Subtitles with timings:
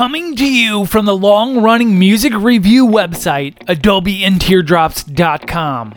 [0.00, 5.90] Coming to you from the long running music review website, AdobeAndTeardrops.com.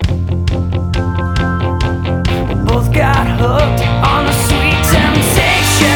[2.66, 5.87] Both got hooked on the sweet temptation.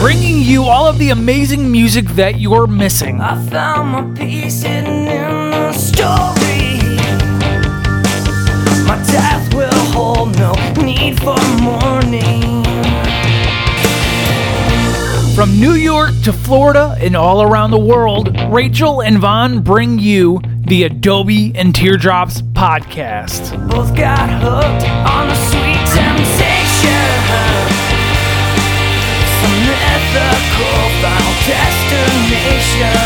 [0.00, 3.20] Bringing you all of the amazing music that you're missing.
[3.20, 6.80] I found my peace hidden in the story.
[8.84, 12.65] My death will hold no need for mourning.
[15.36, 20.40] From New York to Florida and all around the world, Rachel and Vaughn bring you
[20.60, 23.52] the Adobe and Teardrops podcast.
[23.68, 26.88] Both got hooked on the sweet temptation.
[29.42, 32.96] Some mythical final destination.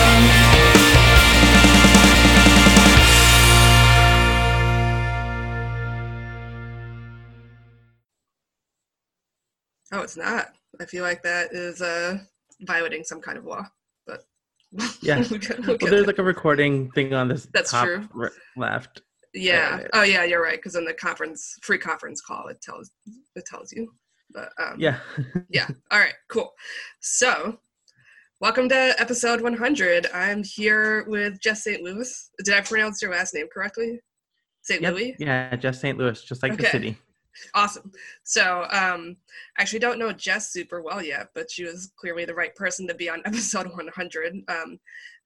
[9.91, 10.60] Oh, it's not.
[10.79, 12.19] I feel like that is uh,
[12.63, 13.67] violating some kind of law.
[14.07, 14.25] But
[15.03, 15.19] Yeah.
[15.31, 16.03] we'll get- we'll Well, there's there.
[16.05, 18.09] like a recording thing on this That's top true.
[18.19, 19.03] r- left.
[19.35, 19.81] yeah.
[19.85, 20.25] uh, Oh, yeah.
[20.25, 20.57] You're right.
[20.57, 22.91] Because in the conference, free conference call, it tells
[23.35, 23.91] it tells you.
[24.33, 24.99] But um, Yeah.
[25.51, 25.67] yeah.
[25.91, 26.15] All right.
[26.29, 26.53] Cool.
[27.01, 27.59] So,
[28.41, 30.07] welcome to episode 100.
[30.15, 31.83] I'm here with Jess St.
[31.83, 32.31] Louis.
[32.45, 33.99] Did I pronounce your last name correctly?
[34.63, 34.83] St.
[34.83, 34.93] Yep.
[34.95, 35.17] Louis.
[35.19, 35.99] Yeah, just St.
[35.99, 36.97] Louis, just like the city.
[37.55, 37.93] Awesome.
[38.25, 39.17] So, um,
[39.57, 42.87] I actually don't know Jess super well yet, but she was clearly the right person
[42.89, 44.43] to be on episode 100.
[44.49, 44.79] Um,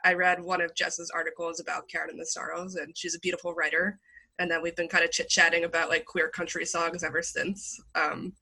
[0.05, 3.55] I read one of Jess's articles about Karen and the Sorrows, and she's a beautiful
[3.55, 3.98] writer.
[4.38, 7.80] And then we've been kind of chit chatting about like queer country songs ever since.
[7.94, 8.32] Um,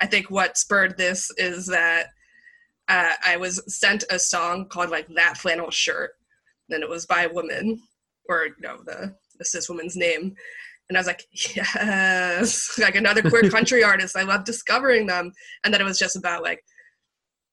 [0.00, 2.08] I think what spurred this is that
[2.88, 6.12] uh, I was sent a song called like That Flannel Shirt,
[6.70, 7.80] and it was by a woman,
[8.28, 10.34] or you know, the, the cis woman's name.
[10.88, 14.16] And I was like, yes, like another queer country artist.
[14.16, 15.32] I love discovering them.
[15.64, 16.60] And then it was just about like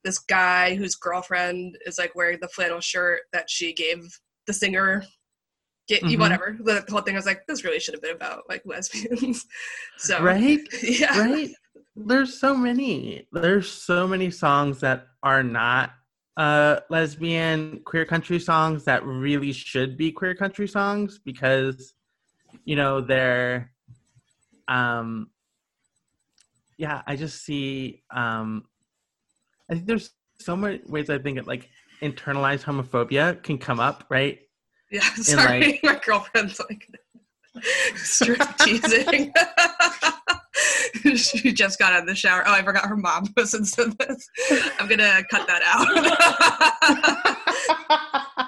[0.03, 4.05] this guy whose girlfriend is like wearing the flannel shirt that she gave
[4.47, 5.03] the singer.
[5.87, 6.19] Get, Mhm.
[6.19, 6.57] Whatever.
[6.63, 9.45] The whole thing I was like, this really should have been about like lesbians.
[9.97, 10.59] so, Right?
[10.81, 11.19] yeah.
[11.19, 11.49] Right?
[11.95, 13.27] There's so many.
[13.31, 15.91] There's so many songs that are not
[16.37, 21.93] uh lesbian queer country songs that really should be queer country songs because
[22.65, 23.71] you know they're
[24.67, 25.29] um
[26.77, 28.63] yeah i just see um
[29.69, 31.69] i think there's so many ways i think it like
[32.01, 34.39] internalized homophobia can come up right
[34.91, 36.87] Yeah, sorry, like- my girlfriend's like
[37.95, 39.31] straight teasing.
[41.15, 42.43] she just got out of the shower.
[42.47, 44.27] Oh, I forgot her mom listens to this.
[44.79, 45.61] I'm gonna cut that
[48.37, 48.39] out.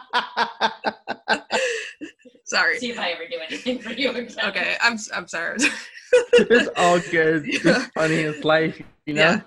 [2.46, 2.80] Sorry.
[2.80, 4.30] See if I ever do anything for you again.
[4.46, 5.58] Okay, I'm I'm sorry.
[6.34, 7.60] it's all good Yeah.
[7.66, 9.42] it's funny it's life you know Yeah.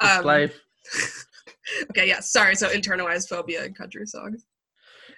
[0.00, 0.60] it's Um, life
[1.90, 2.56] okay, yeah, sorry.
[2.56, 4.44] So internalized phobia in country songs.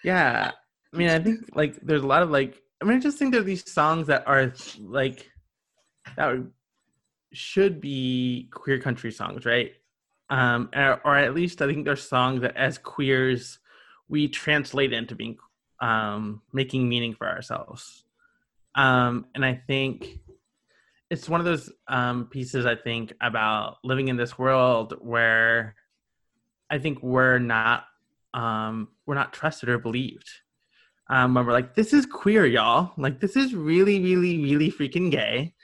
[0.05, 0.51] Yeah.
[0.93, 3.33] I mean, I think like there's a lot of like I mean, I just think
[3.33, 5.31] there are these songs that are like
[6.17, 6.53] that would-
[7.33, 9.73] should be queer country songs, right?
[10.31, 13.61] Um, or, or at least I think there's songs that as queers
[14.09, 15.37] we translate into being
[15.81, 18.05] um, making meaning for ourselves.
[18.75, 20.21] Um, and I think
[21.11, 25.75] it's one of those um, pieces I think about living in this world where
[26.71, 27.85] I think we're not
[28.33, 30.29] um, we're not trusted or believed.
[31.09, 32.93] Um, when we're like, this is queer, y'all.
[32.97, 35.55] Like, this is really, really, really freaking gay.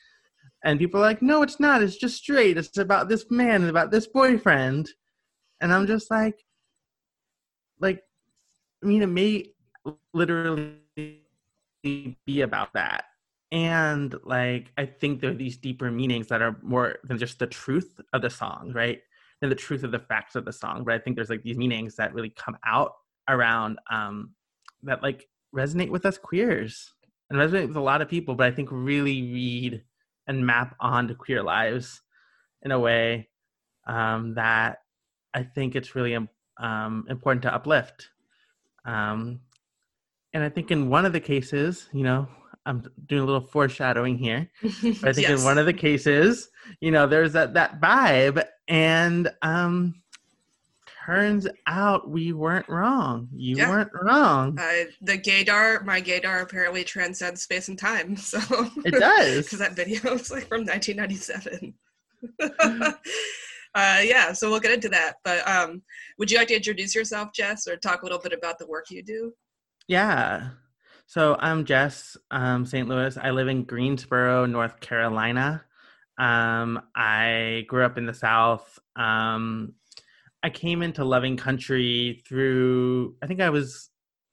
[0.65, 1.83] And people are like, no, it's not.
[1.83, 2.59] It's just straight.
[2.59, 4.91] It's about this man and about this boyfriend.
[5.61, 6.45] And I'm just like,
[7.79, 8.03] like,
[8.83, 9.53] I mean, it may
[10.13, 10.77] literally
[11.83, 13.05] be about that.
[13.53, 17.47] And like, I think there are these deeper meanings that are more than just the
[17.47, 19.01] truth of the song, right?
[19.41, 20.85] Than the truth of the facts of the song.
[20.85, 22.95] But I think there's like these meanings that really come out
[23.29, 24.31] around um,
[24.83, 26.93] that like resonate with us queers
[27.31, 29.83] and resonate with a lot of people, but I think really read
[30.27, 32.03] and map onto queer lives
[32.63, 33.29] in a way
[33.87, 34.79] um, that
[35.35, 36.17] I think it's really
[36.59, 38.09] um, important to uplift.
[38.85, 39.41] Um,
[40.37, 42.29] and I think in one of the cases, you know,
[42.67, 44.51] I'm doing a little foreshadowing here.
[45.01, 45.39] But I think Yes.
[45.39, 46.51] in one of the cases,
[46.81, 50.03] you know, there's that that vibe, and um,
[51.07, 53.29] turns out we weren't wrong.
[53.35, 53.71] You Yeah.
[53.71, 54.59] weren't wrong.
[54.59, 58.15] Uh, the gaydar, my gaydar apparently transcends space and time.
[58.33, 58.39] So
[58.85, 59.45] It does.
[59.45, 61.73] because that video is like from 1997.
[63.75, 65.15] uh, yeah, so we'll get into that.
[65.25, 65.83] But um,
[66.19, 68.91] would you like to introduce yourself, Jess, or talk a little bit about the work
[68.91, 69.33] you do?
[69.89, 70.51] Yeah.
[71.07, 72.89] So I'm Jess, um, St.
[72.89, 73.17] Louis.
[73.17, 75.65] I live in Greensboro, North Carolina.
[76.19, 78.79] Um, I grew up in the South.
[78.97, 79.75] Um,
[80.43, 83.15] I came into loving country through.
[83.23, 83.91] I think I was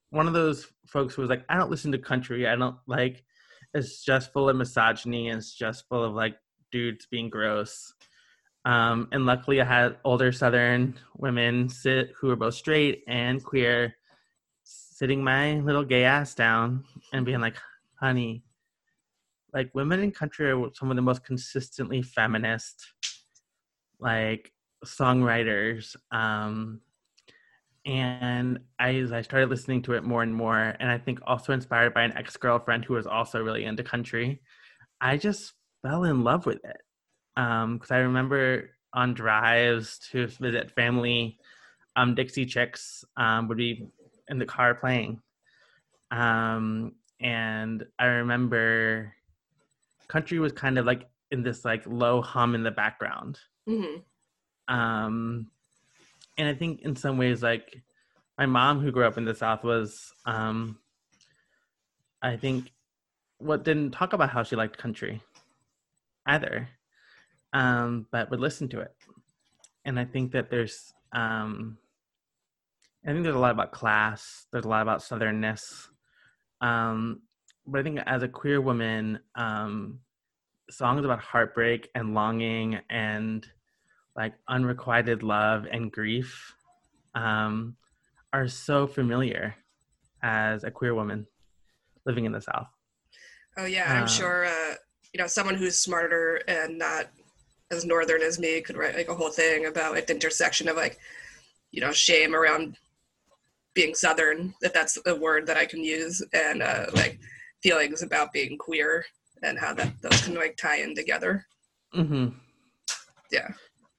[0.09, 2.47] one of those folks who was like, I don't listen to country.
[2.47, 3.23] I don't like.
[3.75, 5.29] It's just full of misogyny.
[5.29, 6.35] It's just full of like
[6.71, 7.93] dudes being gross.
[8.65, 13.95] Um, and luckily, I had older Southern women sit who were both straight and queer,
[15.03, 17.57] sitting my little gay ass down and being like,
[17.99, 18.41] "Honey,
[19.53, 22.93] like women in country are some of the most consistently feminist,
[23.99, 24.53] like
[24.85, 26.79] songwriters." Um,
[27.85, 31.93] and I, I started listening to it more and more, and I think also inspired
[31.93, 34.41] by an ex girlfriend who was also really into country,
[35.01, 35.51] I just
[35.81, 36.77] fell in love with it
[37.35, 41.39] because um, I remember on drives to visit family,
[41.97, 43.89] um, Dixie Chicks um, would be
[44.29, 45.21] in the car playing,
[46.11, 49.13] um, and I remember
[50.07, 53.97] country was kind of like in this like low hum in the background, hmm
[54.67, 55.47] um,
[56.37, 57.81] and I think in some ways like
[58.37, 60.79] my mom who grew up in the South was, um,
[62.21, 62.71] I think,
[63.37, 65.21] what didn't talk about how she liked country
[66.25, 66.69] either
[67.53, 68.95] um, but would listen to it.
[69.85, 71.77] And I think that there's, um,
[73.05, 74.47] I think there's a lot about class.
[74.51, 75.87] There's a lot about southernness.
[76.61, 77.21] Um,
[77.67, 79.99] but I think as a queer woman, um,
[80.69, 83.45] songs about heartbreak and longing and
[84.15, 86.53] like unrequited love and grief
[87.15, 87.75] um,
[88.31, 89.55] are so familiar
[90.21, 91.27] as a queer woman
[92.05, 92.67] living in the South.
[93.57, 94.45] Oh yeah, I'm Uh, sure.
[94.45, 94.75] Uh,
[95.13, 97.07] you know, someone who's smarter and not
[97.69, 100.77] as northern as me could write like a whole thing about like the intersection of
[100.77, 100.99] like,
[101.71, 102.77] you know, shame around
[103.73, 107.19] being southern, if that's a word that I can use, and uh, like
[107.61, 109.05] feelings about being queer
[109.41, 111.45] and how that those can like tie in together.
[111.93, 112.27] hmm
[113.31, 113.49] Yeah.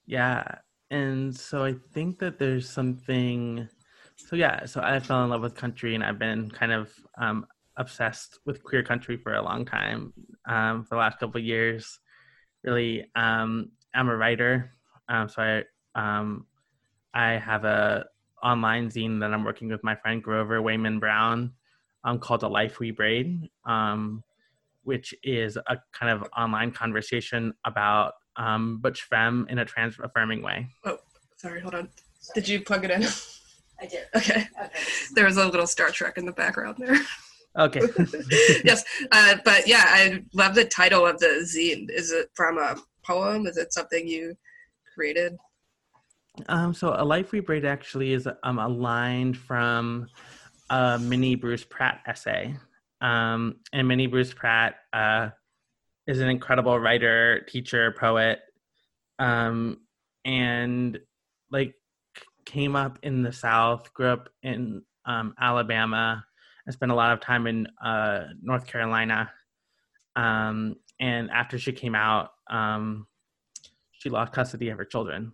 [0.06, 0.44] Yeah.
[0.90, 3.68] And so I think that there's something.
[4.16, 7.46] So, yeah, so I fell in love with country and I've been kind of um,
[7.76, 10.12] obsessed with queer country for a long time
[10.46, 11.98] um, for the last couple of years.
[12.62, 14.70] Really, um, I'm a writer.
[15.08, 15.64] Um, so I,
[16.00, 16.46] um,
[17.12, 18.06] I have a
[18.44, 21.52] online zine that I'm working with my friend Grover Wayman Brown
[22.04, 24.22] um, called The Life We Braid, um,
[24.84, 30.42] which is a kind of online conversation about um, butch femme in a trans affirming
[30.42, 30.68] way.
[30.84, 30.98] Oh,
[31.36, 31.88] sorry, hold on.
[32.34, 33.02] Did you plug it in?
[33.80, 34.04] I did.
[34.14, 34.46] okay.
[34.62, 34.80] Okay.
[35.14, 36.98] There was a little Star Trek in the background there.
[37.58, 37.80] Okay.
[38.64, 41.88] yes, uh, but yeah, I love the title of the zine.
[41.90, 43.46] Is it from a poem?
[43.46, 44.36] Is it something you
[44.94, 45.36] created?
[46.48, 50.08] Um, so a life we braid actually is um, a line from
[50.70, 52.56] a Minnie Bruce Pratt essay.
[53.00, 55.30] Um, and Minnie Bruce Pratt uh,
[56.06, 58.40] is an incredible writer, teacher, poet,
[59.18, 59.78] um,
[60.24, 60.98] and
[61.50, 61.74] like
[62.44, 66.24] came up in the South, grew up in um, Alabama,
[66.66, 69.30] and spent a lot of time in uh, North Carolina.
[70.16, 73.06] Um, and after she came out, um,
[73.92, 75.32] she lost custody of her children,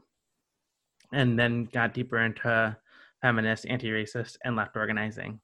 [1.13, 2.77] and then got deeper into
[3.23, 5.41] feminist, anti-racist, and left organizing.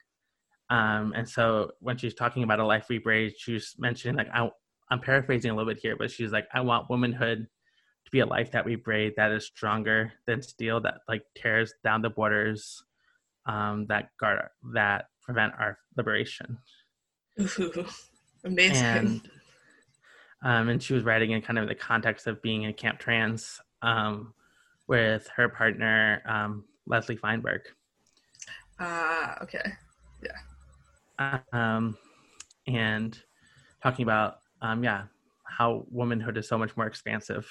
[0.71, 4.49] Um, and so when she's talking about a life we braid, she's mentioning like I,
[4.91, 7.47] I'm paraphrasing a little bit here, but she's like, I want womanhood
[8.05, 11.73] to be a life that we braid that is stronger than steel, that like tears
[11.85, 12.83] down the borders,
[13.47, 14.41] um, that guard
[14.75, 16.59] that prevent our liberation.
[17.41, 17.87] Ooh,
[18.45, 18.85] amazing.
[18.85, 19.31] And
[20.43, 23.61] um, and she was writing in kind of the context of being in Camp Trans
[23.83, 24.35] um,
[24.89, 27.63] with her partner um, Leslie Feinberg.
[28.79, 29.73] Ah, okay.
[30.23, 31.41] Yeah.
[31.53, 31.97] Um,
[32.67, 33.19] and
[33.83, 35.05] talking about um, yeah
[35.45, 37.49] how womanhood is so much more expansive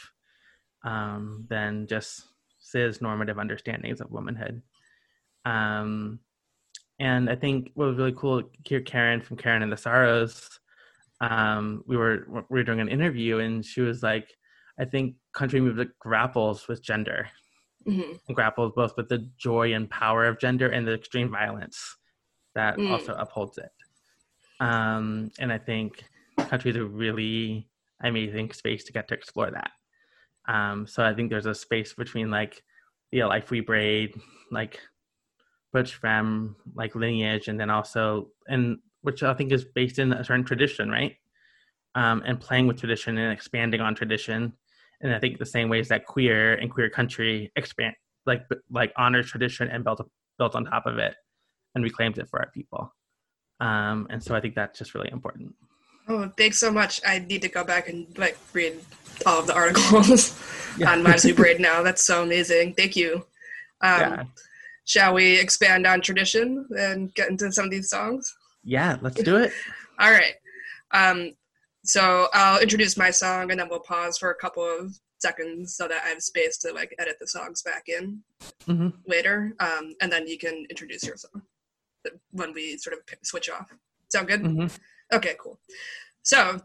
[0.84, 2.26] um, than just
[2.60, 4.62] cis normative understandings of womanhood.
[5.46, 6.20] Um,
[7.00, 10.60] and I think what was really cool here, Karen from Karen and the Sorrows,
[11.22, 14.30] um, we were we were doing an interview and she was like,
[14.80, 17.30] I think country music grapples with gender
[17.86, 21.98] hmm and grapples both with the joy and power of gender and the extreme violence
[22.56, 22.92] that Mm.
[22.92, 23.72] also upholds it.
[24.60, 26.04] Um, and I think
[26.50, 27.68] country is a really
[28.02, 29.72] amazing space to get to explore that.
[30.48, 32.64] Um, so I think there's a space between like
[33.12, 34.16] the life we braid,
[34.52, 34.80] like
[35.74, 40.24] butch femme, like lineage, and then also and which I think is based in a
[40.24, 41.16] certain tradition, right?
[41.94, 44.54] Um, and playing with tradition and expanding on tradition
[45.02, 49.28] and I think the same ways that queer and queer country expand, like like honors
[49.30, 50.02] tradition and built
[50.38, 51.16] built on top of it,
[51.76, 52.94] and reclaims it for our people.
[53.60, 55.56] Um, and so I think that's just really important.
[56.08, 57.02] Oh, thanks so much.
[57.08, 58.80] I need to go back and like read
[59.26, 60.38] all of the articles
[60.78, 60.92] Yeah.
[60.92, 61.82] on We Braid now.
[61.82, 62.74] That's so amazing.
[62.76, 63.26] Thank you.
[63.82, 64.24] Um, yeah.
[64.86, 68.32] Shall we expand on tradition and get into some of these songs?
[68.64, 69.52] Yeah, let's do it.
[70.00, 70.36] All right.
[70.92, 71.32] Um,
[71.86, 75.88] so I'll introduce my song and then we'll pause for a couple of seconds so
[75.88, 78.22] that I have space to like edit the songs back in
[78.66, 79.56] hmm later.
[79.60, 81.42] Um, and then you can introduce your song
[82.32, 83.72] when we sort of switch off.
[84.12, 84.42] Sound good?
[84.42, 84.68] hmm
[85.14, 85.60] Okay, cool.
[86.24, 86.60] So,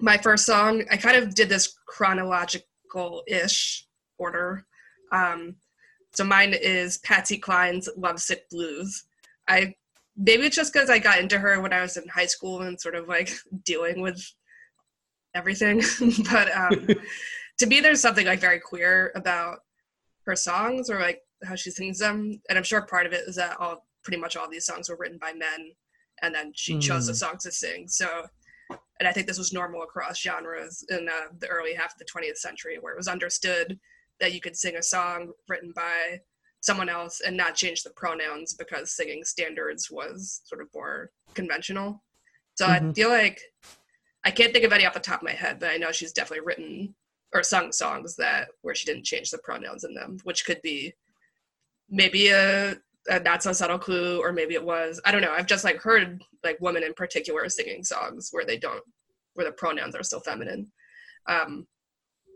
[0.00, 3.86] my first song, I kind of did this chronological ish
[4.18, 4.64] order.
[5.12, 5.56] Um,
[6.14, 9.04] so, mine is Patsy Cline's Lovesick Blues.
[9.48, 9.74] I
[10.16, 12.80] maybe it's just because I got into her when I was in high school and
[12.80, 13.30] sort of like
[13.64, 14.20] dealing with
[15.42, 15.80] everything.
[16.30, 16.86] but um,
[17.58, 19.60] to me, there's something like very queer about
[20.26, 22.40] her songs or like how she sings them.
[22.48, 24.96] And I'm sure part of it is that all pretty much all these songs were
[24.96, 25.72] written by men
[26.22, 27.16] and then she chose the Mm.
[27.16, 27.88] songs to sing.
[27.88, 28.26] So,
[28.98, 32.04] and I think this was normal across genres in uh, the early half of the
[32.04, 33.78] 20th century, where it was understood
[34.18, 36.20] that you could sing a song written by
[36.60, 42.02] someone else and not change the pronouns because singing standards was sort of more conventional.
[42.56, 42.96] So I Mhm.
[42.96, 43.40] feel like
[44.28, 46.12] I can't think of any off the top of my head, but I know she's
[46.12, 46.94] definitely written
[47.32, 50.92] or sung songs that where she didn't change the pronouns in them, which could be
[51.88, 52.76] maybe a,
[53.08, 55.32] a not so subtle clue, or maybe it was I don't know.
[55.32, 58.84] I've just like heard like women in particular singing songs where they don't
[59.32, 60.70] where the pronouns are still feminine.
[61.26, 61.66] Um,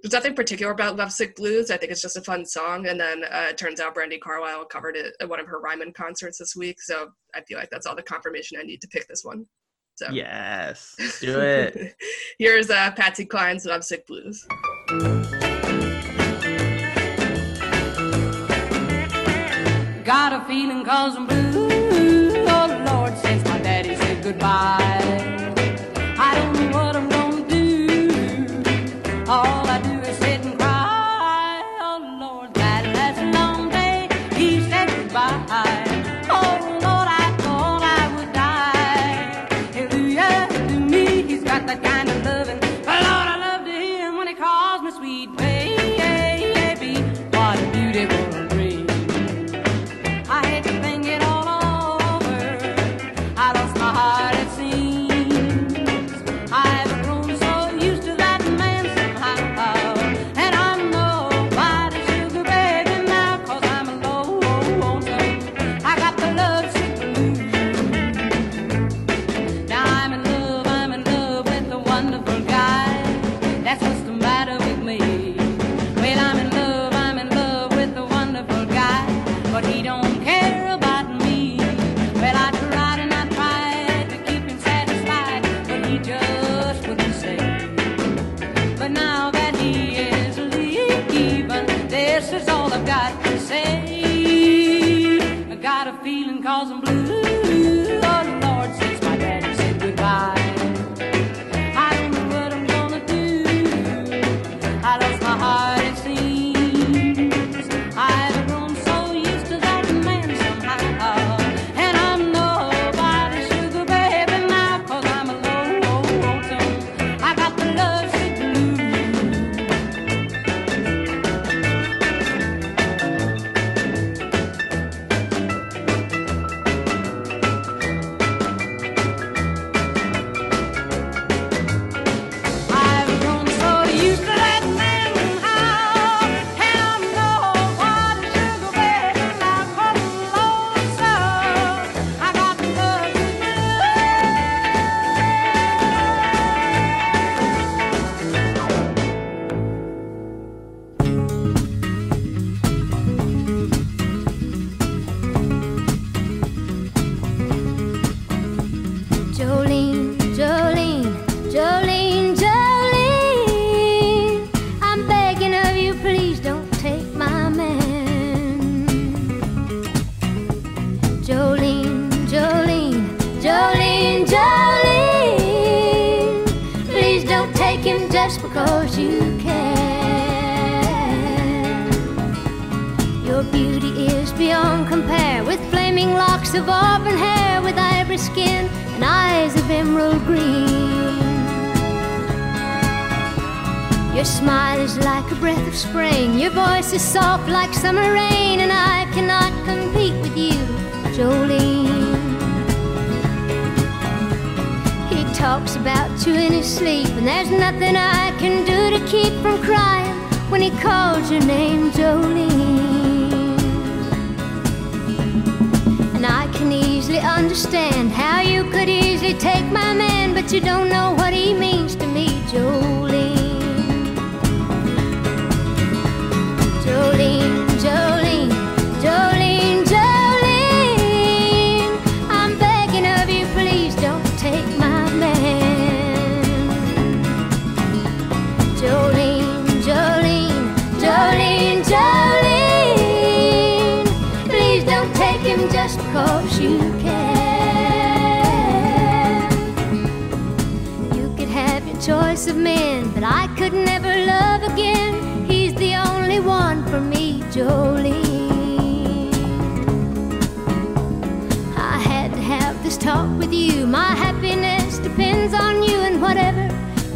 [0.02, 1.70] there's nothing particular about Lovesick Blues.
[1.70, 2.86] I think it's just a fun song.
[2.88, 5.92] And then uh, it turns out Brandi Carlile covered it at one of her Ryman
[5.92, 6.80] concerts this week.
[6.80, 9.46] So I feel like that's all the confirmation I need to pick this one.
[9.94, 11.94] So Yes, let's do it.
[12.38, 14.46] Here's uh, Patsy Cline's Love Sick Blues.
[20.04, 21.68] Got a feeling cause I'm blue.
[22.48, 25.01] Oh Lord, since my daddy said goodbye.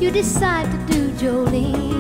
[0.07, 1.96] You decide to do, Jolene.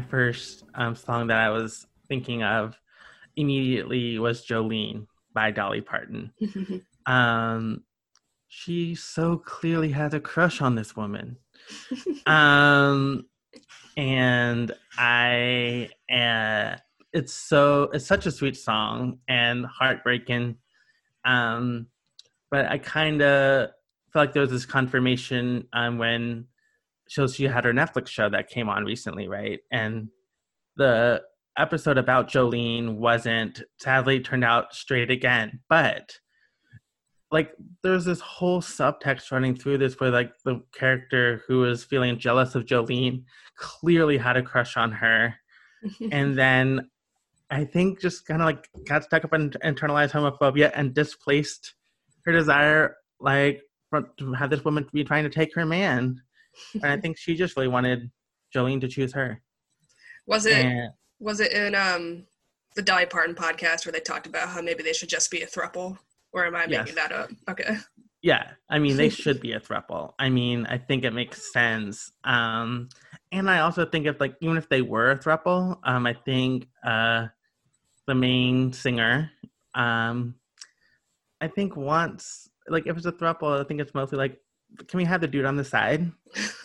[0.00, 2.74] My first um, song that I was thinking of
[3.36, 6.32] immediately was Jolene by Dolly Parton.
[7.06, 7.82] um,
[8.48, 11.36] she so clearly has a crush on this woman.
[12.26, 13.26] um,
[13.94, 16.76] and I, uh,
[17.12, 20.56] it's so, it's such a sweet song and heartbreaking.
[21.26, 21.88] Um,
[22.50, 23.68] but I kind of
[24.14, 26.46] felt like there was this confirmation um, when
[27.10, 29.58] so she had her Netflix show that came on recently, right?
[29.72, 30.10] And
[30.76, 31.22] the
[31.58, 36.12] episode about Jolene wasn't sadly turned out straight again, but
[37.32, 37.50] like
[37.82, 42.54] there's this whole subtext running through this where like the character who was feeling jealous
[42.54, 43.24] of Jolene
[43.56, 45.34] clearly had a crush on her.
[46.12, 46.88] and then
[47.50, 51.74] I think just kind of like got stuck up in internalized homophobia and displaced
[52.24, 56.22] her desire like for, to have this woman be trying to take her man.
[56.74, 58.10] And I think she just really wanted
[58.54, 59.42] Jolene to choose her.
[60.26, 62.24] Was it And was it in um
[62.76, 65.46] the Dolly Parton podcast where they talked about how maybe they should just be a
[65.46, 65.98] thruple?
[66.32, 66.86] Or am I Yes.
[66.86, 67.30] making that up?
[67.48, 67.76] Okay.
[68.22, 70.12] yeah, I mean they should be a throuple.
[70.18, 72.10] I mean, I think it makes sense.
[72.24, 72.88] Um
[73.32, 76.68] and I also think if like even if they were a throuple, um I think
[76.84, 77.26] uh
[78.06, 79.30] the main singer
[79.74, 80.34] um
[81.40, 84.38] I think once like if it's a throuple, I think it's mostly like
[84.88, 86.10] can we have the dude on the side?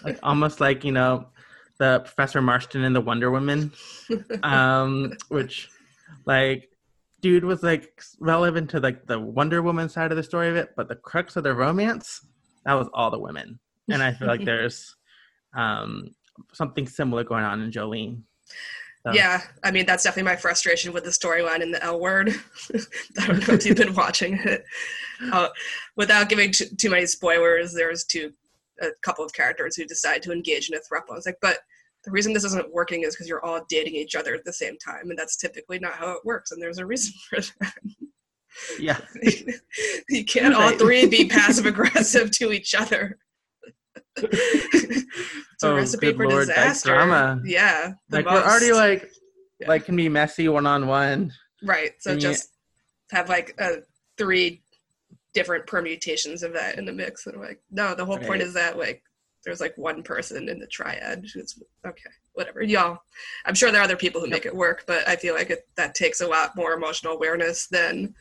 [0.04, 1.28] Like almost like, you know,
[1.78, 3.72] the Professor Marston and the Wonder Woman.
[4.44, 5.70] um which
[6.26, 6.70] like
[7.22, 10.70] dude was like relevant to like the wonder woman side of the story of it
[10.76, 12.26] but the crux of the romance
[12.66, 14.96] that was all the women and i feel like there's
[15.56, 16.10] um
[16.54, 18.22] something similar going on in jolene
[19.14, 22.34] Yeah, I mean that's definitely my frustration with the storyline in the L word.
[23.20, 24.66] I don't know if you've been watching it.
[25.32, 25.50] Uh,
[25.96, 28.34] without giving t- too many spoilers, there's two,
[28.82, 31.12] a couple of characters who decide to engage in a throuple.
[31.12, 31.60] I was like, but
[32.04, 34.78] the reason this isn't working is because you're all dating each other at the same
[34.78, 36.52] time, and that's typically not how it works.
[36.52, 37.74] And there's a reason for that.
[38.80, 39.00] yeah
[40.10, 43.18] you can't all three be passive aggressive to each other.
[44.18, 46.90] It's a Oh, recipe for Lord, disaster.
[46.90, 47.42] drama.
[47.46, 49.10] Yeah, like we're already like
[49.60, 49.68] Yeah.
[49.70, 51.32] like can be messy one-on-one
[51.64, 51.94] Right.
[52.00, 52.50] So And you- just
[53.12, 53.78] have like uh,
[54.18, 54.62] three
[55.34, 57.26] different permutations of that in the mix.
[57.26, 59.02] And I'm like, no, the whole point is that like
[59.44, 62.62] there's like one person in the triad who's okay, whatever.
[62.64, 63.00] Y'all,
[63.46, 65.68] I'm sure there are other people who make it work, but I feel like it,
[65.76, 68.14] that takes a lot more emotional awareness than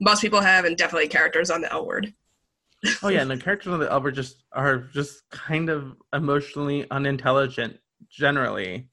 [0.00, 2.12] most people have, and definitely characters on the L word.
[3.02, 6.86] Oh yeah and the characters on the L word just are just kind of emotionally
[6.90, 7.78] unintelligent
[8.10, 8.88] generally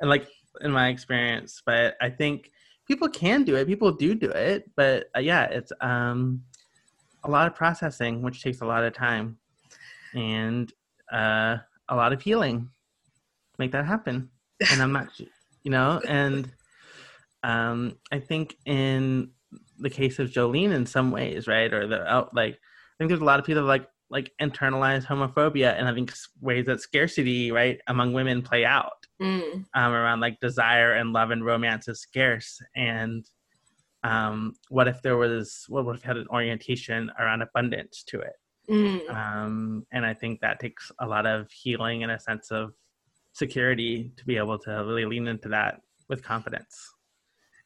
[0.00, 0.28] and like
[0.60, 2.50] in my experience but i think
[2.86, 6.42] people can do it people do do it but uh, yeah it's um
[7.24, 9.38] a lot of processing which takes a lot of time
[10.14, 10.72] and
[11.12, 11.56] uh
[11.88, 12.60] a lot of healing.
[12.60, 14.28] To make that happen.
[14.72, 15.08] And i'm not
[15.62, 16.50] you know and
[17.42, 19.30] um i think in
[19.78, 22.58] the case of jolene in some ways right or the out like
[22.98, 26.66] think there's a lot of people that like like internalize homophobia and i think ways
[26.66, 29.64] that scarcity right among women play out Mm.
[29.74, 33.24] um, around like desire and love and romance is scarce and
[34.04, 38.34] um, what if there was what if had an orientation around abundance to it
[38.70, 39.10] Mm.
[39.10, 42.74] um, and i think that takes a lot of healing and a sense of
[43.32, 46.90] security to be able to really lean into that with confidence.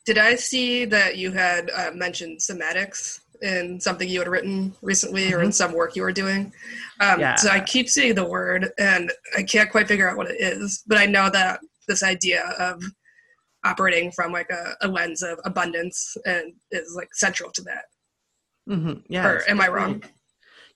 [0.04, 5.32] Did I see that you had uh, mentioned somatics in something you had written recently
[5.32, 6.52] or in some work you were doing?
[7.00, 7.34] Um, Yeah.
[7.36, 10.82] So I keep seeing the word and I can't quite figure out what it is,
[10.86, 12.82] but I know that this idea of
[13.64, 17.84] operating from like a, a lens of abundance and is like central to that.
[18.66, 19.26] hmm Yeah.
[19.28, 20.02] Or am I wrong?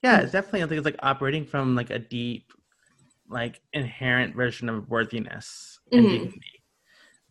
[0.03, 0.63] Yeah, it's definitely.
[0.63, 2.53] I think it's like operating from like a deep,
[3.29, 6.11] like inherent version of worthiness and Mhm.
[6.11, 6.63] dignity,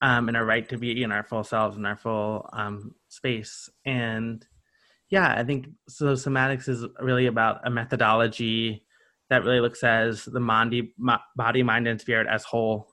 [0.02, 3.70] um, and our right to be in our full selves and our full um, space.
[3.84, 4.44] And
[5.10, 6.14] yeah, I think so.
[6.14, 8.84] Somatics is really about a methodology
[9.30, 10.92] that really looks as the mondi,
[11.36, 12.88] body, mind, and spirit as whole.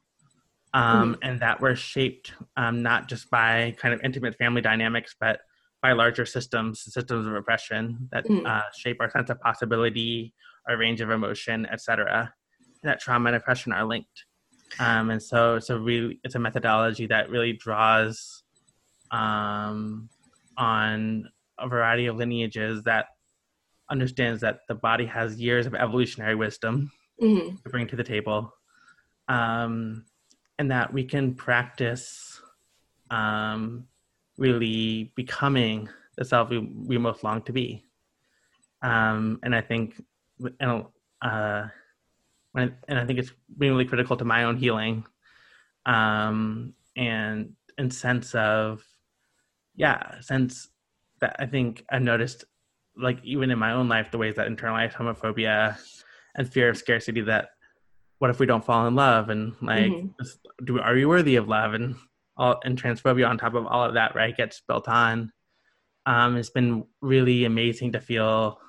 [0.74, 5.42] Um, And that we're shaped um, not just by kind of intimate family dynamics, but
[5.84, 8.48] by larger systems, systems of oppression that Mm.
[8.48, 10.34] uh, shape our sense of possibility,
[10.68, 12.34] our range of emotion, etc.
[12.84, 14.26] That trauma and oppression are linked.
[14.80, 18.44] Um, and so it's a really it's a methodology that really draws
[19.12, 20.10] um,
[20.58, 23.06] on a variety of lineages that
[23.90, 28.54] understands that the body has years of evolutionary wisdom hmm to bring to the table,
[29.28, 30.04] um,
[30.60, 32.42] and that we can practice
[33.12, 33.86] um,
[34.38, 35.88] really becoming
[36.18, 37.86] the self we, we most long to be.
[38.82, 40.04] Um, and I think,
[40.60, 40.86] and,
[41.22, 41.68] uh,
[42.52, 45.06] when, and I think it's been really critical to my own healing,
[45.86, 48.84] um, and and sense of,
[49.76, 50.70] yeah, sense
[51.24, 52.44] that I think I noticed,
[52.98, 55.78] like even in my own life, the ways that internalized homophobia
[56.36, 57.50] and fear of scarcity that
[58.20, 59.30] what if we don't fall in love?
[59.30, 60.14] And like Mhm.
[60.20, 61.74] is- do are we worthy of love?
[61.74, 61.96] And
[62.36, 65.32] all and transphobia on top of all of that right gets built on.
[66.06, 68.60] Um it's been really amazing to feel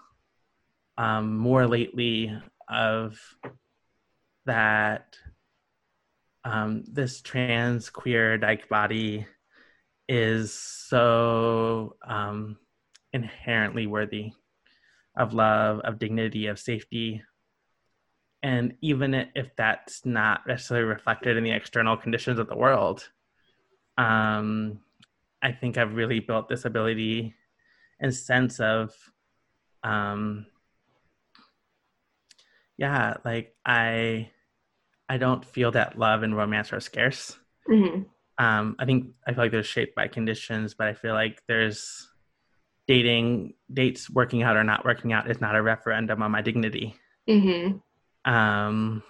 [0.96, 2.16] um more lately
[2.68, 3.18] of
[4.46, 5.16] that
[6.44, 9.26] um this trans queer dyke body
[10.08, 12.58] is so um
[13.12, 14.32] inherently worthy
[15.16, 17.22] of love of dignity of safety.
[18.42, 23.08] And even if that's not necessarily reflected in the external conditions of the world
[23.96, 24.80] um
[25.42, 27.34] i think i've really built this ability
[28.00, 28.92] and sense of
[29.84, 30.46] um
[32.76, 34.28] yeah like i
[35.08, 37.38] i don't feel that love and romance are scarce.
[37.66, 38.02] Hmm
[38.38, 42.08] um i think i feel like they're shaped by conditions but i feel like there's
[42.86, 46.94] dating dates working out or not working out is not a referendum on my dignity.
[47.28, 47.78] Hmm
[48.24, 49.02] um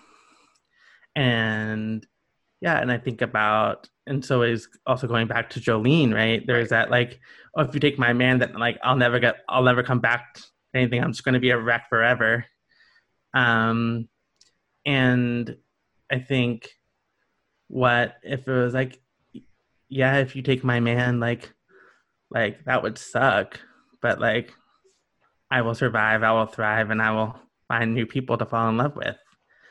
[1.15, 2.05] and
[2.61, 6.43] yeah and i think about and so is also going back to jolene right?
[6.47, 7.21] There's that like
[7.57, 10.35] oh if you take my man that like i'll never get i'll never come back
[10.35, 10.43] to
[10.75, 11.03] anything.
[11.03, 12.45] I'm just going to be a wreck forever.
[13.33, 14.09] Um
[14.85, 15.57] and
[16.11, 16.69] i think
[17.69, 19.01] what if it was like
[19.95, 21.53] yeah if you take my man like
[22.31, 23.61] like that would suck
[24.03, 24.53] but like
[25.51, 28.77] i will survive i will thrive and i will find new people to fall in
[28.77, 29.17] love with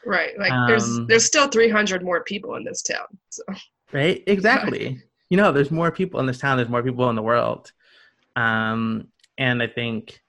[0.06, 0.38] Right.
[0.38, 3.06] Like there's Um, there's still 300 more people in this town.
[3.30, 3.44] So
[3.94, 7.22] right exactly you know there's more people in this town there's more people in the
[7.22, 7.72] world
[8.36, 9.08] um
[9.38, 10.20] and i think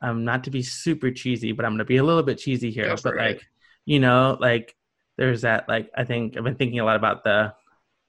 [0.00, 2.88] um not to be super cheesy but i'm gonna be a little bit cheesy here
[2.88, 3.18] Go but it.
[3.18, 3.46] like
[3.84, 4.74] you know like
[5.18, 7.52] there's that like i think i've been thinking a lot about the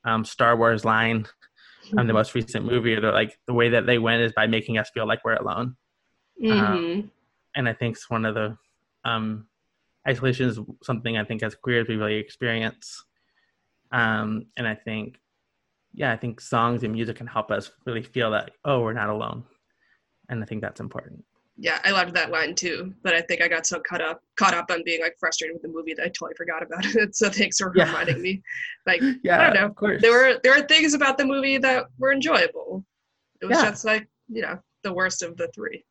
[0.05, 1.25] um star wars line
[1.97, 4.77] um the most recent movie the like the way that they went is by making
[4.77, 5.75] us feel like we're alone
[6.41, 7.09] Mhm.
[7.55, 8.57] and I think it's one of the
[9.05, 9.47] um,
[10.07, 13.05] isolation is something I think as queers we really experience.
[13.91, 15.17] Um, and I think,
[15.93, 19.09] yeah, I think songs and music can help us really feel that oh, we're not
[19.09, 19.45] alone,
[20.29, 21.23] and I think that's important.
[21.57, 22.93] Yeah, I loved that line too.
[23.03, 25.61] But I think I got so caught up caught up on being like frustrated with
[25.63, 27.15] the movie that I totally forgot about it.
[27.15, 27.85] So thanks for Yeah.
[27.85, 28.41] reminding me.
[28.85, 29.65] Like Yeah, I don't know.
[29.67, 30.01] of course.
[30.01, 32.85] There were there were things about the movie that were enjoyable.
[33.41, 33.69] It was Yeah.
[33.69, 35.83] just like, you know, the worst of the three.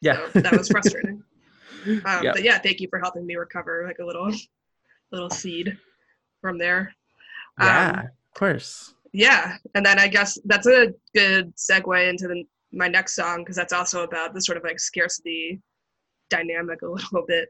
[0.00, 1.22] yeah, So that was frustrating.
[1.84, 2.32] Um, Yeah.
[2.32, 4.30] But yeah, thank you for helping me recover like a little
[5.10, 5.76] little seed
[6.40, 6.94] from there.
[7.60, 8.94] yeah, Um, of course.
[9.12, 13.56] yeah and then i guess that's a good segue into the, my next song because
[13.56, 15.60] that's also about the sort of like scarcity
[16.30, 17.48] dynamic a little bit.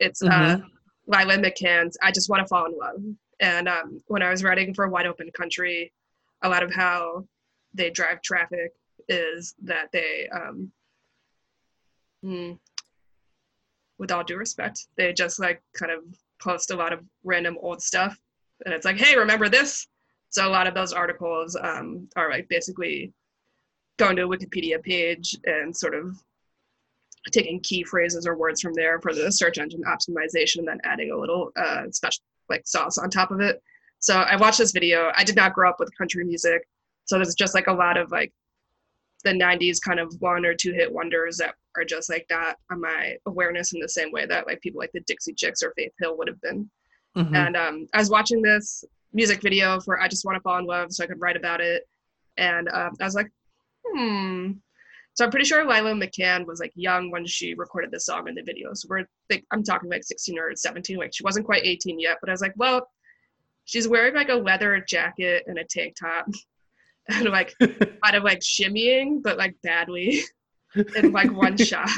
[0.00, 0.58] It's uh
[1.06, 3.02] lila mccann's i just want to fall in love.
[3.40, 5.92] And um, when i was writing for wide open country
[6.42, 7.26] a lot of how
[7.74, 8.72] they drive traffic
[9.08, 10.70] is that they um,
[12.22, 12.52] hmm,
[13.98, 16.02] with all due respect they just like kind of
[16.40, 18.18] post a lot of random old stuff.
[18.64, 19.88] And it's like hey remember this?
[20.30, 23.12] So a lot of those articles um, are like basically
[23.98, 26.16] going to a Wikipedia page and sort of
[27.30, 31.12] taking key phrases or words from there for the search engine optimization and then adding
[31.12, 33.62] a little uh, special like sauce on top of it.
[34.00, 35.12] So I watched this video.
[35.16, 36.66] I did not grow up with country music,
[37.04, 38.32] so there's just like a lot of like
[39.24, 42.80] the 90s kind of one or two hit wonders that are just like not on
[42.80, 45.92] my awareness in the same way that like people like the Dixie Chicks or Faith
[46.00, 46.68] Hill would have been.
[47.16, 47.36] Mhm.
[47.36, 50.66] And um, I was watching this music video for I Just Want to Fall in
[50.66, 51.86] Love so I could write about it.
[52.36, 53.30] And um, I was like,
[53.86, 54.52] hmm.
[55.14, 58.34] So I'm pretty sure Lila McCann was like young when she recorded this song in
[58.34, 58.72] the video.
[58.72, 60.96] So we're like, I'm talking like 16 or 17.
[60.96, 62.88] Like she wasn't quite 18 yet, but I was like, well,
[63.66, 66.26] she's wearing like a leather jacket and a tank top
[67.08, 70.22] and like kind of like shimmying, but like badly
[70.96, 71.90] in like one shot.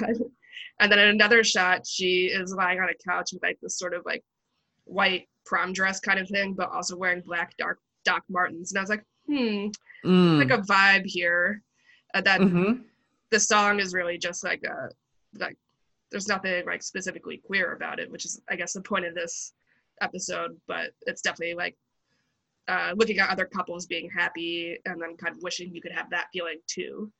[0.80, 3.94] And then in another shot, she is lying on a couch with like this sort
[3.94, 4.24] of like
[4.86, 8.72] white prom dress kind of thing, but also wearing black dark Doc Martens.
[8.72, 9.68] And I was like, hmm,
[10.04, 10.38] Mm.
[10.38, 11.62] like a vibe here.
[12.14, 12.84] And then Mhm.
[13.30, 14.88] the song is really just like a
[15.38, 15.58] like
[16.10, 19.52] there's nothing like specifically queer about it, which is I guess the point of this
[20.00, 21.76] episode, but it's definitely like
[22.66, 26.08] uh, looking at other couples being happy and then kind of wishing you could have
[26.10, 27.12] that feeling too.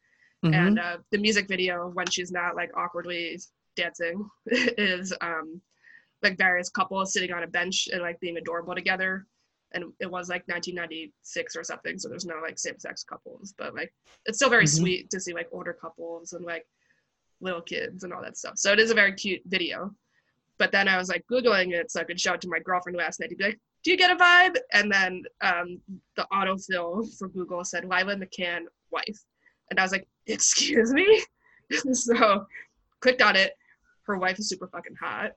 [0.44, 0.54] Mhm.
[0.54, 3.38] And uh, the music video when she's not like awkwardly
[3.76, 5.60] dancing is um,
[6.22, 9.26] like various couples sitting on a bench and like being adorable together.
[9.74, 13.92] And it was like 1996 or something, so there's no like same-sex couples, but like
[14.24, 14.78] it's still very Mhm.
[14.78, 16.66] sweet to see like older couples and like
[17.40, 18.56] little kids and all that stuff.
[18.56, 19.94] So it is a very cute video.
[20.56, 22.96] But then I was like googling it so I could show it to my girlfriend
[22.96, 25.80] last night to be like, "Do you get a vibe?" And then um,
[26.16, 29.18] the autofill for Google said Lila McCann wife,
[29.70, 31.22] and I was like, "Excuse me."
[31.92, 32.46] so
[33.00, 33.54] clicked on it.
[34.04, 35.32] Her wife is super fucking hot.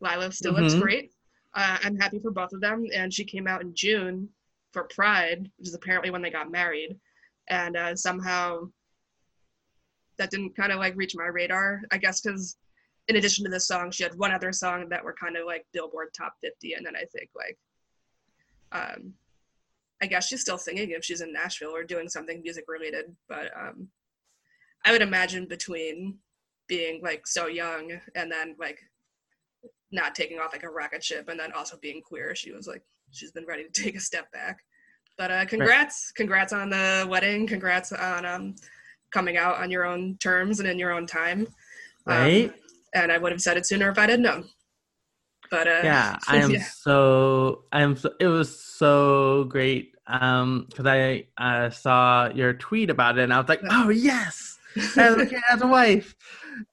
[0.00, 0.80] Lila still looks Mhm.
[0.80, 1.12] great.
[1.54, 4.28] Uh, I'm happy for both of them, and she came out in June
[4.72, 6.98] for Pride, which is apparently when they got married,
[7.48, 8.68] and uh, somehow
[10.18, 11.82] that didn't kind of like reach my radar.
[11.90, 12.56] I guess because
[13.08, 15.66] in addition to this song, she had one other song that were kind of like
[15.72, 17.58] Billboard top 50, and then I think like,
[18.72, 19.14] um,
[20.00, 23.16] I guess she's still singing if she's in Nashville or doing something music related.
[23.28, 23.88] But um,
[24.84, 26.18] I would imagine between
[26.68, 28.78] being like so young and then like
[29.92, 32.82] not taking off like a rocket ship and then also being queer, she was like
[33.10, 34.60] she's been ready to take a step back.
[35.18, 38.54] But uh, congrats, congrats on the wedding, congrats on um,
[39.12, 41.46] coming out on your own terms and in your own time.
[42.06, 42.52] Um, Right?
[42.94, 44.44] and I would have said it sooner if I didn't know.
[45.50, 46.62] But uh, yeah i am yeah.
[46.62, 52.88] so i am so, it was so great um because i uh, saw your tweet
[52.88, 56.14] about it and i was like oh yes as a, as a wife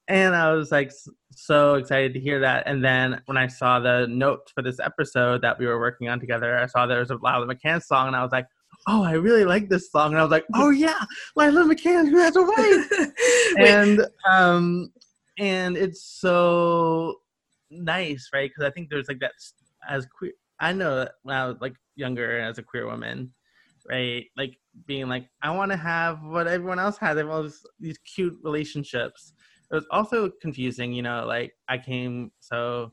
[0.08, 0.92] and i was like
[1.40, 2.64] so excited to hear that.
[2.66, 6.20] And then when i saw the notes for this episode that we were working on
[6.20, 8.48] together i saw there was a lila mccann song and i was like
[8.88, 10.12] oh i really like this song.
[10.12, 11.04] And i was like oh yeah
[11.36, 13.14] lila mccann who has a wife.
[13.60, 14.92] And um
[15.38, 17.16] and it's so
[17.70, 18.50] nice right?
[18.50, 19.34] Because i think there's like that
[19.88, 23.32] as queer i know that when i was like younger as a queer woman
[23.90, 24.26] right?
[24.36, 27.18] Like being like i want to have what everyone else has.
[27.18, 29.34] Everyone else these cute relationships
[29.72, 32.92] it was also confusing you know like i came so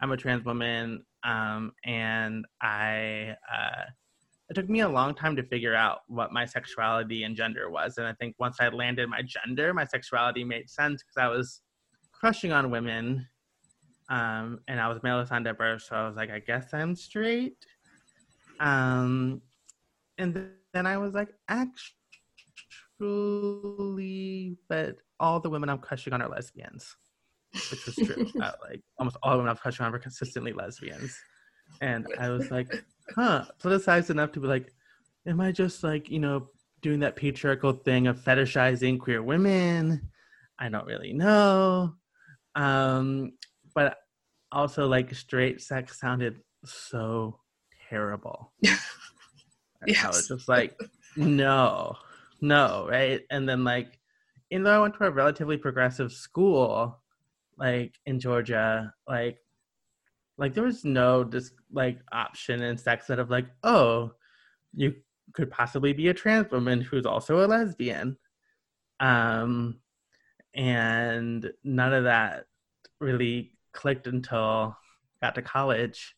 [0.00, 3.84] i'm a trans woman um and i uh
[4.50, 7.98] it took me a long time to figure out what my sexuality and gender was
[7.98, 11.62] and i think once i landed my gender my sexuality made sense because i was
[12.12, 13.26] crushing on women
[14.08, 16.94] um and i was male assigned at birth so i was like i guess i'm
[16.94, 17.56] straight.
[18.60, 19.40] Um
[20.16, 21.97] and th- then i was like actually
[24.68, 26.96] but all the women i'm crushing on are lesbians
[27.70, 31.16] which was true like almost all the women i'm crushing on were consistently lesbians.
[31.80, 32.84] And i was like
[33.14, 34.72] huh politicized enough to be like
[35.26, 36.48] am i just like you know
[36.80, 40.10] doing that patriarchal thing of fetishizing queer women?
[40.58, 41.94] I don't really know.
[42.54, 43.32] Um
[43.74, 43.96] but
[44.50, 47.40] also like straight sex sounded so
[47.88, 48.52] terrible.
[48.66, 50.76] I was just like
[51.16, 51.96] no
[52.40, 53.22] no right?
[53.30, 53.98] And then like
[54.50, 56.98] even though i went to a relatively progressive school
[57.58, 59.38] like in georgia like
[60.38, 64.10] like there was no just like option in sex that of like oh
[64.74, 64.94] you
[65.32, 68.16] could possibly be a trans woman who's also a lesbian.
[69.00, 69.80] Um
[70.54, 72.46] and none of that
[73.00, 74.76] really clicked until
[75.22, 76.14] I got to college.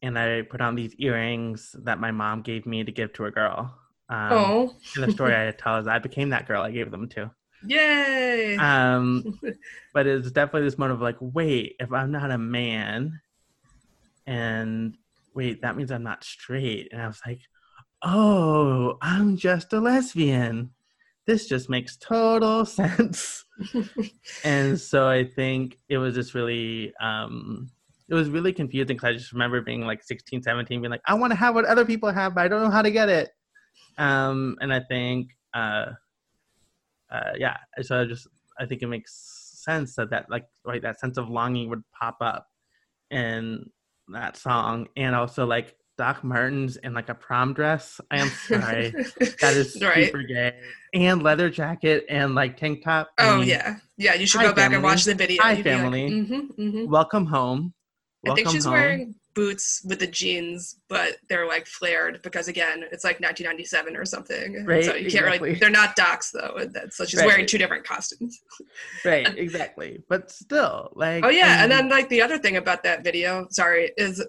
[0.00, 3.30] And i put on these earrings that my mom gave me to give to a
[3.30, 6.90] girl um oh, and the story i tell is i became that girl i gave
[6.90, 7.30] them to.
[7.66, 8.56] Yay!
[8.56, 9.38] um
[9.94, 13.20] but it's definitely this moment of like wait if i'm not a man
[14.26, 14.96] and
[15.34, 16.88] wait that means i'm not straight.
[16.92, 17.40] And i was like
[18.02, 20.70] oh i'm just a lesbian.
[21.24, 23.44] This just makes total sense.
[24.44, 27.70] And so i think it was just really um
[28.12, 31.14] it was really confusing because I just remember being like 16, 17, being like, I
[31.14, 33.30] want to have what other people have, but I don't know how to get it.
[33.98, 35.86] Um, and I think, uh,
[37.10, 38.26] uh, yeah, so I just,
[38.58, 39.12] I think it makes
[39.64, 42.46] sense that that, like, right, that sense of longing would pop up
[43.10, 43.70] in
[44.08, 44.88] that song.
[44.96, 48.00] And also, like, Doc Martens in like a prom dress.
[48.10, 48.90] I am sorry.
[49.40, 50.06] that is right.
[50.06, 50.54] super gay.
[50.94, 53.10] And leather jacket and like tank top.
[53.18, 54.14] I Oh mean, yeah, yeah.
[54.14, 55.42] You should go back and watch the video.
[55.42, 56.10] Hi, be like, family.
[56.10, 56.88] mhm, mhm.
[56.88, 57.74] Welcome home.
[58.26, 58.72] I think Welcome she's home.
[58.72, 64.04] wearing boots with the jeans, but they're like flared because again, it's like 1997 or
[64.04, 64.64] something.
[64.64, 65.54] Right, So you can't really.
[65.54, 66.54] They're not docs though.
[66.72, 67.26] that's- So she's Right.
[67.26, 68.40] wearing two different costumes.
[69.04, 70.02] right, exactly.
[70.08, 73.46] But still, like Oh yeah, I and then like the other thing about that video,
[73.50, 74.24] sorry, is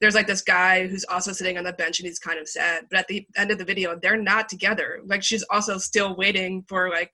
[0.00, 2.84] there's like this guy who's also sitting on the bench and he's kind of sad.
[2.88, 5.00] But at the end of the video, they're not together.
[5.04, 7.10] Like she's also still waiting for like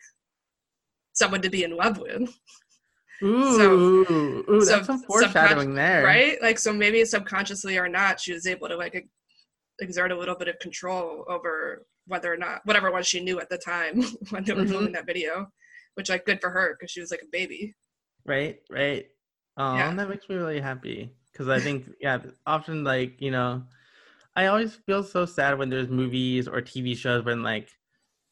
[1.15, 2.29] someone to be in love with,
[3.23, 6.03] Ooh, so- ooh, so that's some foreshadowing there.
[6.05, 6.41] right?
[6.43, 9.07] Like so maybe subconsciously or not, she was able to like
[9.81, 13.49] exert a little bit of control over whether or not whatever was she knew at
[13.49, 14.69] the time when they were Mhm.
[14.69, 15.51] filming that video,
[15.95, 17.75] which like good for her because she was like a baby.
[18.27, 19.07] Right, right.
[19.57, 19.95] Oh, Yeah.
[19.95, 23.65] that makes me really happy because I think, yeah, often like you know,
[24.37, 27.69] I always feel so sad when there's movies or TV shows when like,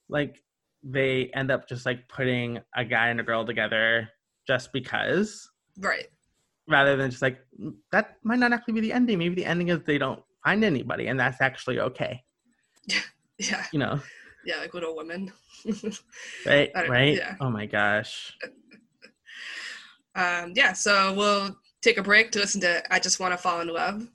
[0.09, 0.43] like
[0.83, 4.09] they end up just like putting a guy and a girl together
[4.47, 6.07] just because, Right.
[6.69, 9.19] rather than just like "Mm, that might not actually be the ending.
[9.19, 12.23] Maybe the ending is they don't find anybody, and that's actually okay.
[13.39, 13.65] Yeah.
[13.73, 14.01] You know,
[14.45, 14.59] Yeah.
[14.59, 15.33] Like Little Women.
[16.47, 17.17] right, right.
[17.17, 17.35] yeah.
[17.41, 18.37] Oh my gosh.
[20.15, 23.61] um, yeah, so we'll take a break to listen to I Just Want to Fall
[23.61, 24.07] in Love.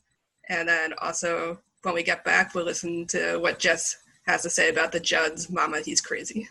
[0.50, 4.70] And then also, when we get back, we'll listen to what Jess has to say
[4.70, 6.48] about the Judds Mama, He's Crazy.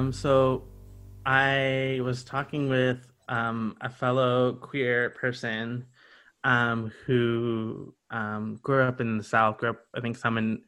[0.00, 0.64] Um, so
[1.26, 5.84] I was talking with um, a fellow queer person
[6.42, 10.62] um, who um, grew up in the South, grew up, I think, some in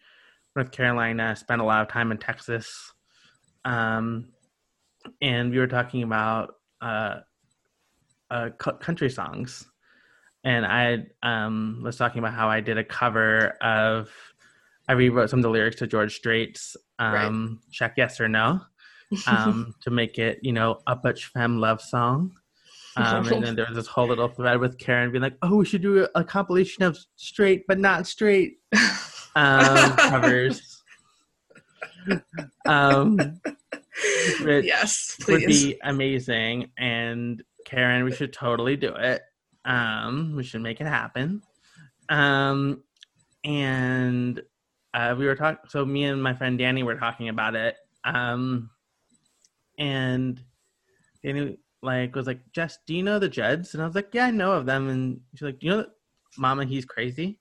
[0.54, 2.92] North Carolina, spent a lot of time in Texas.
[3.64, 4.28] Um,
[5.22, 7.20] and we were talking about uh,
[8.30, 9.64] uh, country songs.
[10.44, 14.10] And I um, was talking about how I did a cover of,
[14.86, 18.60] I rewrote some of the lyrics to George Strait's um, Check Yes or No
[19.26, 22.32] um, to make it, you know, a butch femme love song.
[22.96, 25.64] Um, and then there was this whole little thread with Karen being like, "Oh, we
[25.64, 28.58] should do a, a compilation of straight but not straight
[29.34, 30.82] um, covers."
[32.66, 33.40] um,
[34.40, 36.70] yes, would be amazing.
[36.76, 39.22] And Karen, we should totally do it.
[39.64, 41.42] Um, we should make it happen.
[42.10, 42.82] Um,
[43.44, 44.42] and
[44.92, 45.58] uh, we were talking.
[45.68, 47.76] So me and my friend Danny were talking about it.
[48.04, 48.70] Um,
[49.78, 50.42] and
[51.22, 54.26] Danny like was like, "Jess, do you know the Judds?" And I was like, "Yeah,
[54.26, 55.86] I know of them." And she's like, "Do you know,
[56.38, 56.64] Mama?
[56.64, 57.38] He's crazy."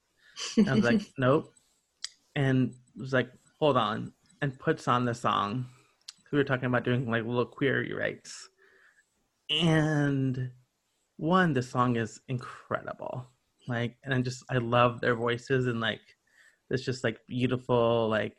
[0.58, 1.54] And I was like, "Nope."
[2.36, 5.66] And was like, "Hold on," and puts on the song.
[6.32, 8.50] We were talking about doing like little query rights,
[9.50, 10.52] and
[11.18, 13.28] one, the song is incredible.
[13.68, 16.02] Like, and I just I love their voices and like
[16.70, 18.38] this just like beautiful like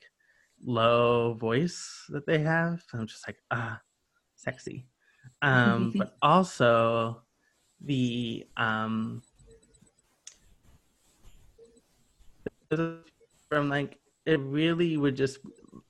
[0.64, 2.82] low voice that they have.
[2.92, 3.80] I'm just like ah,
[4.36, 4.86] sexy.
[5.42, 7.22] Um, but also
[7.84, 9.22] the um
[13.48, 15.38] from like it really would just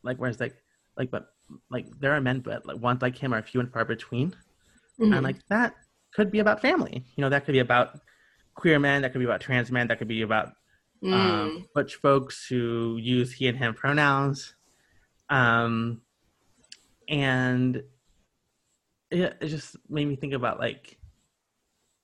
[0.03, 0.55] like whereas like
[0.97, 1.27] like but
[1.71, 4.35] like there are men but like ones like him are few and far between
[5.01, 5.15] Mhm.
[5.15, 5.75] and like that
[6.15, 8.01] could be about family you know that could be about
[8.55, 10.53] queer men that could be about trans men that could be about
[11.03, 11.15] Mm.
[11.15, 14.55] um, butch folks who use he and him pronouns
[15.33, 16.01] um
[17.09, 17.83] and
[19.11, 20.99] it, it just made me think about like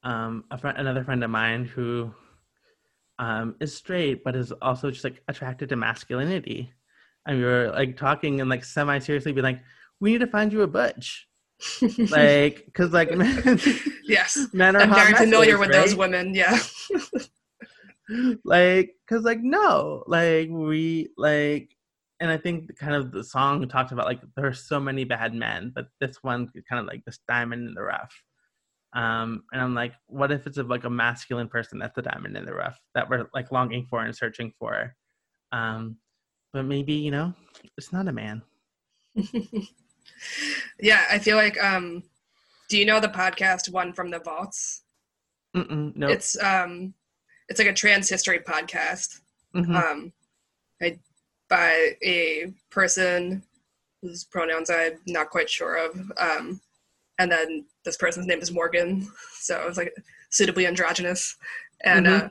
[0.03, 2.11] um a friend another friend of mine who
[3.19, 6.73] um is straight but is also just like attracted to masculinity
[7.27, 9.61] and we were like talking and like semi seriously be like
[10.01, 11.29] we need to find you a butch
[12.11, 13.61] like because like men,
[14.05, 14.47] yes.
[14.53, 16.33] men are I'm very familiar with those women.
[16.35, 16.57] Yeah.
[18.45, 21.77] like because like no like we like
[22.21, 25.35] and i think kind of the song talks about like there are so many bad
[25.35, 28.13] men but this one is kind of like this diamond in the rough
[28.95, 32.37] um and i'm like what if it's a, like a masculine person that's the diamond
[32.37, 34.95] in the rough that we're like longing for and searching for
[35.53, 35.97] um
[36.53, 37.33] but maybe you know
[37.77, 38.43] it's not a man
[40.81, 42.03] yeah, I feel like um
[42.69, 44.83] do you know the podcast One from the Vaults?
[45.57, 46.95] Mm-mm, no It's um
[47.49, 49.21] it's like a trans history podcast.
[49.55, 49.75] Mhm.
[49.75, 50.13] Um
[50.83, 50.99] I
[51.49, 53.43] by a person
[54.03, 55.97] whose pronouns I'm not quite sure of.
[56.19, 56.61] Um
[57.19, 59.09] and then this person's name is Morgan.
[59.41, 59.95] So it was like
[60.31, 61.37] suitably androgynous.
[61.85, 62.25] And Mhm.
[62.25, 62.29] uh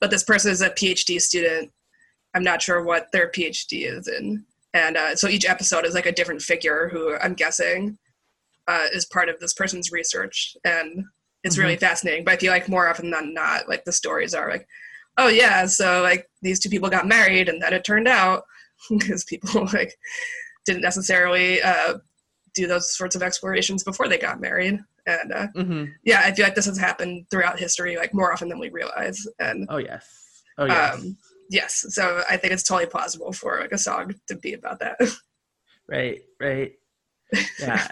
[0.00, 1.72] but this person is a PhD student.
[2.34, 4.44] I'm not sure what their PhD is in.
[4.74, 7.98] And uh, so each episode is like a different figure who I'm guessing
[8.68, 10.56] uh, is part of this person's research.
[10.64, 11.04] And
[11.42, 12.24] it's really fascinating.
[12.24, 14.68] But I feel like more often than not, like the stories are like,
[15.16, 18.44] oh yeah, so like these two people got married and then it turned out
[18.90, 19.96] because people like
[20.64, 21.98] didn't necessarily uh,
[22.54, 24.78] do those sorts of explorations before they got married.
[25.06, 25.92] And uh, Mhm.
[26.04, 29.26] yeah, I feel like this has happened throughout history, like more often than we realize.
[29.38, 31.16] And oh yes oh yes um,
[31.50, 34.98] yes, so I think it's totally plausible for like a song to be about that.
[35.88, 36.72] right right
[37.58, 37.86] yeah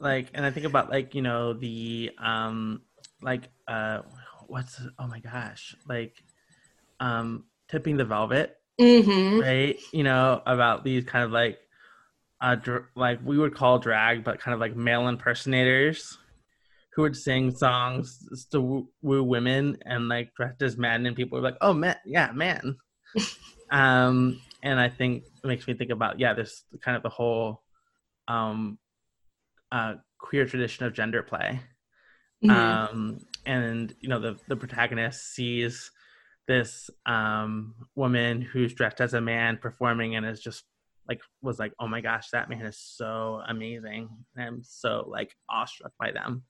[0.00, 2.80] like and i think about like you know the um
[3.22, 4.00] like uh
[4.46, 6.22] what's oh my gosh like
[7.00, 9.40] um tipping the velvet mm-hmm.
[9.40, 11.58] right you know about these kind of like
[12.40, 16.18] uh dr- like we would call drag but kind of like male impersonators
[16.94, 21.36] who would sing songs to woo, woo women and like dressed as men and people
[21.38, 22.76] were like oh man yeah man
[23.70, 27.62] um and i think it makes me think about yeah this kind of the whole
[28.28, 28.78] um
[29.72, 31.60] uh queer tradition of gender play
[32.44, 32.50] Mhm.
[32.50, 35.90] um and you know the the protagonist sees
[36.46, 40.64] this um woman who's dressed as a man performing and is just
[41.08, 45.34] like was like oh my gosh that man is so amazing and i'm so like
[45.50, 46.42] awestruck by them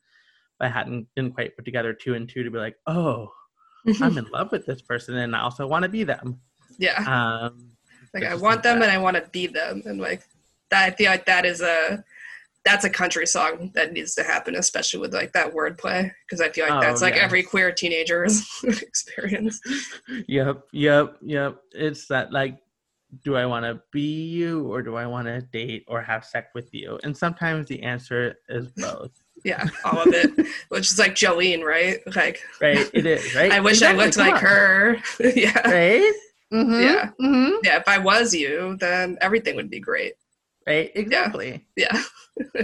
[0.59, 3.29] but i hadn't didn't quite put together two and two to be like oh
[4.01, 6.41] i'm in love with this person and i also want to be them
[6.79, 7.47] yeah.
[7.47, 7.75] um
[8.15, 8.89] like I want like them that.
[8.89, 10.23] and I want to be them, and like
[10.71, 10.85] that.
[10.93, 12.05] I feel like that is a
[12.65, 16.49] that's a country song that needs to happen, especially with like that wordplay, because I
[16.51, 17.25] feel like Oh, that's like yes.
[17.25, 19.61] every queer teenager's experience.
[20.29, 22.57] yep yep yep it's that like
[23.23, 26.49] do i want to be you or do i want to date or have sex
[26.55, 29.13] with you and sometimes the answer is both
[29.45, 30.31] Yeah, all of it,
[30.71, 31.99] which is like Jolene, right?
[32.17, 34.41] Like right it is right I wish Exactly, I looked come like on.
[34.41, 34.97] her.
[35.37, 36.13] yeah, right
[36.53, 37.11] Mhm, Yeah.
[37.21, 37.59] mhm.
[37.63, 37.77] yeah.
[37.79, 40.15] If I was you, then everything would be great.
[40.67, 42.03] Right exactly Yeah,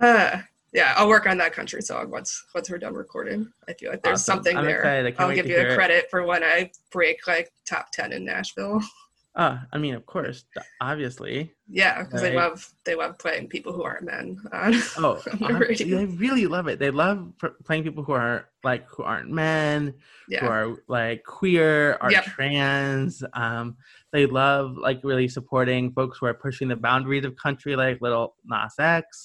[0.00, 0.38] uh,
[0.72, 0.94] yeah.
[0.96, 3.48] I'll work on that country song once once we're done recording.
[3.68, 4.36] I feel like there's Awesome.
[4.36, 4.78] something I'm there.
[4.80, 5.06] excited.
[5.06, 5.74] I can't I'll give you a it.
[5.74, 8.80] credit for when I break like top ten in Nashville.
[9.38, 10.44] Ah, i mean of course
[10.80, 14.40] obviously Yeah, because they love they love playing people who aren't men.
[14.52, 15.22] on- oh
[15.58, 15.98] radio.
[15.98, 17.32] they really love it they love
[17.64, 19.92] playing people who aren't like who aren't men
[20.40, 22.24] who are like queer, are Yep.
[22.24, 23.22] trans.
[23.32, 23.76] Um,
[24.10, 28.34] they love like really supporting folks who are pushing the boundaries of country, like Lil
[28.44, 29.24] Nas X.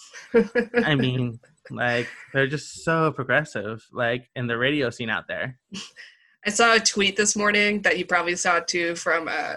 [0.85, 1.39] I mean,
[1.71, 5.57] like they're just so progressive, like in the radio scene out there.
[6.45, 9.55] I saw a tweet this morning that you probably saw too from uh,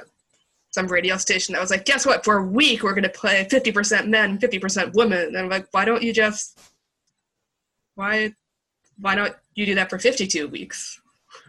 [0.75, 2.25] some radio station that was like, "Guess what?
[2.25, 5.49] For a week, we're going to play fifty percent men, fifty percent women." And I'm
[5.49, 6.59] like, "Why don't you just
[7.95, 8.35] why
[8.99, 11.01] why don't you do that for fifty-two weeks?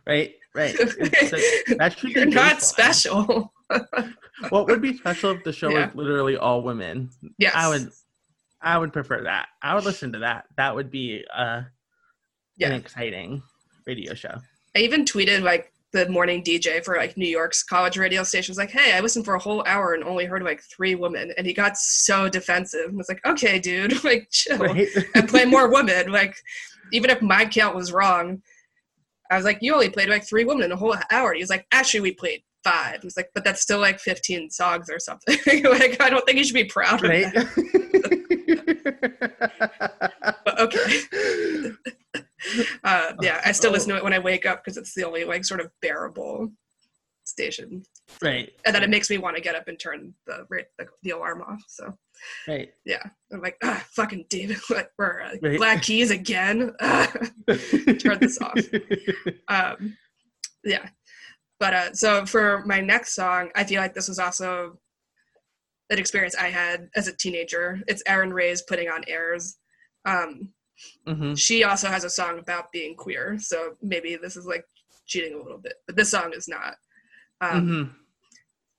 [0.06, 0.76] Right, right.
[0.80, 3.52] Like- that should You're not special."
[4.50, 5.86] What would be special if the show Yeah.
[5.88, 7.10] was literally all women?
[7.38, 7.90] yes, I would,
[8.62, 9.48] I would prefer that.
[9.62, 10.44] I would listen to that.
[10.58, 11.62] That would be uh,
[12.58, 12.68] Yeah.
[12.68, 13.42] an exciting
[13.88, 14.36] radio show.
[14.76, 18.58] I even tweeted like the morning DJ for like New York's college radio station was
[18.58, 21.48] like, "Hey, I listened for a whole hour and only heard like three women," and
[21.48, 22.90] he got so defensive.
[22.92, 24.90] I was like, "Okay, dude, like chill Right?
[25.16, 26.36] and play more women." Like,
[26.92, 28.42] even if my count was wrong,
[29.32, 31.50] I was like, "You only played like three women in a whole hour." He was
[31.50, 33.00] like, "Actually, we played five.
[33.02, 36.44] He's like, "But that's still like fifteen songs or something." like, I don't think you
[36.44, 37.48] should be proud of that.
[40.46, 41.02] But okay.
[42.84, 45.24] uh, yeah, I still listen to it when I wake up because it's the only
[45.24, 46.52] like sort of bearable
[47.24, 47.82] station,
[48.22, 48.52] Right.
[48.66, 50.46] and then it makes me want to get up and turn the
[50.78, 51.64] the, the alarm off.
[51.68, 51.94] So
[52.48, 52.72] Right.
[52.86, 53.02] yeah,
[53.34, 54.58] I'm like, ah, fucking David,
[55.00, 55.58] or uh, Right.
[55.58, 56.74] Black Keys again.
[57.48, 58.58] Turn this off.
[59.48, 59.98] um,
[60.64, 60.88] yeah,
[61.60, 64.78] but uh, so for my next song, I feel like this was also
[65.90, 67.82] an experience I had as a teenager.
[67.88, 69.58] It's Erin Rae's "Putting on Airs."
[70.06, 70.50] Um,
[71.08, 74.66] hmm she also has a song about being queer, so maybe this is like
[75.06, 76.76] cheating a little bit, but this song is not.
[77.42, 77.84] Um, hmm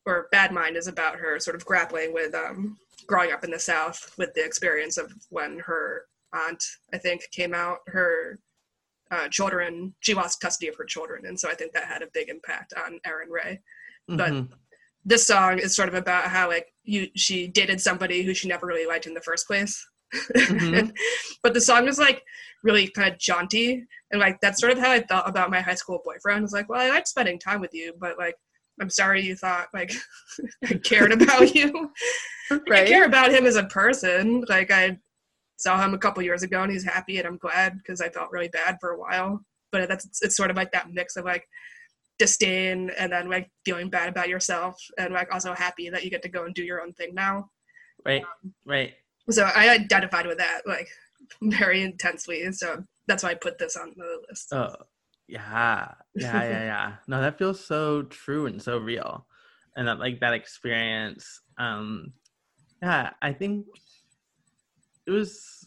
[0.07, 2.77] Or "Bad Mind" is about her sort of grappling with um,
[3.07, 7.55] growing up in the South with the experience of when her aunt, I think, came
[7.55, 7.79] out.
[7.87, 8.39] Her
[9.11, 12.09] uh, children, she lost custody of her children, and so I think that had a
[12.13, 13.61] big impact on Erin Rae.
[14.09, 14.49] but- Mhm.
[15.09, 18.67] This song is sort of about how like you she dated somebody who she never
[18.67, 19.75] really liked in the first place.
[20.15, 20.93] Mhm.
[21.43, 22.23] but the song is like
[22.63, 25.75] really kind of jaunty and like that's sort of how I felt about my high
[25.75, 26.45] school boyfriend.
[26.45, 28.37] It's like, well, I liked spending time with you, but like
[28.81, 29.93] I'm sorry you thought like
[30.65, 31.91] I cared about you.
[32.51, 32.89] I right.
[32.89, 34.45] care about him as a person.
[34.49, 34.99] Like I
[35.57, 38.31] saw him a couple years ago and he's happy and I'm glad because I felt
[38.31, 39.41] really bad for a while.
[39.73, 41.47] But that's it's, it's sort of like that mix of like
[42.19, 46.23] disdain and then like feeling bad about yourself and like also happy that you get
[46.23, 47.51] to go and do your own thing now.
[48.05, 48.25] Right.
[48.65, 48.95] Right.
[49.31, 50.89] So I identified with that like
[51.43, 52.51] very intensely.
[52.53, 54.53] So that's why I put this on the list.
[54.53, 54.75] Oh,
[55.29, 56.93] yeah, yeah, yeah, yeah.
[57.09, 59.27] No, that feels so true and so real,
[59.77, 61.41] and that like that experience.
[61.59, 62.13] Um,
[62.83, 63.67] yeah, I think
[65.07, 65.67] it was.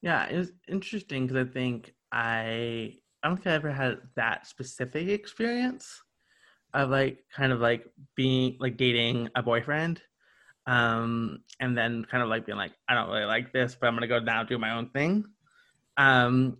[0.00, 4.48] Yeah, it was interesting because I think I I don't think I ever had that
[4.48, 6.02] specific experience
[6.74, 7.84] of like kind of like
[8.16, 10.02] being like dating a boyfriend
[10.66, 13.94] um and then kind of like being like i don't really like this but i'm
[13.94, 15.24] gonna go now do my own thing
[15.96, 16.56] um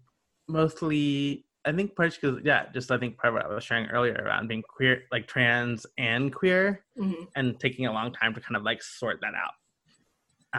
[0.48, 3.86] mostly i think partially because yeah just i think part of what i was sharing
[3.86, 7.28] earlier around being queer like trans and queer Mhm.
[7.36, 9.54] and taking a long time to kind of like sort that out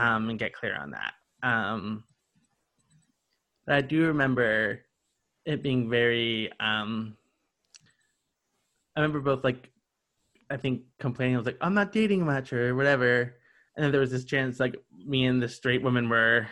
[0.01, 1.13] um and get clear on that
[1.43, 2.05] um
[3.65, 4.79] but i do remember
[5.45, 7.17] it being very um
[8.95, 9.69] i remember both like
[10.53, 13.35] i think complaining i was like i'm not dating much or whatever
[13.75, 14.75] and then there was this chance like
[15.13, 16.47] me and the straight woman were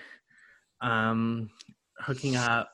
[0.81, 1.49] um
[1.99, 2.69] hooking up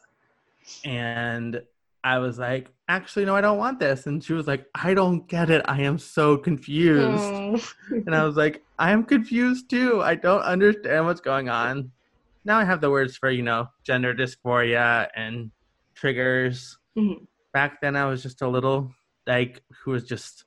[0.86, 1.61] and
[2.03, 5.28] i was like actually no i don't want this and she was like i don't
[5.28, 7.61] get it i am so confused Oh.
[8.05, 10.01] and I was like, I am confused too.
[10.01, 11.89] I don't understand what's going on.
[12.43, 15.51] Now I have the words for, you know, gender dysphoria and
[15.95, 16.78] triggers.
[16.97, 17.25] Mhm.
[17.53, 18.91] Back then I was just a little
[19.25, 20.43] like who was just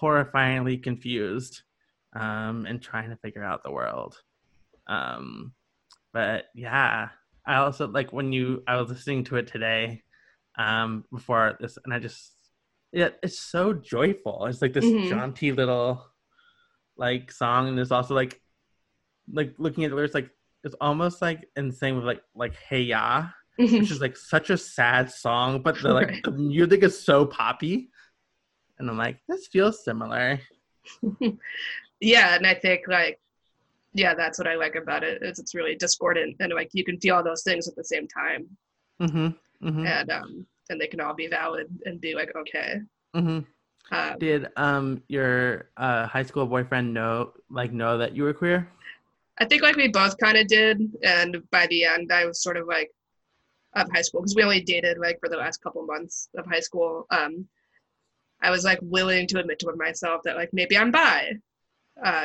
[0.00, 1.62] horrifyingly confused
[2.16, 4.16] um and trying to figure out the world.
[4.88, 5.52] Um
[6.12, 7.10] but yeah,
[7.46, 10.02] I also like when you I was listening to it today
[10.58, 12.32] um before this and I just
[12.92, 14.46] yeah, it's so joyful.
[14.46, 15.08] It's like this Mhm.
[15.08, 16.04] jaunty little
[16.96, 18.40] like song and there's also like
[19.32, 20.30] like looking at the lyrics like
[20.64, 23.26] it's almost like in the same with like like hey ya
[23.76, 26.24] which is like such a sad song but the like Right.
[26.24, 27.89] the music is so poppy
[28.80, 30.40] and i'm like this feels similar
[32.00, 33.20] yeah, and I think like
[33.92, 35.22] yeah, that's what I like about it.
[35.22, 38.06] Is it's really discordant and like you can feel all those things at the same
[38.06, 38.46] time.
[39.00, 39.28] mm-hmm
[39.66, 42.80] mm-hmm, and um and they can all be valid and be like okay
[43.14, 43.40] mm-hmm.
[43.94, 48.68] um, did um your uh high school boyfriend know like know that you were queer
[49.38, 52.56] i think like we both kind of did and by the end i was sort
[52.56, 52.90] of like
[53.74, 56.60] of high school because we only dated like for the last couple months of high
[56.60, 57.46] school um
[58.42, 61.30] i was like willing to admit to myself that like maybe i'm bi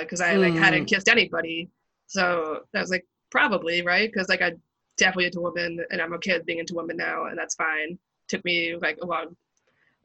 [0.01, 0.59] because i like Mm.
[0.59, 1.69] hadn't kissed anybody
[2.07, 4.51] so i was like probably right because like i
[4.97, 7.97] definitely into women and i'm okay with being into women now and that's fine
[8.29, 9.35] took me like a long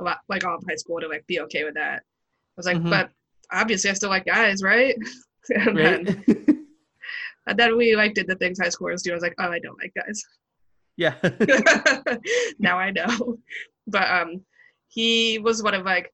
[0.00, 2.02] a lot like all of high school to like be okay with that i
[2.56, 2.90] was like Mhm.
[2.90, 3.10] but
[3.52, 4.96] obviously i still like guys right
[5.54, 6.66] and right then
[7.46, 9.10] and then we like did the things high schoolers do.
[9.10, 10.22] I was like, oh, I don't like guys.
[10.96, 11.14] yeah
[12.58, 13.38] now I know.
[13.86, 14.42] But um,
[14.90, 16.12] he was one of like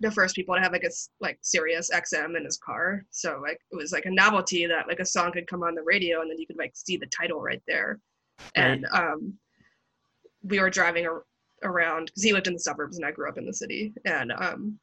[0.00, 0.90] the first people to have like a
[1.20, 3.04] like Sirius XM in his car.
[3.10, 5.82] So like it was like a novelty that like a song could come on the
[5.82, 7.98] radio and then you could like see the title right there.
[8.54, 9.34] And um,
[10.42, 11.24] we were driving ar-
[11.62, 13.94] around because he lived in the suburbs and I grew up in the city.
[14.04, 14.78] And um,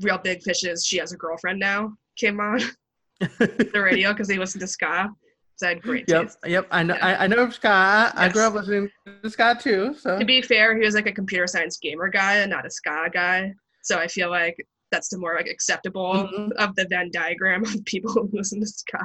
[0.00, 2.60] Reel Big Fish's, she has a girlfriend now, came on
[3.20, 5.10] the radio because they listened to ska.
[5.62, 6.38] Had great yep taste.
[6.46, 7.06] yep i know Yeah.
[7.06, 8.88] I, I know ska i grew up listening
[9.22, 12.36] to ska too so To be fair, he was like a computer science gamer guy
[12.36, 13.52] and not a ska guy.
[13.82, 14.56] So I feel like
[14.92, 16.52] that's the more like acceptable Mhm.
[16.58, 18.98] of the Venn diagram of people who listen to ska.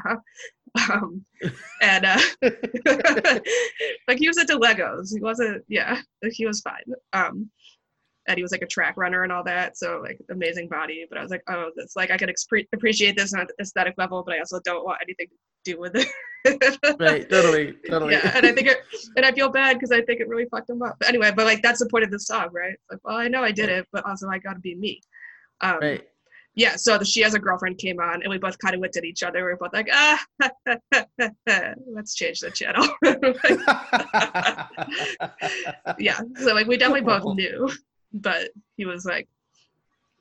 [0.91, 1.23] Um,
[1.81, 2.19] and uh,
[4.07, 5.13] like he was into Legos.
[5.13, 6.01] He wasn't, yeah,
[6.31, 6.83] he was fine.
[7.13, 7.49] Um,
[8.36, 9.78] he was like a track runner and all that.
[9.78, 11.05] So like amazing body.
[11.07, 13.93] But I was like, oh, that's like I can expre- appreciate this on an aesthetic
[13.97, 16.07] level, but I also don't want anything to do with it.
[16.99, 18.13] Right, totally, totally.
[18.13, 18.78] Yeah, and I think it,
[19.17, 20.95] and I feel bad because I think it really fucked him up.
[20.99, 22.73] But anyway, but like that's the point of the song, right?
[22.73, 25.01] It's like, well, I know I did it, but also I got to be me.
[25.61, 26.07] Um, Right.
[26.53, 28.95] yeah, so the she has a girlfriend came on, and we both kind of looked
[28.95, 29.39] at each other.
[29.39, 30.23] We were both like, ah,
[31.88, 32.88] let's change the channel.
[35.97, 37.71] yeah, so like we definitely both knew,
[38.16, 39.28] but he was like,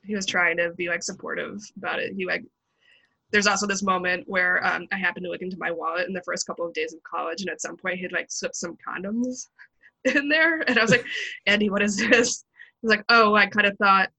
[0.03, 2.13] he was trying to be like supportive about it.
[2.15, 2.43] He like,
[3.31, 6.21] there's also this moment where um, I happened to look into my wallet in the
[6.21, 9.47] first couple of days of college, and at some point he'd like slipped some condoms
[10.05, 11.05] in there, and I was like,
[11.47, 12.45] Andy, what is this?
[12.81, 14.09] He's like, oh, I kind of thought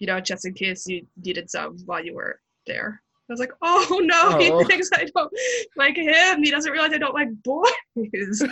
[0.00, 3.02] you know, just in case you needed some while you were there.
[3.30, 4.58] I was like, oh no, Oh.
[4.58, 5.32] he thinks I don't
[5.76, 6.42] like him.
[6.42, 7.70] He doesn't realize I don't like boys.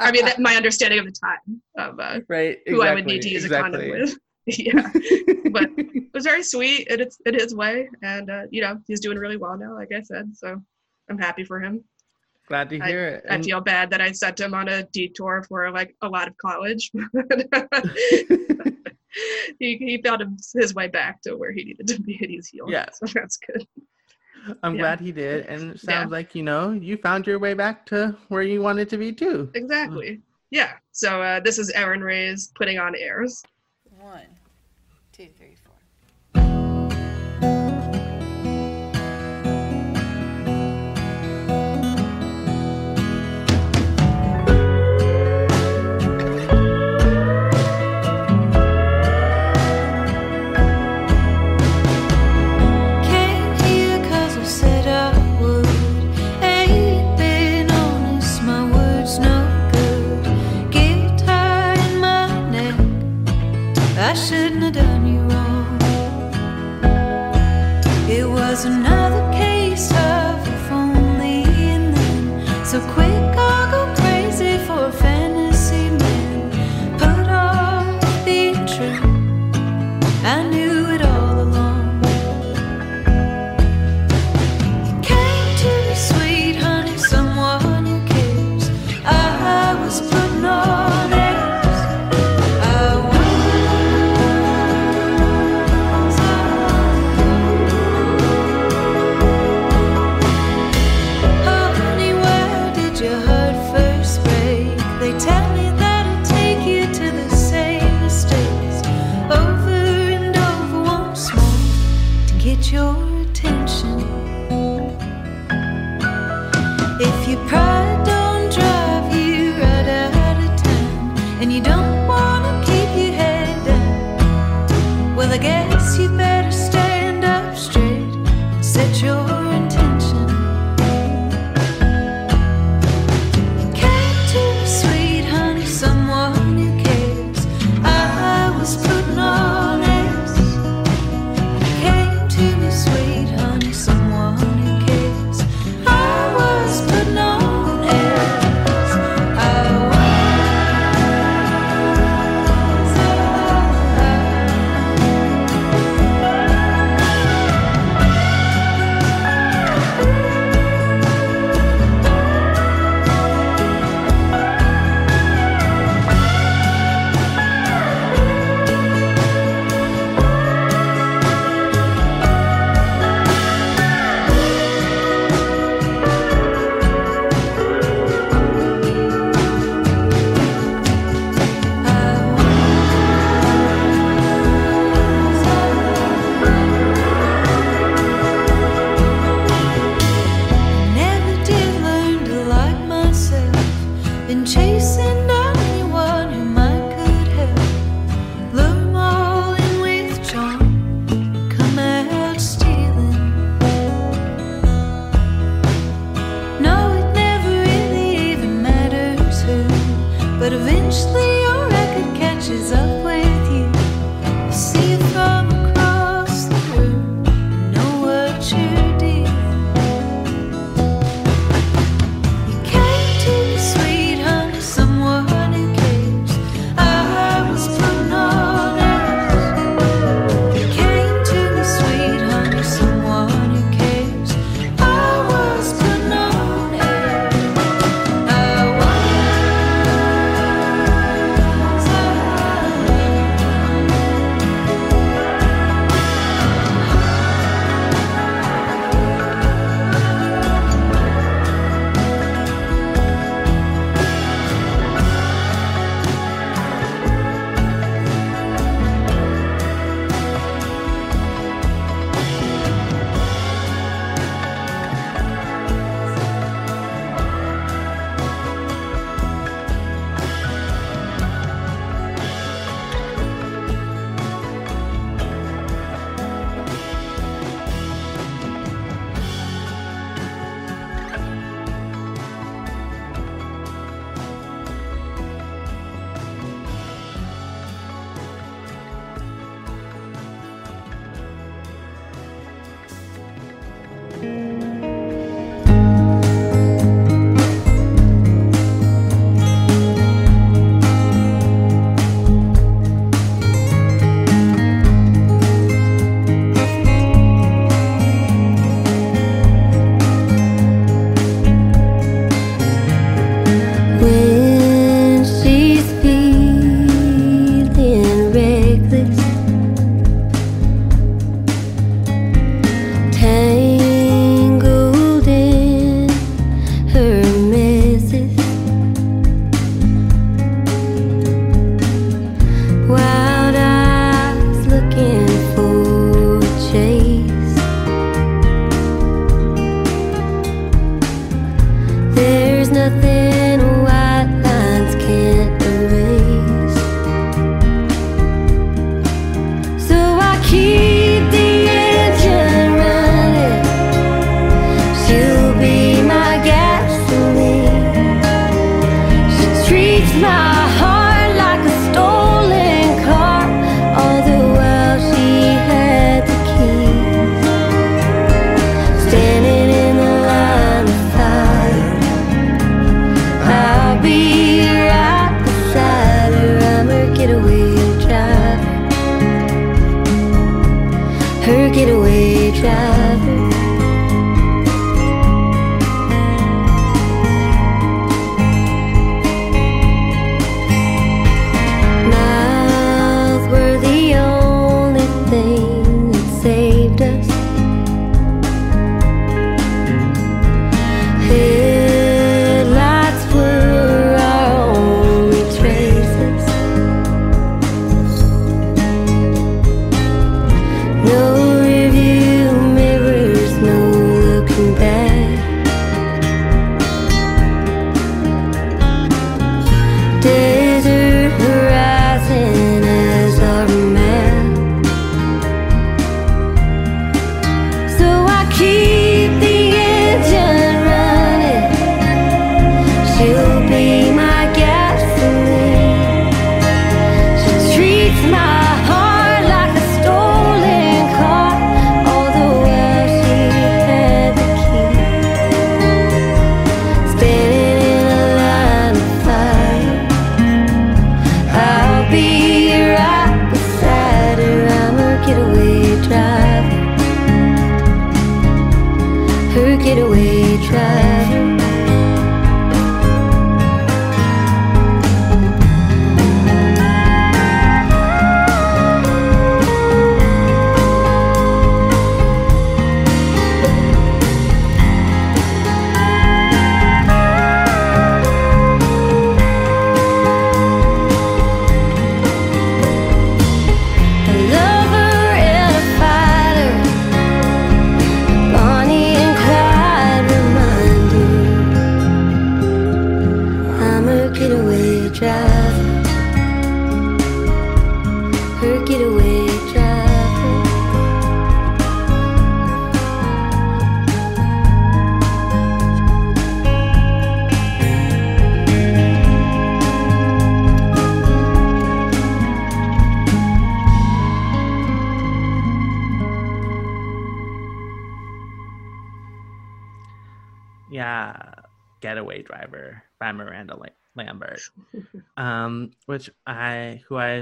[0.00, 2.58] I mean, that, my understanding of the time of uh, right.
[2.66, 4.16] who I would need to use a condom with.
[4.46, 4.90] yeah,
[5.50, 9.00] but it was very sweet in its in his way, and uh, you know, he's
[9.00, 10.34] doing really well now, like I said.
[10.34, 10.58] So
[11.10, 11.84] I'm happy for him.
[12.46, 13.24] Glad to hear it.
[13.28, 16.36] I feel bad that I sent him on a detour for like a lot of
[16.38, 16.90] college.
[19.58, 22.48] he, he found his, his way back to where he needed to be and he's
[22.48, 22.70] healed.
[22.70, 22.86] Yeah.
[22.92, 23.66] So that's good.
[24.62, 24.82] I'm Yeah.
[24.82, 26.00] glad he did, and it Yeah.
[26.00, 29.12] sounds like you know you found your way back to where you wanted to be
[29.12, 29.50] too.
[29.54, 30.22] Exactly.
[30.50, 30.74] Yeah.
[30.92, 33.42] So uh, this is Erin Rae's putting on airs.
[34.00, 34.26] One,
[35.12, 35.54] two, three,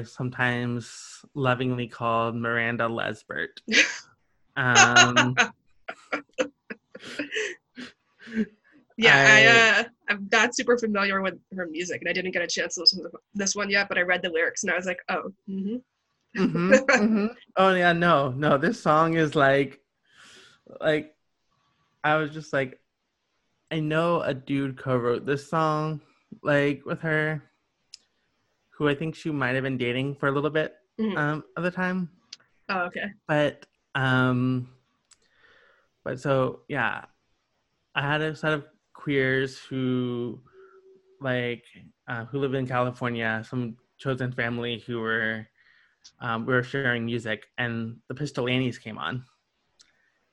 [0.07, 3.61] sometimes lovingly called Miranda Lesbert.
[4.59, 5.37] Um,
[8.99, 12.41] Yeah, I- I, uh, I'm not super familiar with her music, and I didn't get
[12.43, 13.89] a chance to listen to this one yet.
[13.89, 15.77] But I read the lyrics, and I was like, oh, hmm
[16.37, 17.35] mhm, mhm.
[17.57, 18.57] Oh yeah, no, no.
[18.57, 19.81] This song is like,
[20.81, 21.15] like,
[22.03, 22.81] I was just like,
[23.71, 26.01] I know a dude co-wrote this song,
[26.43, 27.43] like with her,
[28.77, 31.16] who I think she might have been dating for a little bit Mhm.
[31.16, 32.11] um at the time.
[32.68, 34.68] oh, okay, but um
[36.05, 37.05] but so yeah.
[37.95, 40.43] I had a set of queers who
[41.20, 41.64] like
[42.09, 45.47] uh, who live in california some chosen family who were
[46.20, 49.24] um, we were sharing music and the Pistol Annies came on.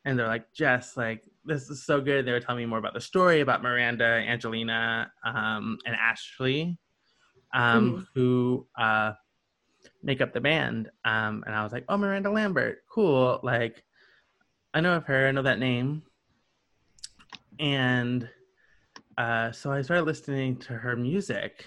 [0.03, 2.25] And they're like jess like this is so good.
[2.25, 6.77] They were telling me more about the story about miranda angaleena um, and ashley
[7.53, 9.13] um, who uh,
[10.01, 10.89] make up the band.
[11.05, 13.39] Um, and I was like, oh, Miranda Lambert, cool.
[13.43, 13.83] Like,
[14.73, 16.03] I know of her, I know that name.
[17.59, 18.27] And
[19.17, 21.65] uh, so I started listening to her music.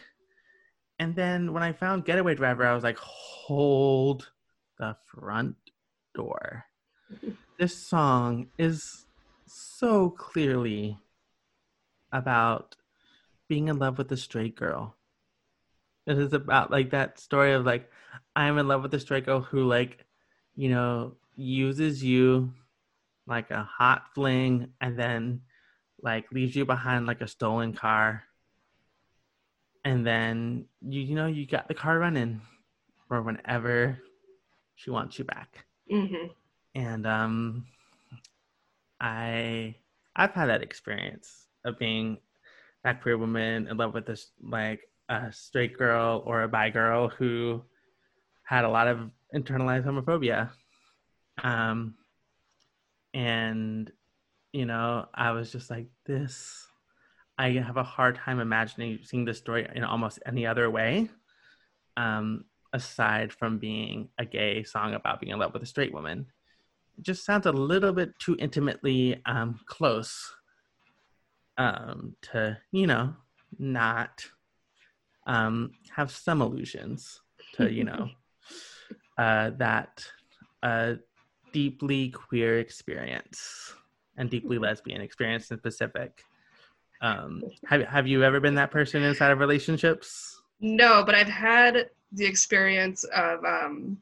[0.99, 4.31] And then when I found Getaway Driver, I was like, hold
[4.79, 5.57] the front
[6.15, 6.65] door.
[7.59, 9.07] this song is
[9.47, 10.99] so clearly
[12.13, 12.77] about
[13.49, 14.96] being in love with a straight girl.
[16.07, 17.91] It is about like that story of like
[18.37, 20.05] I'm in love with a straight girl who like,
[20.55, 22.53] you know, uses you
[23.27, 25.43] like a hot fling and then
[26.03, 28.25] like leaves you behind like a stolen car.
[29.85, 32.41] And then you you know, you got the car running
[33.09, 33.99] for whenever
[34.75, 35.67] she wants you back.
[35.91, 36.27] hmm
[36.75, 37.67] And um
[39.01, 39.77] I
[40.15, 42.19] I've had that experience of being
[42.85, 47.09] that queer woman in love with this like a straight girl or a bi girl
[47.09, 47.63] who
[48.45, 50.51] had a lot of internalized homophobia.
[51.43, 51.95] Um,
[53.13, 53.91] and
[54.53, 56.67] you know, I was just like, this.
[57.37, 61.11] I have a hard time imagining seeing this story in almost any other way,
[61.99, 66.27] um, aside from being a gay song about being in love with a straight woman.
[66.97, 70.33] It just sounds a little bit too intimately um, close
[71.59, 73.15] um, to, you know,
[73.59, 74.25] not
[75.27, 77.21] um, have some allusions
[77.55, 78.09] to, you know,
[79.19, 80.05] uh, that
[80.63, 80.95] uh,
[81.53, 83.75] deeply queer experience
[84.17, 86.23] and deeply lesbian experience in specific.
[87.03, 90.41] Um, have have you ever been that person inside of relationships?
[90.61, 93.99] No, but I've had the experience of um,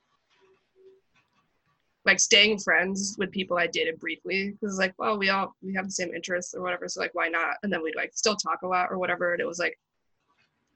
[2.05, 5.87] like staying friends with people I dated briefly because like, well, we all we have
[5.87, 7.57] the same interests or whatever, so like, why not?
[7.63, 9.33] And then we'd like still talk a lot or whatever.
[9.33, 9.79] And it was like,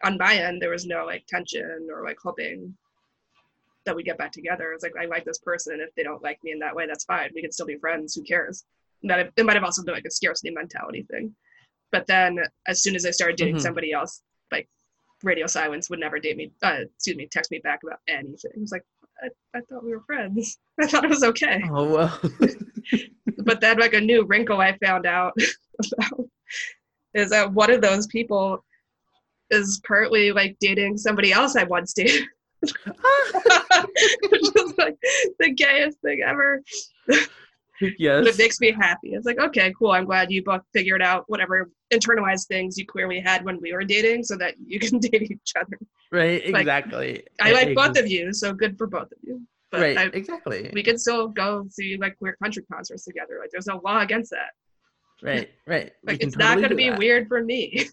[0.04, 2.76] on my end, there was no like tension or like hoping
[3.84, 4.72] that we get back together.
[4.72, 5.80] It's like I like this person.
[5.80, 7.30] If they don't like me in that way, that's fine.
[7.34, 8.14] We can still be friends.
[8.14, 8.64] Who cares?
[9.02, 11.34] And that it might have also been like a scarcity mentality thing.
[11.90, 13.60] But then as soon as I started dating Mhm.
[13.62, 14.22] somebody else,
[14.52, 14.68] like
[15.24, 18.60] radio silence would never date me uh excuse me text me back about anything it
[18.60, 18.84] was like
[19.20, 19.28] I,
[19.58, 22.20] I thought we were friends i thought it was okay Oh well.
[23.38, 25.32] but then like a new wrinkle i found out
[25.92, 26.28] about
[27.14, 28.64] is that one of those people
[29.50, 32.24] is currently like dating somebody else i once dated
[32.60, 32.72] which
[34.56, 34.96] is like
[35.38, 36.60] the gayest thing ever
[37.98, 38.24] yes.
[38.24, 41.24] but it makes me happy it's like okay cool i'm glad you both figured out
[41.28, 45.30] whatever internalized things you clearly had when we were dating so that you can date
[45.30, 45.78] each other
[46.10, 46.50] right.
[46.52, 47.24] like, Exactly.
[47.40, 49.42] I like both of you, so good for both of you.
[49.70, 49.98] But right.
[49.98, 50.70] I, exactly.
[50.72, 53.38] we can still go see like queer country concerts together.
[53.40, 54.50] Like there's no law against that.
[55.22, 55.50] right.
[55.66, 55.92] Right.
[56.04, 56.98] Like it's not totally gonna be that.
[56.98, 57.88] weird for me.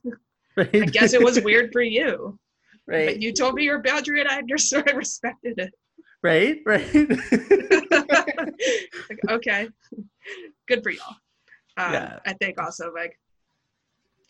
[0.58, 0.70] Right.
[0.74, 2.39] I guess it was weird for you.
[2.88, 3.08] right.
[3.08, 5.74] But you told me your boundary and I understood I respected it.
[6.22, 6.60] right.
[6.66, 6.88] Right.
[7.91, 9.68] like, okay.
[10.68, 11.16] Good for y'all.
[11.78, 12.20] Um, Yeah.
[12.26, 13.20] I think also like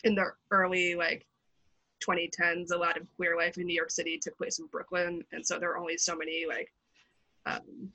[0.04, 1.26] in the early like
[2.06, 5.44] 2010s, a lot of queer life in New York City took place in Brooklyn, and
[5.46, 6.70] so there are only so many like
[7.46, 7.90] um,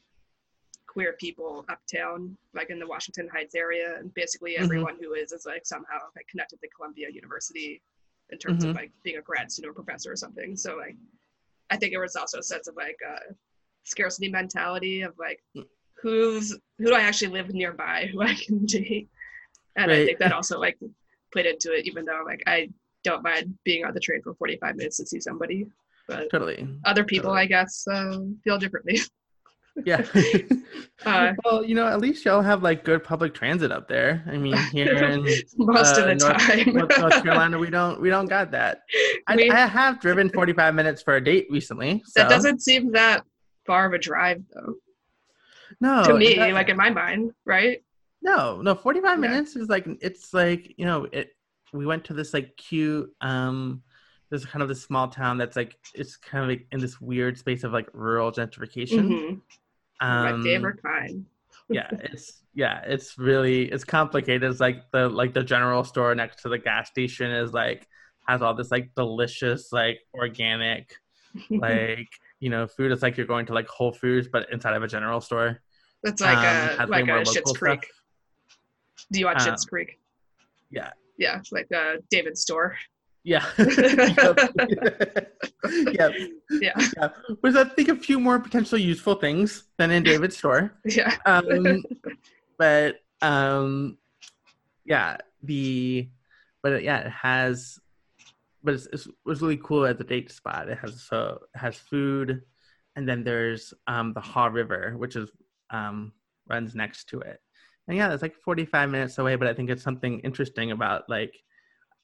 [0.87, 4.63] queer people uptown, like in the Washington Heights area, and basically Mhm.
[4.63, 7.81] everyone who is is like somehow like connected to Columbia University
[8.31, 8.75] in terms of Mhm.
[8.75, 10.55] like being a grad student or professor or something.
[10.55, 10.95] So like,
[11.69, 13.33] I think there was also a sense of like uh,
[13.83, 15.67] scarcity mentality of like Mm.
[16.01, 19.09] who's who do I actually live nearby who I can date,
[19.75, 20.77] and I think that also like
[21.33, 21.85] played into it.
[21.85, 22.69] Even though like I
[23.03, 25.65] don't mind being on the train for 45 minutes to see somebody,
[26.07, 26.67] but totally.
[26.85, 27.41] other people Totally.
[27.41, 28.99] I guess uh, feel differently.
[29.85, 30.05] Yeah.
[31.03, 34.23] Uh, well, you know, at least y'all have like good public transit up there.
[34.27, 35.23] I mean, here in
[35.57, 36.73] most uh, of the North, time.
[36.75, 38.81] North, North Carolina, we don't we don't got that.
[39.27, 42.03] I, We- I have driven 45 minutes for a date recently.
[42.05, 43.23] So that doesn't seem that
[43.65, 44.75] far of a drive though
[45.79, 47.83] no to me, like in my mind, right?
[48.21, 49.15] No, no, 45 Yeah.
[49.15, 51.31] minutes is like it's like, you know, it
[51.73, 53.81] we went to this like cute um
[54.31, 57.37] there's kind of this small town that's like it's kind of like in this weird
[57.37, 59.07] space of like rural gentrification.
[59.07, 59.41] Mhm.
[59.99, 61.25] Um my favorite kind.
[61.69, 64.49] yeah, it's yeah, it's really it's complicated.
[64.49, 67.87] It's like the like the general store next to the gas station is like
[68.27, 70.95] has all this like delicious like organic
[71.51, 72.09] like
[72.39, 72.91] you know food.
[72.91, 75.61] It's like you're going to like Whole Foods but inside of a general store.
[76.03, 77.57] It's like Um, a like a Schitt's stuff.
[77.59, 77.87] Creek.
[79.11, 79.99] Do you watch Um, Schitt's Creek?
[80.71, 80.89] Yeah.
[81.17, 82.75] Yeah, like uh, David's store.
[83.23, 83.45] Yeah.
[83.57, 84.39] Yep.
[85.93, 86.13] yep.
[86.51, 87.09] Yeah, Yeah.
[87.43, 90.73] Was I think a few more potentially useful things than in David's store.
[90.85, 91.15] yeah.
[91.25, 91.83] Um,
[92.57, 93.97] but um,
[94.85, 96.09] yeah, the
[96.63, 97.79] but yeah, it has,
[98.63, 100.69] but it's, it's, it was really cool at the date spot.
[100.69, 102.41] It has so it has food,
[102.95, 105.29] and then there's um the Haw River, which is
[105.69, 106.11] um
[106.49, 107.39] runs next to it.
[107.87, 111.35] And yeah, it's like 45 minutes away, but I think it's something interesting about like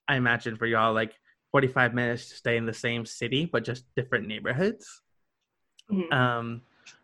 [0.07, 1.13] I imagine for y'all like
[1.51, 5.01] 45 minutes to stay in the same city, but just different neighborhoods
[5.91, 6.11] Mhm.
[6.11, 6.61] um,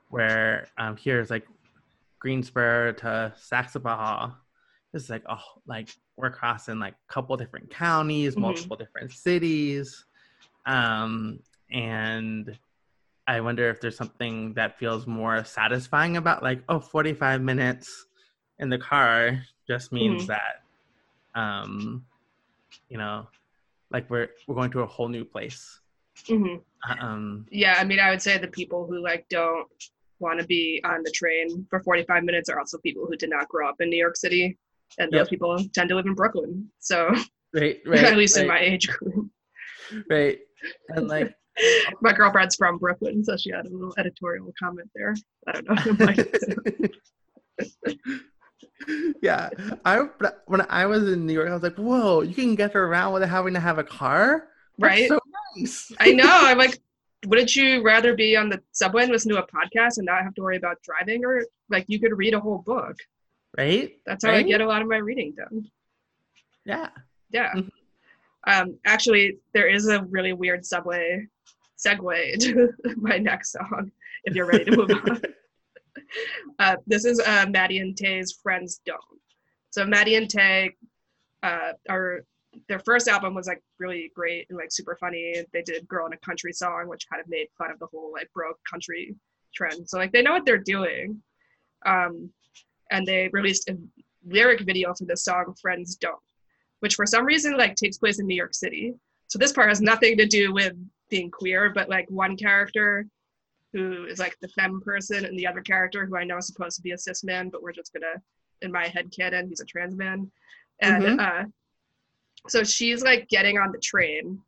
[0.10, 1.47] where um, here's like
[2.20, 4.36] Greensboro to Saxapahaw.
[4.91, 8.41] This is like oh, like we're crossing like a couple different counties, Mhm.
[8.41, 10.06] multiple different cities,
[10.66, 11.39] um,
[11.72, 12.58] and
[13.26, 18.06] I wonder if there's something that feels more satisfying about like oh 45 minutes
[18.60, 20.28] in the car just means Mhm.
[20.28, 20.64] that
[21.39, 22.06] um,
[22.89, 23.27] you know
[23.91, 25.79] like we're we're going to a whole new place.
[26.27, 26.61] Mhm.
[26.99, 29.67] Um, Yeah, I mean, I would say the people who like don't
[30.19, 33.47] want to be on the train for 45 minutes are also people who did not
[33.49, 34.57] grow up in New York City,
[34.99, 35.29] and those Yep.
[35.29, 36.69] people tend to live in Brooklyn.
[36.79, 37.09] So
[37.53, 39.29] right, right, at least in my age group.
[40.09, 40.39] right,
[40.89, 41.34] and like
[42.01, 45.13] My girlfriend's from Brooklyn, so she had a little editorial comment there.
[45.47, 46.88] I don't know.
[49.21, 49.49] Yeah,
[49.86, 50.07] I
[50.45, 53.29] when I was in New York, I was like, "Whoa, you can get around without
[53.29, 55.07] having to have a car." That's right?
[55.09, 55.19] so
[55.55, 55.91] nice.
[55.99, 56.25] I know.
[56.27, 56.79] I'm like,
[57.27, 60.34] wouldn't you rather be on the subway and listen to a podcast and not have
[60.36, 61.23] to worry about driving?
[61.23, 62.97] Or like, you could read a whole book.
[63.57, 63.91] right?
[64.05, 65.69] That's how I get a lot of my reading done.
[66.65, 66.89] Yeah.
[67.31, 67.53] Yeah.
[67.53, 67.69] Mhm.
[68.45, 71.27] Um, actually, there is a really weird subway
[71.77, 73.91] segue to my next song.
[74.25, 75.21] If you're ready to move on.
[76.59, 78.99] Uh, this is uh, Maddie and Tae's Friends Don't.
[79.72, 80.72] So Maddie and Tae
[81.41, 82.24] uh, are
[82.68, 85.43] their first album was like really great and like super funny.
[85.53, 88.11] They did "Girl in a Country" song, which kind of made fun of the whole
[88.14, 89.16] like broke country
[89.53, 89.89] trend.
[89.89, 91.22] So like they know what they're doing.
[91.86, 92.30] Um,
[92.91, 93.78] and they released a
[94.26, 96.20] lyric video for the song "Friends Don't,"
[96.80, 98.93] which for some reason like takes place in New York City.
[99.28, 100.74] So this part has nothing to do with
[101.09, 103.08] being queer, but like one character
[103.74, 106.75] who is like the femme person and the other character who I know is supposed
[106.78, 108.21] to be a cis man, but we're just gonna
[108.62, 110.32] in my head canon, he's a trans man.
[110.79, 111.20] And Mhm.
[111.20, 111.45] uh
[112.50, 114.39] so she's like getting on the train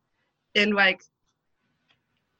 [0.54, 1.00] in like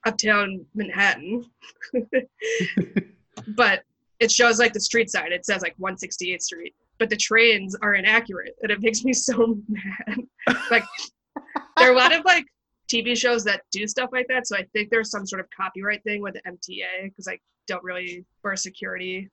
[0.06, 1.44] uptown Manhattan.
[3.48, 3.82] but
[4.20, 5.32] it shows like the street sign.
[5.32, 6.74] It says like 168th Street.
[6.98, 10.18] But the trains are inaccurate and it makes me so mad.
[10.70, 10.84] like
[11.76, 12.46] there are a lot of like
[12.88, 14.46] TV shows that do stuff like that.
[14.46, 17.82] So I think there's some sort of copyright thing with the MTA because I don't
[17.82, 19.28] really for security.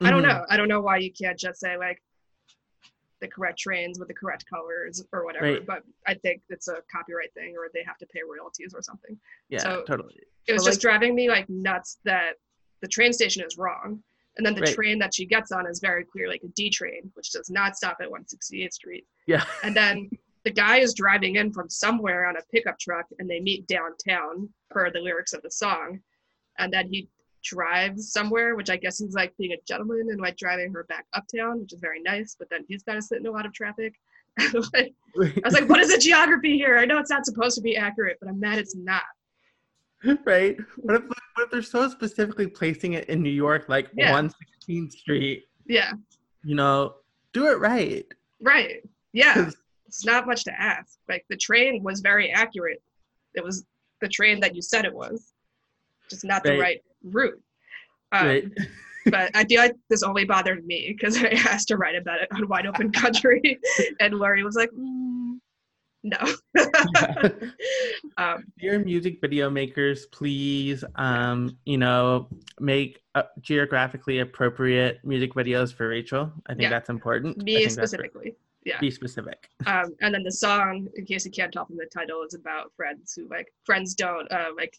[0.00, 0.28] I don't Mhm.
[0.28, 0.46] know.
[0.48, 2.02] I don't know why you can't just say like
[3.20, 5.52] the correct trains with the correct colors or whatever.
[5.52, 5.66] Right.
[5.66, 9.18] But I think it's a copyright thing or they have to pay royalties or something.
[9.48, 10.20] Yeah, So- totally.
[10.46, 12.34] It was But, just driving me like nuts that
[12.80, 14.02] the train station is wrong.
[14.36, 14.74] And then the Right.
[14.74, 17.76] train that she gets on is very clear like a D train, which does not
[17.76, 19.06] stop at 168th Street.
[19.26, 19.44] Yeah.
[19.62, 20.10] And then
[20.44, 24.48] the guy is driving in from somewhere on a pickup truck and they meet downtown
[24.70, 26.00] per the lyrics of the song.
[26.58, 27.08] And then he
[27.42, 31.06] drives somewhere, which I guess he's like being a gentleman and like driving her back
[31.14, 32.36] uptown, which is very nice.
[32.38, 33.94] But then he's got to sit in a lot of traffic.
[34.38, 36.76] I was like, what is the geography here?
[36.76, 39.02] I know it's not supposed to be accurate, but I'm mad it's not.
[40.26, 40.56] right?
[40.76, 44.12] What if, what if they're so specifically placing it in New York, like Yeah.
[44.12, 45.44] 116th Street?
[45.66, 45.92] Yeah,
[46.42, 46.96] You know,
[47.32, 48.04] do it right.
[48.40, 48.82] right.
[49.12, 49.50] Yeah.
[49.94, 50.98] It's not much to ask.
[51.08, 52.82] Like the train was very accurate.
[53.34, 53.64] It was
[54.00, 55.32] the train that you said it was,
[56.10, 56.58] just not the Right.
[56.60, 57.40] right route.
[58.10, 58.44] Um, right.
[59.06, 62.28] but I feel like this only bothered me because I asked to write about it
[62.32, 63.60] on Wide Open Country,
[64.00, 65.38] and Lori was like, mm,
[66.02, 66.18] "No."
[68.16, 75.72] um, Dear music video makers, please, um, you know, make uh, geographically appropriate music videos
[75.72, 76.32] for Rachel.
[76.48, 76.70] I think Yeah.
[76.70, 77.38] that's important.
[77.44, 78.34] Me specifically.
[78.64, 78.80] Yeah.
[78.80, 79.48] Be specific.
[79.66, 82.70] Um, and then the song, in case you can't tell from the title, is about
[82.76, 84.76] friends who like friends don't uh, like.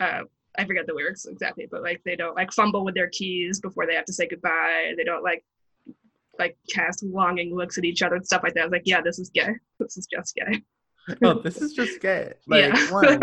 [0.00, 0.22] Uh,
[0.58, 3.86] I forget the lyrics exactly, but like they don't like fumble with their keys before
[3.86, 4.94] they have to say goodbye.
[4.96, 5.44] They don't like
[6.38, 8.62] like cast longing looks at each other and stuff like that.
[8.62, 9.50] I was like, yeah, this is gay.
[9.78, 10.62] This is just gay.
[11.22, 12.34] Oh, this is just gay.
[12.46, 12.92] Like Yeah.
[12.92, 13.20] one,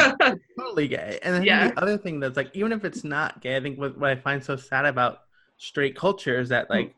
[0.60, 1.20] totally gay.
[1.24, 1.68] And I think Yeah.
[1.70, 4.16] the other thing that's like, even if it's not gay, I think what, what I
[4.16, 5.20] find so sad about
[5.58, 6.95] straight culture is that like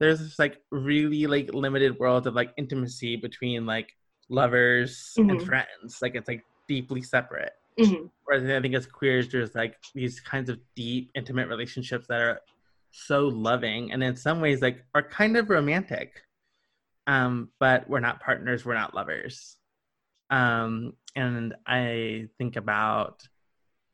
[0.00, 3.96] there's this like really like limited world of like intimacy between like
[4.28, 5.46] lovers and Mhm.
[5.46, 5.98] friends.
[6.02, 7.52] Like it's like deeply separate.
[7.78, 8.10] Mhm.
[8.24, 12.40] Whereas I think as queers, there's like these kinds of deep, intimate relationships that are
[12.90, 16.22] so loving and in some ways like are kind of romantic.
[17.06, 19.56] Um, but we're not partners, we're not lovers.
[20.30, 23.26] Um, and I think about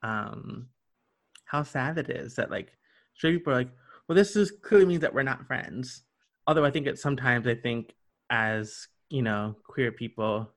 [0.02, 0.68] um
[1.46, 2.76] how sad it is that like
[3.14, 3.70] straight people are like,
[4.08, 6.02] well, this is clearly means that we're not friends.
[6.46, 7.94] Although I think it sometimes I think
[8.30, 10.50] as you know, queer people,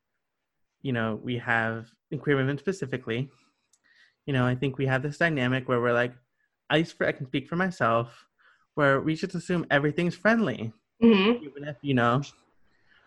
[0.81, 3.29] you know, we have in queer women specifically,
[4.25, 6.13] you know, I think we have this dynamic where we're like,
[6.69, 8.25] at least for I can speak for myself,
[8.75, 10.73] where we just assume everything's friendly.
[11.01, 11.41] Mhm.
[11.43, 12.21] Even if, you know,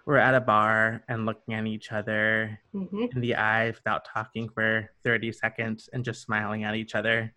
[0.07, 3.13] we're at a bar and looking at each other Mhm.
[3.15, 7.35] in the eyes without talking for 30 seconds and just smiling at each other.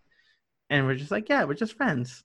[0.69, 2.23] And we're just like, yeah, we're just friends.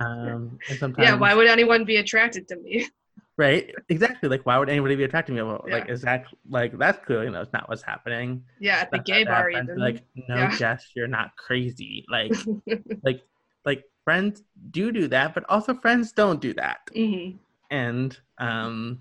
[0.00, 1.14] Um, and sometimes, Yeah.
[1.16, 2.88] Why would anyone be attracted to me?
[3.36, 3.72] right?
[3.88, 4.28] Exactly.
[4.28, 5.48] Like, why would anybody be attracted to me?
[5.48, 5.92] Well, like, Yeah.
[5.92, 8.44] is that like that's clearly that's not what's happening.
[8.60, 9.78] Yeah, at the gay bar even.
[9.78, 10.56] Like, no, Yeah.
[10.56, 12.04] Jess, you're not crazy.
[12.10, 12.34] Like,
[13.02, 13.22] like,
[13.64, 16.78] like friends do do that, but also friends don't do that.
[16.94, 17.30] hmm
[17.70, 18.98] and um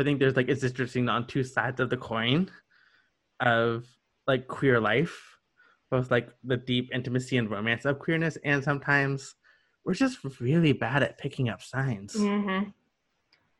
[0.00, 2.48] i think there's like it's interesting on two sides of the coin
[3.40, 3.84] of
[4.26, 5.36] like queer life
[5.90, 9.34] both like the deep intimacy and romance of queerness and sometimes
[9.86, 12.14] we're just really bad at picking up signs.
[12.14, 12.64] Hmm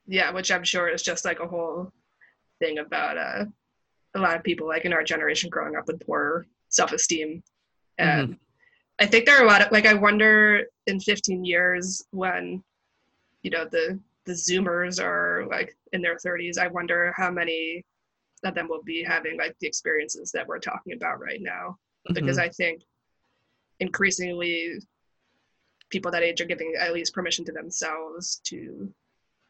[0.07, 1.93] Yeah, which I'm sure is just like a whole
[2.59, 3.45] thing about uh,
[4.17, 7.43] a lot of people like in our generation growing up with poor self-esteem.
[7.99, 8.37] And
[8.99, 12.63] i think there are a lot of like i wonder in 15 years when
[13.43, 17.85] you know the the zoomers are like in their 30s i wonder how many
[18.45, 21.77] of them will be having like the experiences that we're talking about right now.
[22.13, 22.83] Because i think
[23.81, 24.79] increasingly
[25.91, 28.93] people that age are giving at least permission to themselves to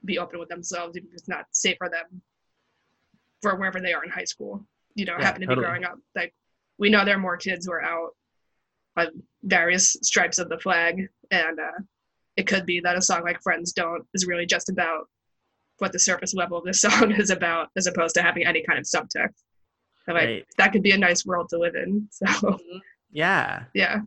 [0.05, 2.21] be open with themselves even if it's not safe for them
[3.43, 4.65] for wherever they are in high school
[4.95, 5.65] you know Yeah, happen to totally.
[5.65, 6.35] be growing up like
[6.79, 8.11] we know there are more kids who are out
[8.97, 9.09] on
[9.43, 11.81] various stripes of the flag and uh,
[12.37, 15.09] it could be that a song like friends don't is really just about
[15.79, 18.79] what the surface level of the song is about as opposed to having any kind
[18.79, 19.43] of subtext
[20.07, 20.47] and like Right.
[20.59, 22.59] that could be a nice world to live in so
[23.11, 23.65] Yeah.
[23.75, 24.01] yeah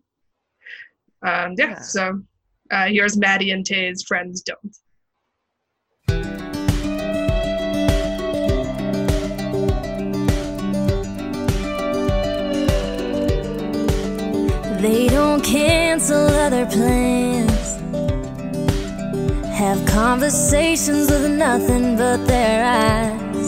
[1.22, 1.80] um yeah, Yeah.
[1.82, 2.22] so
[2.72, 4.76] uh here's maddie and tae's friends don't
[14.82, 17.76] They don't cancel other plans.
[19.58, 23.48] Have conversations with nothing but their eyes.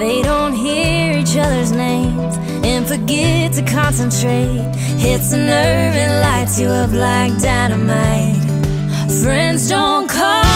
[0.00, 4.64] They don't hear each other's names and forget to concentrate.
[4.98, 8.42] Hits a nerve and lights you up like dynamite.
[9.22, 10.53] Friends don't call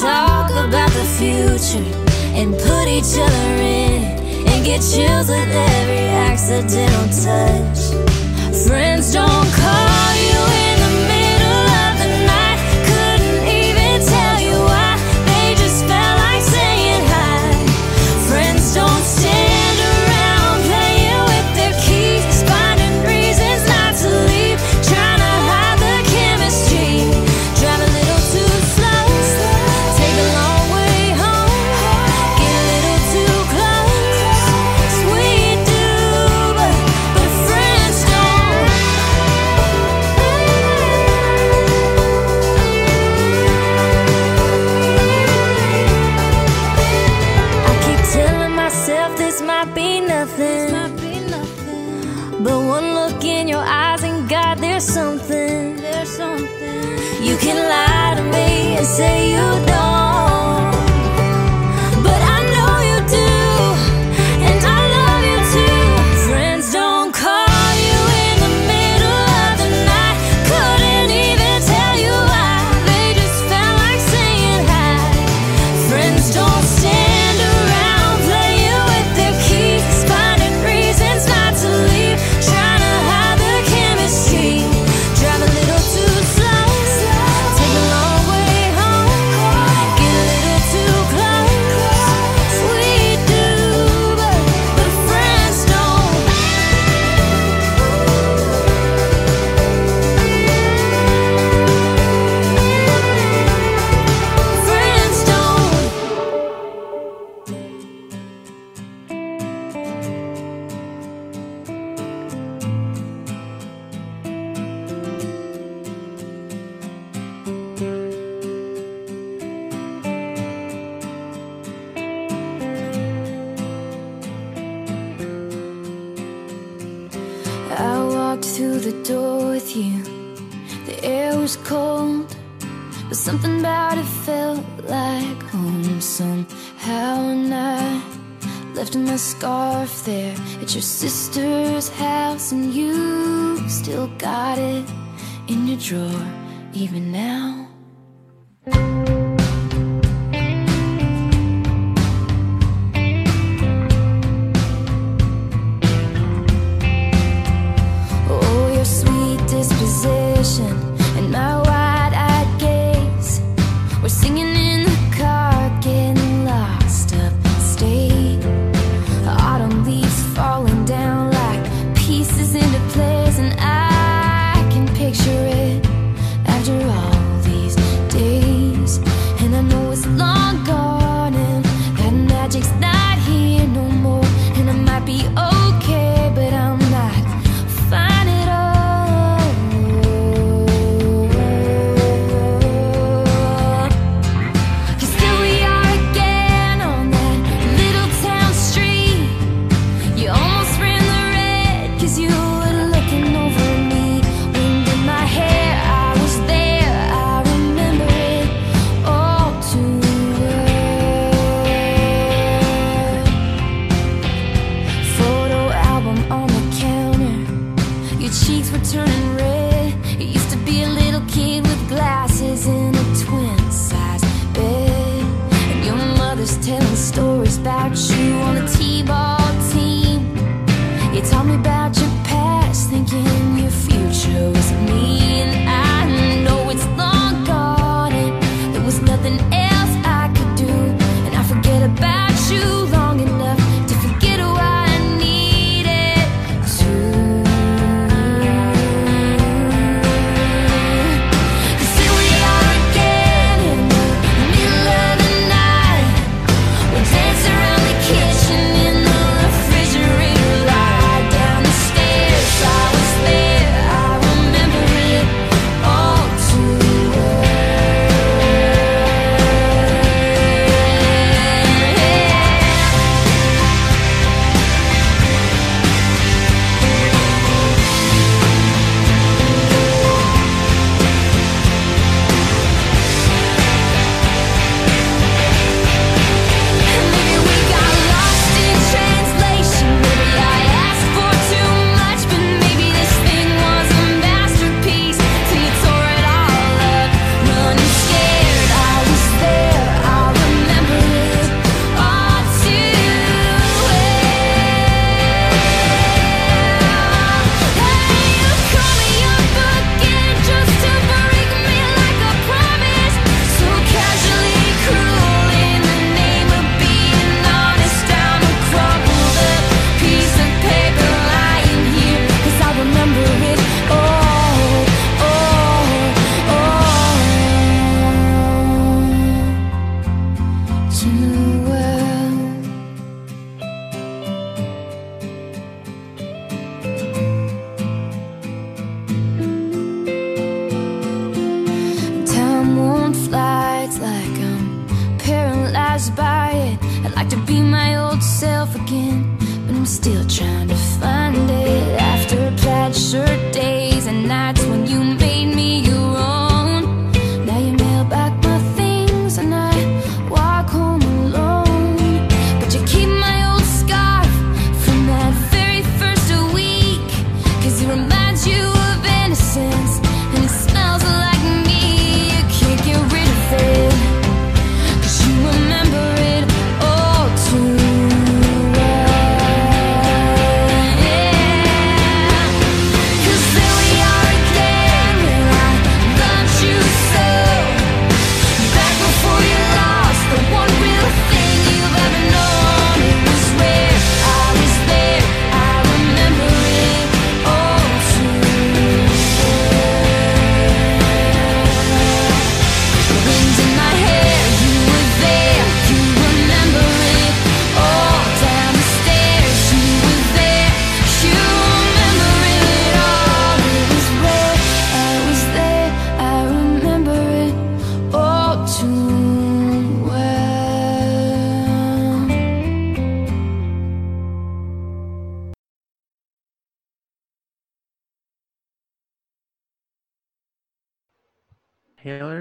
[0.00, 1.82] talk about the future
[2.38, 4.02] and put each other in
[4.46, 7.80] and get chills with every accidental touch.
[8.66, 9.37] Friends don't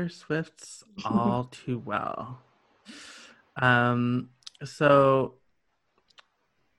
[0.08, 2.40] Taylor Swift's All Too Well.
[3.62, 4.30] Um,
[4.64, 5.36] so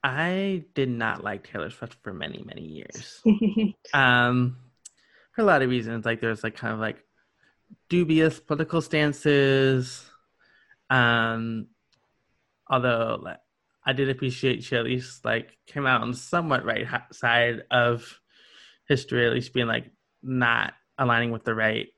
[0.02, 3.22] I did not like Taylor Swift for many, many years.
[3.94, 4.56] um,
[5.34, 6.04] for a lot of reasons.
[6.04, 7.04] Like there's like kind of like
[7.88, 10.04] dubious political stances.
[10.90, 11.66] Um,
[12.70, 13.38] although like,
[13.84, 18.20] I did appreciate she at least like came out on the somewhat right side of
[18.88, 19.90] history, at least being like
[20.22, 21.88] not aligning with the right,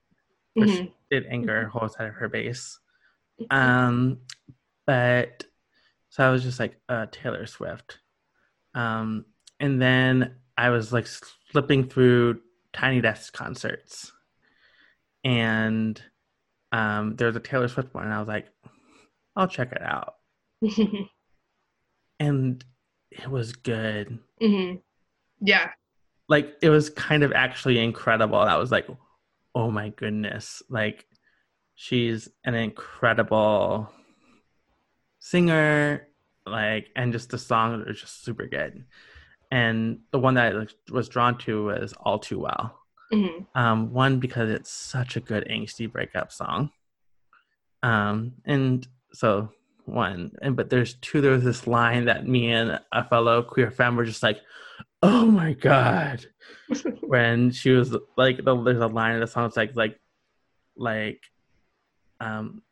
[0.57, 0.93] Mhm.
[1.11, 2.79] Did anger a whole side of her base.
[3.51, 4.19] Um,
[4.87, 5.45] but
[6.11, 7.99] so I was just like uh, Taylor Swift.
[8.75, 9.25] Um,
[9.59, 11.07] and then I was like
[11.51, 12.41] slipping through
[12.73, 14.13] Tiny Desk concerts,
[15.25, 16.01] and
[16.73, 18.47] um, there was a Taylor Swift one, and I was like,
[19.37, 20.15] I'll check it out,
[22.21, 22.65] and
[23.11, 24.19] it was good.
[24.41, 24.75] hmm
[25.41, 25.71] Yeah.
[26.29, 28.41] Like it was kind of actually incredible.
[28.41, 28.87] And I was like,
[29.55, 31.07] oh my goodness, like
[31.75, 33.91] she's an incredible
[35.19, 36.07] singer
[36.47, 38.85] like and just the songs are just super good.
[39.51, 42.79] And the one that i was drawn to was all too well.
[43.13, 46.71] Hmm um one because it's such a good angsty breakup song.
[47.83, 49.51] Um and so
[49.87, 53.71] one and but there's two there was this line that me and a fellow queer
[53.71, 54.41] femme were just like
[55.03, 56.25] oh my god
[57.01, 59.99] when she was like the, there's a line in the song it's like like
[60.77, 61.23] like
[62.21, 62.63] um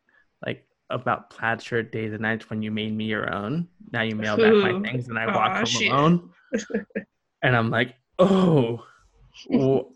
[0.45, 3.67] like about plaid shirt days and nights when you made me your own.
[3.91, 5.91] Now you mail back my things and I walk home shit.
[5.91, 6.29] alone.
[7.43, 8.83] and I'm like, oh,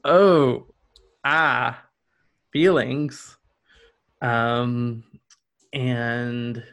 [0.05, 0.67] oh,
[1.23, 1.83] ah,
[2.51, 3.37] feelings.
[4.21, 5.03] Um,
[5.73, 6.63] and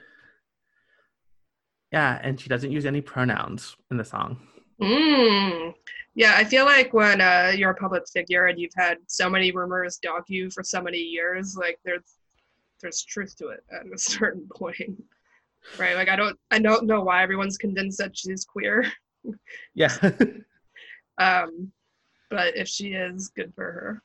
[1.93, 4.47] yeah, and she doesn't use any pronouns in the song.
[4.81, 5.75] Mm.
[6.15, 9.53] Yeah, I feel like when uh, you're a public figure and you've had so many
[9.53, 12.17] rumors dog you for so many years, like there's
[12.83, 15.03] there's truth to it at a certain point,
[15.79, 15.95] right?
[15.97, 18.91] Like I don't I don't know why everyone's convinced that she's queer,
[19.75, 19.97] Yeah.
[21.19, 21.71] um,
[22.31, 24.03] but if she is, good for her,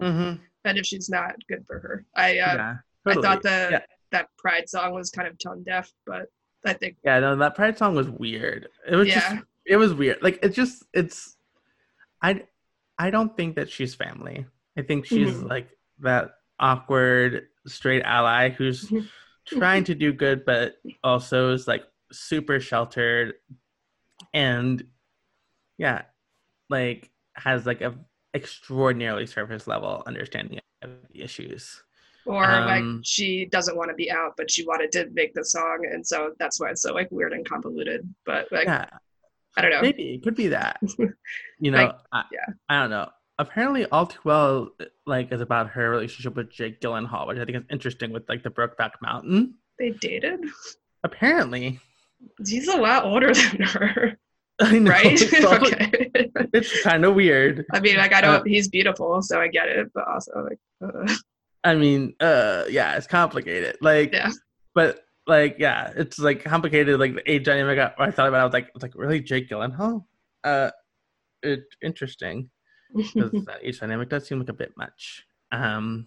[0.00, 0.34] hmm
[0.66, 2.04] and if she's not, good for her.
[2.16, 2.74] I uh, yeah.
[3.06, 3.80] I thought the yeah.
[4.12, 6.26] that Pride song was kind of tone deaf, but
[6.64, 8.68] I think Yeah, no, that Pride song was weird.
[8.88, 9.20] It was Yeah.
[9.20, 10.22] just it was weird.
[10.22, 11.36] Like it just it's
[12.22, 12.44] I
[12.98, 14.46] I don't think that she's family.
[14.76, 15.48] I think she's Mhm.
[15.48, 15.68] like
[16.00, 19.08] that awkward straight ally who's Mhm.
[19.46, 23.34] trying to do good but also is like super sheltered
[24.32, 24.86] and
[25.78, 26.02] yeah,
[26.70, 27.94] like has like a
[28.34, 31.82] extraordinarily surface level understanding of the issues.
[32.26, 35.44] or Um, like she doesn't want to be out, but she wanted to make the
[35.44, 38.12] song, and so that's why it's so like weird and convoluted.
[38.24, 38.88] But like yeah.
[39.56, 39.80] I don't know.
[39.82, 40.80] Maybe it could be that.
[41.60, 42.54] You know, Like, I, yeah.
[42.68, 43.08] I don't know.
[43.38, 44.70] Apparently, all too well,
[45.06, 48.42] like is about her relationship with Jake Gyllenhaal, which I think is interesting with like
[48.42, 49.54] the Brokeback Mountain.
[49.78, 50.40] They dated.
[51.02, 51.80] Apparently,
[52.46, 54.18] He's a lot older than her,
[54.60, 55.06] I know right?
[55.20, 56.30] it's, all- okay.
[56.52, 57.64] it's kind of weird.
[57.72, 58.34] I mean, like I don't.
[58.40, 59.88] Uh, he's beautiful, so I get it.
[59.94, 61.14] But also, like, uh,
[61.64, 63.76] I mean, uh, yeah, it's complicated.
[63.80, 64.30] Like, Yeah.
[64.74, 66.98] but like, yeah, it's like complicated.
[66.98, 67.78] Like the age dynamic.
[67.78, 70.04] I, I thought about, it, I was like, I was like, really, Jake Gyllenhaal?
[70.42, 70.70] Uh,
[71.42, 72.50] it interesting.
[72.94, 75.24] because that age dynamic does seem like a bit much.
[75.50, 76.06] Um,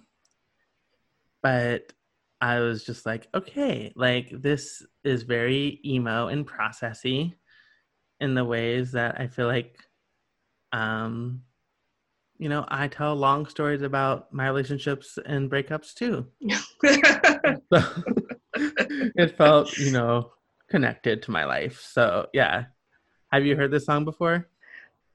[1.44, 1.92] but
[2.40, 7.34] I was just like, okay, like this is very emo and processy
[8.20, 9.78] in the ways that I feel like,
[10.72, 11.42] um,
[12.38, 16.28] you know, I tell long stories about my relationships and breakups too.
[17.74, 17.82] So
[19.16, 20.32] it felt, you know,
[20.70, 21.80] connected to my life.
[21.82, 22.66] So yeah.
[23.32, 24.48] Have you heard this song before?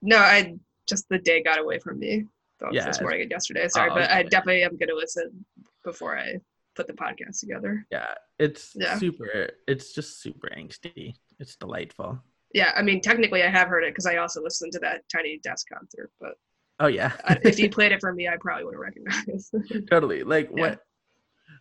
[0.01, 0.55] no, I
[0.87, 2.25] just the day got away from me.
[2.71, 3.67] Yeah, this morning and yesterday.
[3.67, 5.43] Sorry, Oh, but I definitely am gonna listen
[5.83, 6.35] before I
[6.75, 7.85] put the podcast together.
[7.91, 8.97] Yeah, it's Yeah.
[8.97, 9.49] super.
[9.67, 11.13] It's just super angsty.
[11.39, 12.19] It's delightful.
[12.53, 15.39] Yeah, I mean, technically, I have heard it because I also listened to that Tiny
[15.43, 16.11] Desk concert.
[16.21, 16.35] But
[16.79, 17.11] Oh yeah,
[17.43, 19.53] if you played it for me, I probably would have recognized.
[19.89, 20.23] totally.
[20.23, 20.61] Like Yeah.
[20.61, 20.79] what?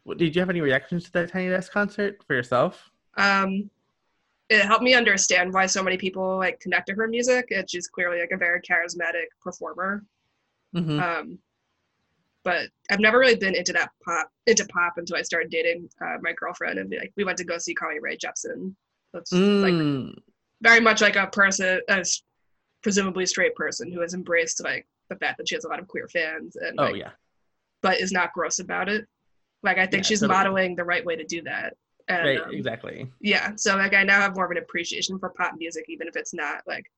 [0.06, 2.90] Did you have any reactions to that Tiny Desk concert for yourself?
[3.16, 3.70] um,
[4.50, 7.48] it helped me understand why so many people like connect to her music.
[7.50, 10.04] And she's clearly like a very charismatic performer.
[10.74, 11.38] hmm Um,
[12.44, 16.16] but I've never really been into that pop into pop until I started dating uh,
[16.20, 18.74] my girlfriend, and like we went to go see Carly Rae Jepsen.
[19.12, 20.14] That's like Mm,
[20.62, 22.04] very much like a person, a
[22.82, 25.88] presumably straight person who has embraced like the fact that she has a lot of
[25.88, 27.12] queer fans and oh like, yeah,
[27.82, 29.06] but is not gross about it.
[29.62, 30.36] Like I think Yeah, she's totally.
[30.36, 31.76] modeling the right way to do that.
[32.08, 33.10] And right, um, exactly.
[33.20, 36.16] yeah, so like I now have more of an appreciation for pop music, even if
[36.16, 36.90] it's not like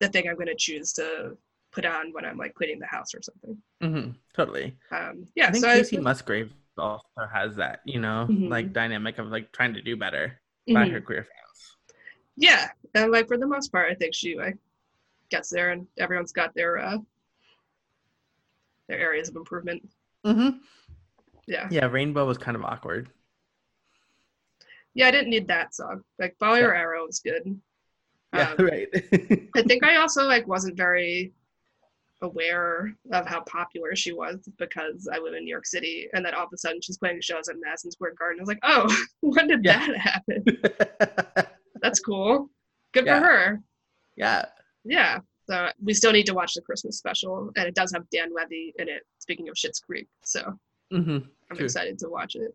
[0.00, 1.36] the thing I'm going to choose to
[1.72, 3.60] put on when I'm like cleaning the house or something.
[3.82, 4.76] Mm-hmm, totally.
[4.92, 7.02] Um, yeah, I think so Kacey Musgrave also
[7.32, 8.48] has that, you know, Mhm.
[8.48, 10.40] like dynamic of like trying to do better
[10.72, 10.92] by mhm.
[10.92, 11.76] her queer fans.
[12.36, 14.56] yeah, and like for the most part, I think she like
[15.30, 16.98] gets there, and everyone's got their uh
[18.88, 19.82] their areas of improvement.
[20.24, 20.50] hmm
[21.48, 23.08] Yeah, Yeah, Rainbow was kind of awkward.
[24.94, 26.02] yeah, I didn't need that song.
[26.18, 27.58] Like Follow Your Arrow was good.
[28.34, 28.88] Yeah, Um, right.
[29.56, 31.32] I think I also like wasn't very
[32.20, 36.34] aware of how popular she was because I live in New York City, and then
[36.34, 38.40] all of a sudden she's playing shows at Madison Square Garden.
[38.40, 39.86] I was like, oh, when did Yeah.
[39.86, 41.46] that happen?
[41.80, 42.50] That's cool.
[42.92, 43.20] Good Yeah.
[43.20, 43.62] for her.
[44.16, 44.44] yeah.
[44.84, 45.20] Yeah.
[45.48, 48.74] So we still need to watch the Christmas special, and it does have Dan Levy
[48.78, 49.02] in it.
[49.18, 50.58] Speaking of Schitt's Creek, so
[50.90, 51.18] hmm
[51.50, 51.64] I'm True.
[51.64, 52.54] excited to watch it.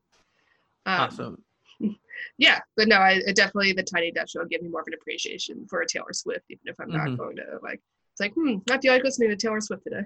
[0.86, 1.44] Um, Awesome.
[2.38, 5.66] Yeah, but no, I definitely the Tiny Desk show gave me more of an appreciation
[5.68, 6.94] for a Taylor Swift, even if I'm Mhm.
[7.10, 7.82] not going to like.
[8.12, 10.04] It's like, hmm, I feel like listening to Taylor Swift today.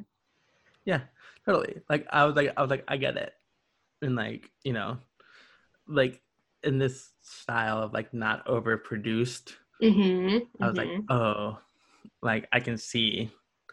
[0.85, 1.01] Yeah,
[1.45, 1.81] totally.
[1.89, 3.33] Like I was like I was like I get it,
[4.01, 4.97] and like you know,
[5.87, 6.21] like
[6.63, 9.53] in this style of like not overproduced.
[9.83, 10.63] Mm-hmm.
[10.63, 11.59] I was like, oh,
[12.21, 13.29] like I can see.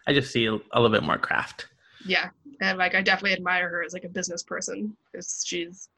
[0.07, 1.69] I just see a little bit more craft.
[2.07, 5.89] Yeah, and like I definitely admire her as like a business person because she's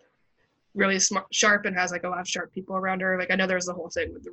[0.74, 3.18] really smart, sharp, and has like a lot of sharp people around her.
[3.18, 4.30] Like I know there's the whole thing with the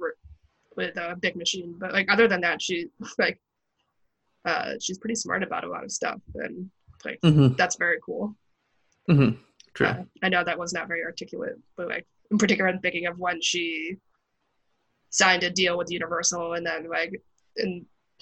[0.75, 2.87] with a Big Machine, but like other than that, she
[3.17, 3.39] like
[4.45, 6.69] uh she's pretty smart about a lot of stuff, and
[7.05, 7.55] like Mm-hmm.
[7.55, 8.35] that's very cool.
[9.09, 9.37] Mm-hmm.
[9.73, 9.87] True.
[9.87, 13.19] Uh, I know that was not very articulate, but like in particular, I'm thinking of
[13.19, 13.97] when she
[15.09, 17.21] signed a deal with Universal and then like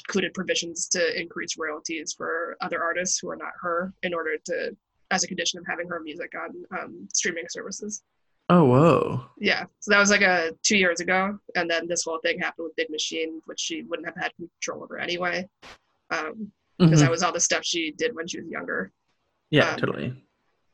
[0.07, 4.75] included provisions to increase royalties for other artists who are not her in order to
[5.11, 8.03] as a condition of having her music on um, streaming services.
[8.49, 9.25] Oh whoa.
[9.39, 12.65] Yeah, so that was like a two years ago, and then this whole thing happened
[12.65, 15.47] with Big Machine, which she wouldn't have had control over anyway,
[16.09, 16.99] because um, Mhm.
[16.99, 18.91] that was all the stuff she did when she was younger.
[19.51, 20.23] Yeah, um, totally.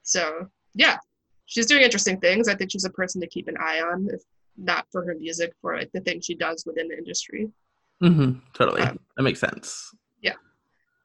[0.03, 0.97] So yeah,
[1.45, 2.47] she's doing interesting things.
[2.47, 4.21] I think she's a person to keep an eye on, if
[4.55, 7.47] not for her music, for like the things she does within the industry.
[8.01, 8.81] Hmm Totally.
[8.81, 9.93] um, that makes sense.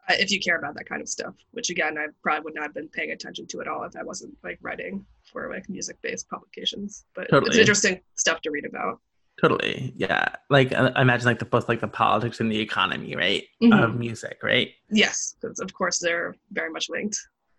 [0.09, 2.64] Uh, if you care about that kind of stuff, which again, I probably would not
[2.64, 6.28] have been paying attention to at all if I wasn't like writing for like music-based
[6.28, 7.05] publications.
[7.14, 8.98] But it's interesting stuff to read about.
[9.40, 9.93] Totally.
[9.94, 10.27] Yeah.
[10.51, 13.44] Like I I imagine like the both like the politics and the economy, right?
[13.62, 13.81] Mhm.
[13.85, 14.70] Of music, right?
[14.90, 17.16] Yes, because of course they're very much linked.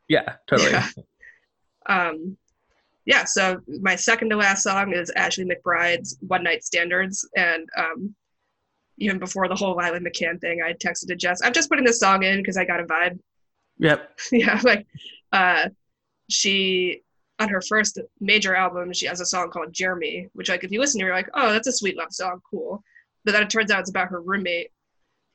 [0.10, 0.72] Yeah, totally.
[0.72, 0.89] Yeah.
[1.85, 2.35] Um,
[3.05, 7.26] yeah, so my second to last song is Ashley McBryde's One Night Standards.
[7.38, 8.14] And um,
[9.04, 12.00] even before the whole Lila McCann thing, I texted to Jess, I'm just putting this
[12.00, 13.20] song in because I got a vibe.
[13.80, 14.20] Yep.
[14.32, 14.86] yeah, like
[15.32, 15.68] uh,
[16.30, 17.02] she,
[17.40, 20.80] on her first major album, she has a song called Jeremy, which, like, if you
[20.80, 22.84] listen to, it, you're like, oh, that's a sweet love song, cool.
[23.26, 24.70] But then it turns out it's about her roommate.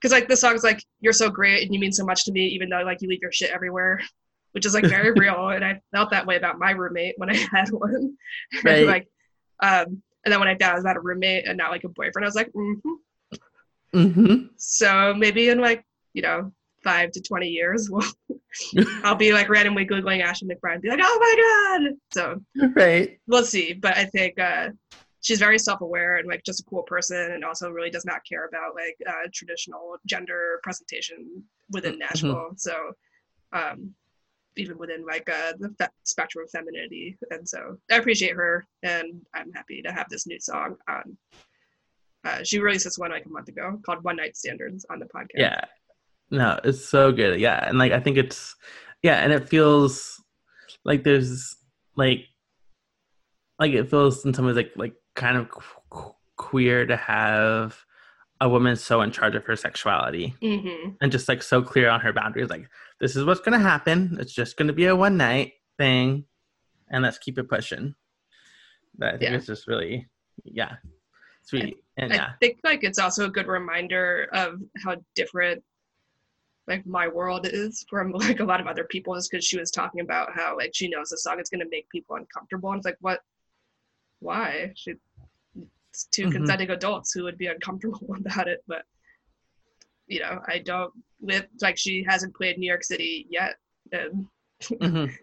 [0.01, 2.47] Because, like, the song's like, you're so great and you mean so much to me,
[2.47, 4.01] even though, like, you leave your shit everywhere
[4.53, 7.36] which is like very real and i felt that way about my roommate when i
[7.36, 8.16] had one
[8.65, 8.86] Right.
[8.86, 9.07] like
[9.62, 11.85] um and then when i found out I was about a roommate and not like
[11.85, 12.73] a boyfriend i was like hmm
[13.94, 14.47] Mm-hmm.
[14.56, 16.52] so maybe in like you know
[16.85, 18.05] five to 20 years we'll,
[19.02, 22.40] i'll be like randomly googling ashley mcbryde and be like oh my god so
[22.77, 23.19] right.
[23.27, 24.69] we'll see but i think uh
[25.23, 28.47] she's very self-aware and like just a cool person and also really does not care
[28.47, 31.43] about like uh, traditional gender presentation
[31.73, 31.98] within Mhm.
[32.01, 32.74] nashville so
[33.52, 33.94] um
[34.56, 39.20] even within like uh, the fe- spectrum of femininity and so i appreciate her and
[39.35, 41.16] i'm happy to have this new song on
[42.24, 45.07] uh, she released this one like a month ago called one night standards on the
[45.07, 45.61] podcast Yeah.
[46.31, 47.40] No, it's so good.
[47.40, 47.66] Yeah.
[47.66, 48.55] And like I think it's
[49.03, 50.23] yeah, and it feels
[50.85, 51.57] like there's
[51.97, 52.27] like
[53.59, 57.78] like it feels in some ways like like kind of qu- qu- queer to have
[58.40, 61.99] a woman so in charge of her sexuality hmm and just like so clear on
[62.01, 62.69] her boundaries like
[63.01, 66.24] this is what's going to happen it's just going to be a one night thing
[66.89, 67.97] and let's keep it pushing
[68.97, 69.36] but i think Yeah.
[69.36, 70.07] it's just really
[70.45, 70.77] yeah
[71.48, 75.62] sweet and I yeah think like it's also a good reminder of how different
[76.66, 80.00] like my world is from like a lot of other people's because she was talking
[80.02, 82.84] about how like she knows the song is going to make people uncomfortable and it's
[82.86, 83.20] like what
[84.20, 84.94] why she
[85.90, 86.32] it's 2 Mhm.
[86.32, 88.82] consenting adults who would be uncomfortable about it but
[90.06, 90.92] you know i don't
[91.22, 93.56] live like she hasn't played new york city yet
[93.92, 94.26] and
[94.72, 95.16] Mhm.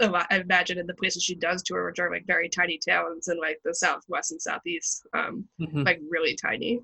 [0.00, 3.38] I imagine in the places she does tour, which are like very tiny towns in
[3.38, 5.84] like the southwest and southeast, um, Mhm.
[5.84, 6.82] like really tiny.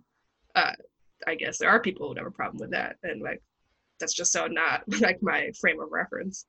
[0.55, 0.73] Uh,
[1.27, 3.43] I guess there are people who have a problem with that, and like
[4.01, 6.47] that's just so not like my frame of reference.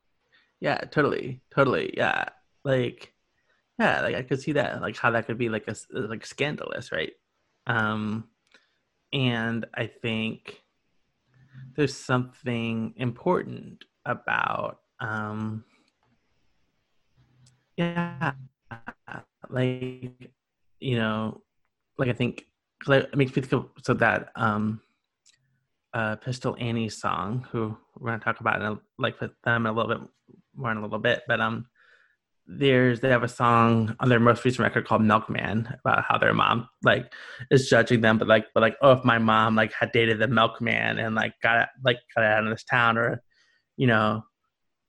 [0.60, 1.94] Yeah, totally, totally.
[1.98, 2.30] Yeah,
[2.64, 3.14] like,
[3.78, 6.92] yeah, like I could see that, like how that could be like a like scandalous,
[6.92, 7.12] right?
[7.68, 8.30] Um,
[9.12, 10.64] and I think
[11.76, 15.64] there's something important about, um,
[17.78, 18.34] yeah,
[19.50, 20.32] like
[20.80, 21.42] you know,
[21.98, 22.46] like I think
[22.84, 24.82] 'cause it makes me think of so that um
[25.94, 29.72] uh, Pistol Annie song, who we're gonna talk about in a, like with them a
[29.72, 30.08] little bit
[30.56, 31.68] more in a little bit, but um,
[32.48, 36.34] there's they have a song on their most recent record called Milkman about how their
[36.34, 37.14] mom like
[37.52, 40.28] is judging them, but like but like oh if my mom like had dated the
[40.28, 43.22] milkman and like got like got out of this town or
[43.78, 44.24] you know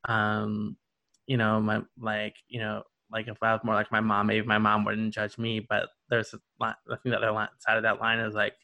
[0.09, 0.77] um
[1.27, 2.83] you know my like you know
[3.13, 5.89] like if I was more like my mom maybe my mom wouldn't judge me but
[6.09, 8.55] there's a line I think the other line, side of that line is like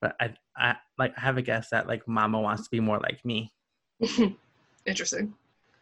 [0.00, 2.98] but I I like I have a guess that like mama wants to be more
[2.98, 3.52] like me
[4.86, 5.34] Interesting.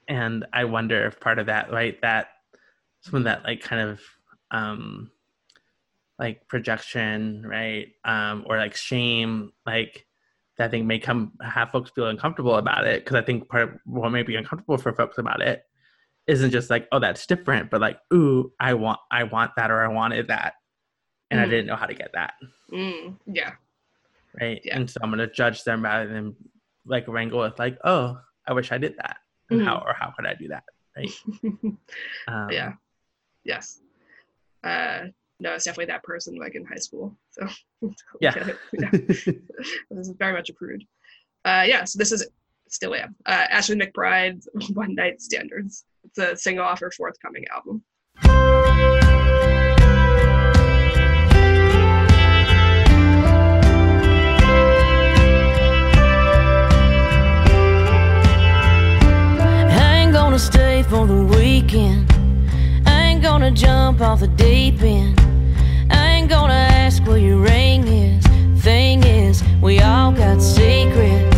[0.08, 2.28] and I wonder if part of that, right, that
[3.00, 4.00] some of that like kind of
[4.50, 5.10] um
[6.18, 10.06] like projection, right, um, or like shame, like
[10.56, 13.64] that I think may come have folks feel uncomfortable about it because I think part
[13.64, 15.64] of what may be uncomfortable for folks about it
[16.26, 19.82] isn't just like oh that's different, but like ooh I want I want that or
[19.82, 20.54] I wanted that,
[21.30, 21.50] and I Mm.
[21.50, 22.34] didn't know how to get that
[22.72, 23.52] Mm, yeah.
[24.40, 24.76] right, Yeah.
[24.76, 26.34] and so I'm gonna judge them rather than
[26.86, 29.18] like wrangle with like oh I wish I did that
[29.50, 29.64] and Mhm.
[29.64, 30.64] how or how could I do that
[30.96, 31.10] right
[32.28, 32.72] um, yeah.
[33.44, 33.80] Yes.
[34.62, 35.08] Uh,
[35.40, 37.14] no, it's definitely that person like in high school.
[37.32, 37.46] So
[38.20, 38.34] Yeah.
[38.72, 38.90] Yeah.
[38.90, 39.26] this
[40.08, 40.84] is very much approved.
[41.44, 42.26] Uh, yeah, so this is
[42.68, 43.14] still am.
[43.26, 45.84] Uh, Ashley McBryde's One Night Standards
[46.16, 47.82] the single off her forthcoming album.
[59.70, 62.10] Ain't gonna stay for the weekend.
[62.86, 65.20] I ain't gonna jump off the deep end.
[65.90, 68.24] I ain't gonna ask where your ring is.
[68.62, 71.33] Thing is, we all got secrets.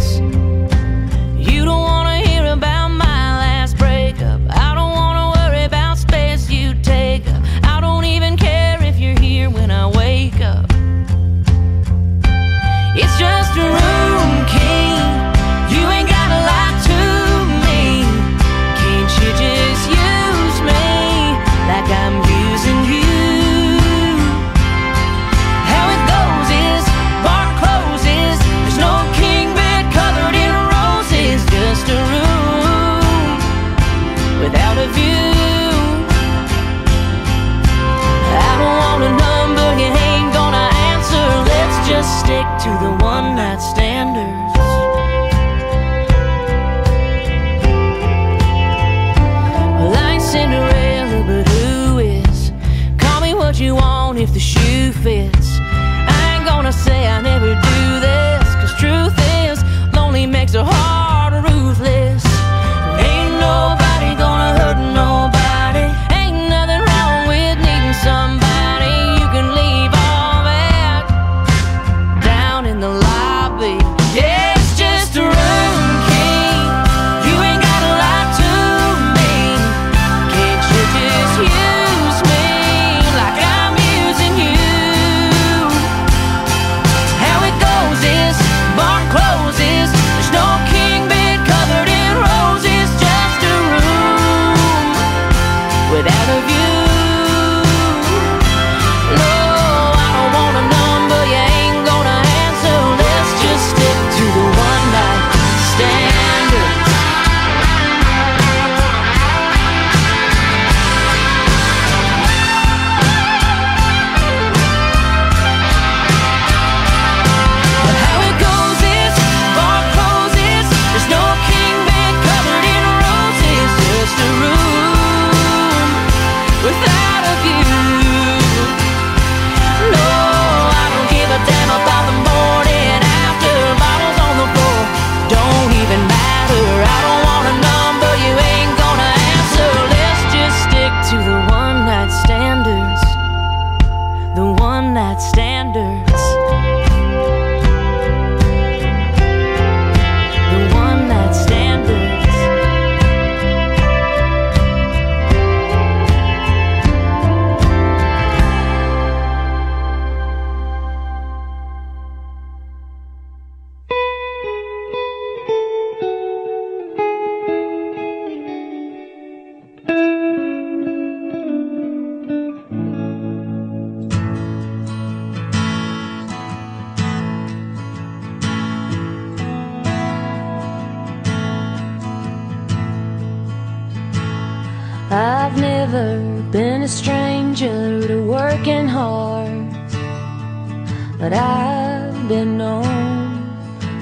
[191.28, 192.86] but I've been known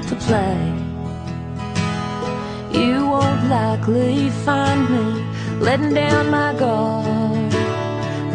[0.09, 0.61] to play.
[2.71, 5.25] You won't likely find me
[5.59, 7.51] letting down my guard,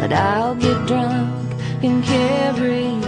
[0.00, 1.54] but I'll get drunk
[1.84, 2.99] and carry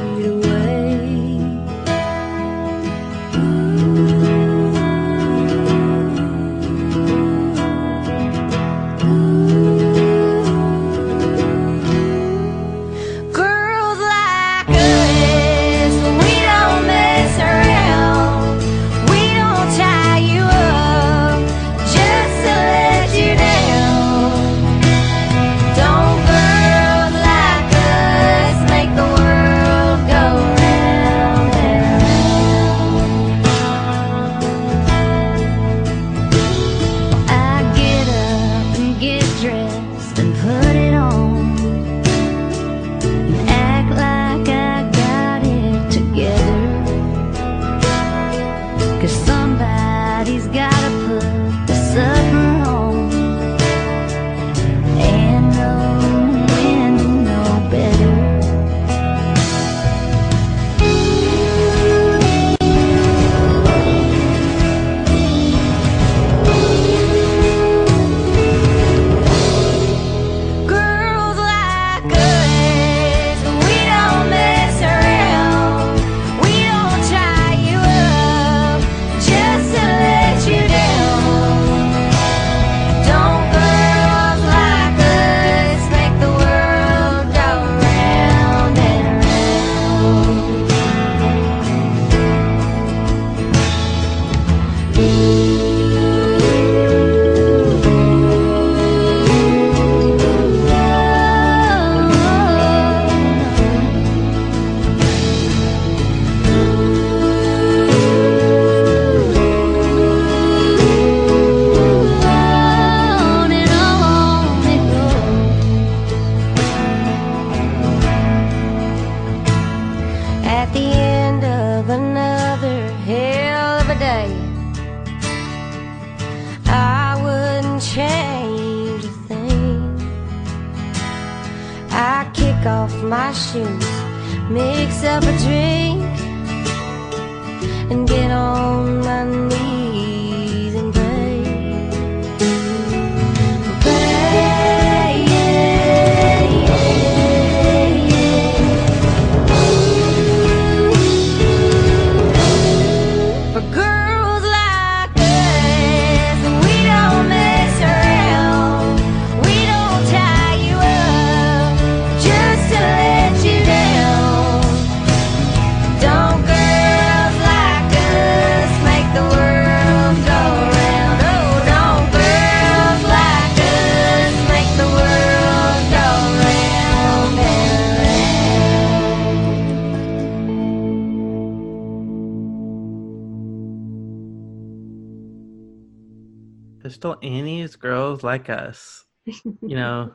[188.48, 189.04] like us.
[189.24, 190.12] you know,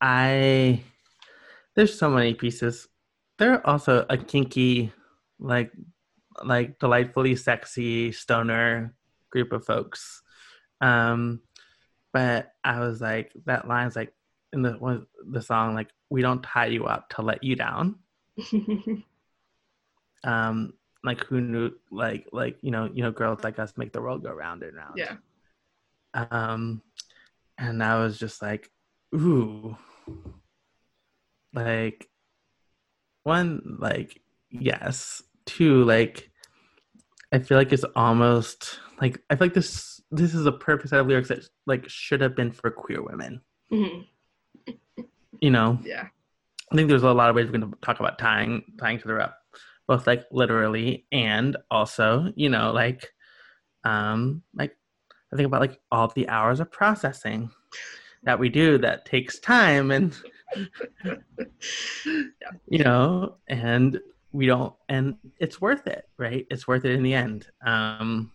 [0.00, 0.82] I
[1.74, 2.88] there's so many pieces.
[3.38, 4.92] They're also a kinky,
[5.38, 5.72] like
[6.44, 8.94] like delightfully sexy stoner
[9.30, 10.22] group of folks.
[10.80, 11.40] Um
[12.12, 14.12] but I was like that line's like
[14.52, 17.96] in the one the song like we don't tie you up to let you down.
[20.24, 20.72] Um
[21.04, 24.24] like who knew like like you know you know girls like us make the world
[24.24, 25.14] go round and round yeah.
[26.32, 26.82] um
[27.58, 28.70] and i was just like
[29.14, 29.76] ooh
[31.54, 32.08] like
[33.22, 34.20] one like
[34.50, 36.30] yes two like
[37.32, 41.00] i feel like it's almost like i feel like this this is a perfect set
[41.00, 43.40] of lyrics that like should have been for queer women
[43.72, 44.06] Mhm.
[45.40, 46.08] you know Yeah.
[46.72, 49.06] I think there's a lot of ways we're going to talk about tying tying to
[49.06, 49.34] the rep,
[49.86, 53.08] both like literally and also, you know, like,
[53.84, 54.76] um, like
[55.32, 57.50] I think about like all the hours of processing
[58.24, 60.16] that we do that takes time and
[62.68, 64.00] you know, and
[64.32, 66.46] we don't, and it's worth it, right?
[66.50, 67.46] It's worth it in the end.
[67.64, 68.32] Um,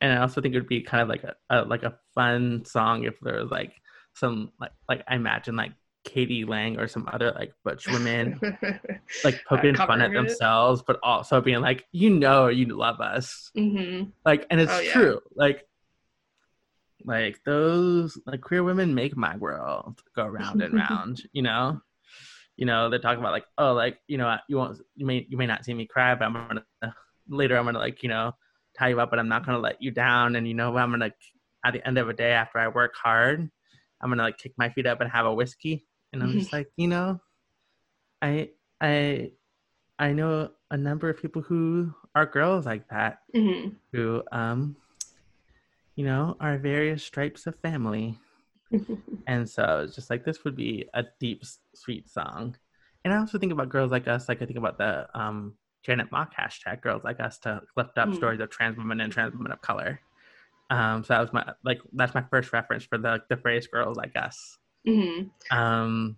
[0.00, 2.64] and I also think it would be kind of like a, a like a fun
[2.66, 3.72] song if there was like
[4.14, 5.72] some like like I imagine like
[6.04, 6.44] k.d.
[6.44, 8.38] lang or some other like butch women
[9.24, 14.04] like poking fun at themselves, but also being like, you know, you love us, hmm
[14.24, 14.92] like, and it's Oh, yeah.
[14.92, 15.66] true, like,
[17.04, 21.80] like those like queer women make my world go round and round, you know.
[22.56, 25.36] You know, they're talking about like, oh, like you know, you won't, you may, you
[25.36, 26.94] may not see me cry, but I'm gonna
[27.28, 28.32] later, I'm gonna like, you know,
[28.78, 31.10] tie you up, but I'm not gonna let you down, and you know, I'm gonna
[31.64, 33.50] at the end of a day after I work hard,
[34.00, 36.68] I'm gonna like kick my feet up and have a whiskey, and I'm just like,
[36.76, 37.20] you know,
[38.22, 38.50] I
[38.80, 39.32] I
[39.98, 44.76] I know a number of people who are girls like that hmm who um
[45.96, 48.18] you know our various stripes of family.
[49.26, 51.44] And so it's just like this would be a deep
[51.74, 52.56] sweet song.
[53.04, 55.54] And i also think about girls like us like i think about the um
[55.84, 58.16] janet mock hashtag girls like us to lift up Mm.
[58.16, 60.00] stories of trans women and trans women of color.
[60.70, 63.96] Um so that was my like that's my first reference for the the phrase girls
[63.96, 64.58] like us.
[64.86, 66.16] Hmm um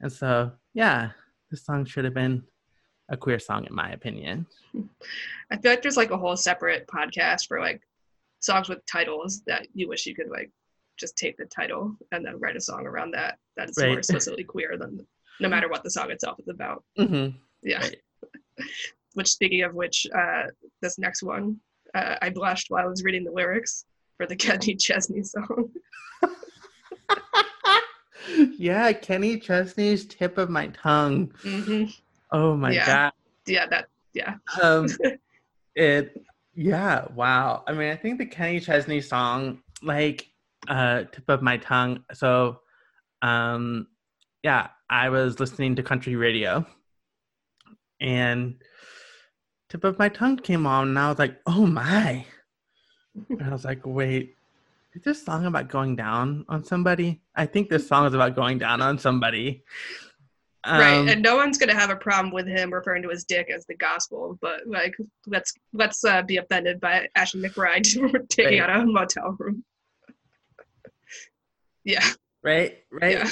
[0.00, 1.10] and so yeah
[1.50, 2.44] this song should have been
[3.08, 4.46] a queer song in my opinion.
[5.50, 7.80] I feel like there's like a whole separate podcast for like
[8.40, 10.50] songs with titles that you wish you could like
[10.96, 13.98] just take the title and then write a song around that that is more Right.
[13.98, 15.06] explicitly queer than
[15.40, 16.82] no matter what the song itself is about.
[16.98, 17.36] mm-hmm.
[17.62, 17.80] Yeah.
[17.80, 17.96] Right.
[19.14, 20.44] Which speaking of which, uh,
[20.82, 21.58] this next one,
[21.94, 23.84] uh, I blushed while I was reading the lyrics
[24.16, 25.70] for the Kenny Chesney song.
[28.56, 31.32] yeah, Kenny Chesney's tip of my tongue.
[31.42, 31.84] hmm
[32.30, 33.10] Oh my Yeah.
[33.46, 34.34] Yeah, that yeah.
[34.62, 34.86] Um
[35.74, 36.20] it
[36.58, 37.62] yeah, wow.
[37.68, 40.28] I mean, I think the Kenny Chesney song like
[40.66, 42.02] uh tip of my tongue.
[42.12, 42.60] So
[43.22, 43.86] um
[44.42, 46.66] yeah, I was listening to country radio
[48.00, 48.56] and
[49.68, 52.26] tip of my tongue came on and I was like, "Oh my."
[53.28, 54.34] And I was like, "Wait,
[54.94, 57.22] is this song about going down on somebody?
[57.36, 59.62] I think this song is about going down on somebody."
[60.66, 60.98] Right.
[60.98, 63.64] Um, And no one's gonna have a problem with him referring to his dick as
[63.66, 64.94] the gospel, but like
[65.26, 67.84] let's let's uh, be offended by Ashley McBryde
[68.28, 68.68] taking Right.
[68.70, 69.64] out a motel room.
[71.84, 72.04] yeah.
[72.42, 73.30] right right Yeah.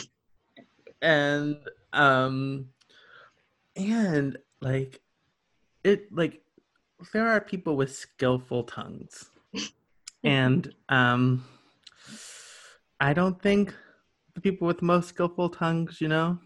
[1.02, 1.56] and
[1.92, 2.68] um
[3.76, 5.00] and like
[5.84, 6.42] it like
[7.12, 9.26] there are people with skillful tongues
[10.24, 11.44] and um
[13.00, 13.74] i don't think
[14.34, 16.38] the people with most skillful tongues you know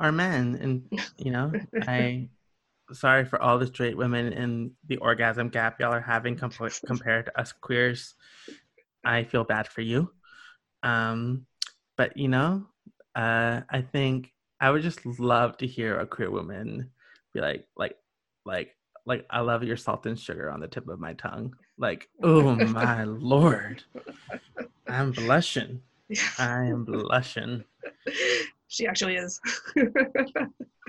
[0.00, 1.52] are men and you know
[1.82, 2.28] i
[2.92, 6.54] sorry for all the straight women in the orgasm gap y'all are having comp-
[6.86, 8.14] compared to us queers
[9.04, 10.10] i feel bad for you
[10.82, 11.46] um
[11.96, 12.66] but you know
[13.14, 14.34] uh i think
[14.64, 16.90] I would just love to hear a queer woman
[17.34, 17.98] be like, like,
[18.46, 21.54] like, like, I love your salt and sugar on the tip of my tongue.
[21.76, 23.82] Like, oh my lord,
[24.88, 25.82] I'm blushing.
[26.38, 27.64] I am blushing.
[28.74, 29.40] she actually is.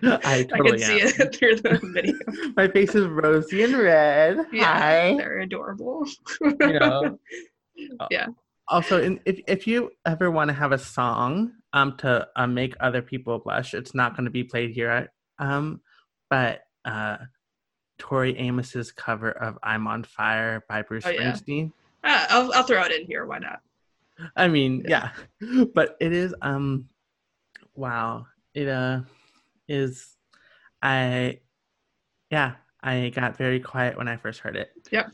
[0.04, 2.16] I totally can see it through the video.
[2.58, 4.46] My face is rosy and red.
[4.52, 5.16] Yeah, Hi.
[5.16, 6.06] they're adorable.
[6.42, 7.20] You know.
[8.10, 8.28] Yeah.
[8.70, 12.74] Also, in, if if you ever want to have a song um to uh, make
[12.80, 15.12] other people blush, it's not going to be played here.
[15.40, 15.82] Um,
[16.30, 17.18] but uh,
[17.98, 21.34] Tori Amos's cover of "I'm on Fire" by Bruce Oh, yeah.
[21.34, 21.74] Springsteen.
[22.06, 23.26] Ah, I'll, I'll throw it in here.
[23.26, 23.60] Why not?
[24.38, 25.10] I mean, yeah.
[25.74, 26.88] But it is um
[27.76, 28.28] wow.
[28.54, 29.02] It uh
[29.68, 30.16] is
[30.82, 31.40] I
[32.32, 34.72] yeah, I got very quiet when I first heard it.
[34.92, 35.12] Yep.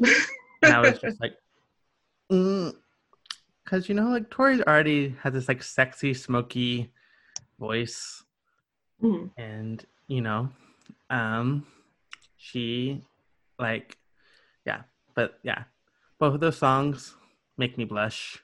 [0.61, 1.33] And I was just like
[2.31, 2.73] mm.
[3.65, 6.91] cuz you know like Tori's already has this like sexy smoky
[7.59, 8.23] voice
[9.01, 9.31] Mhm.
[9.37, 10.49] and you know
[11.09, 11.65] um
[12.37, 13.03] she
[13.57, 13.97] like
[14.65, 14.83] yeah,
[15.15, 15.63] but yeah.
[16.19, 17.15] Both of those songs
[17.57, 18.37] make me blush.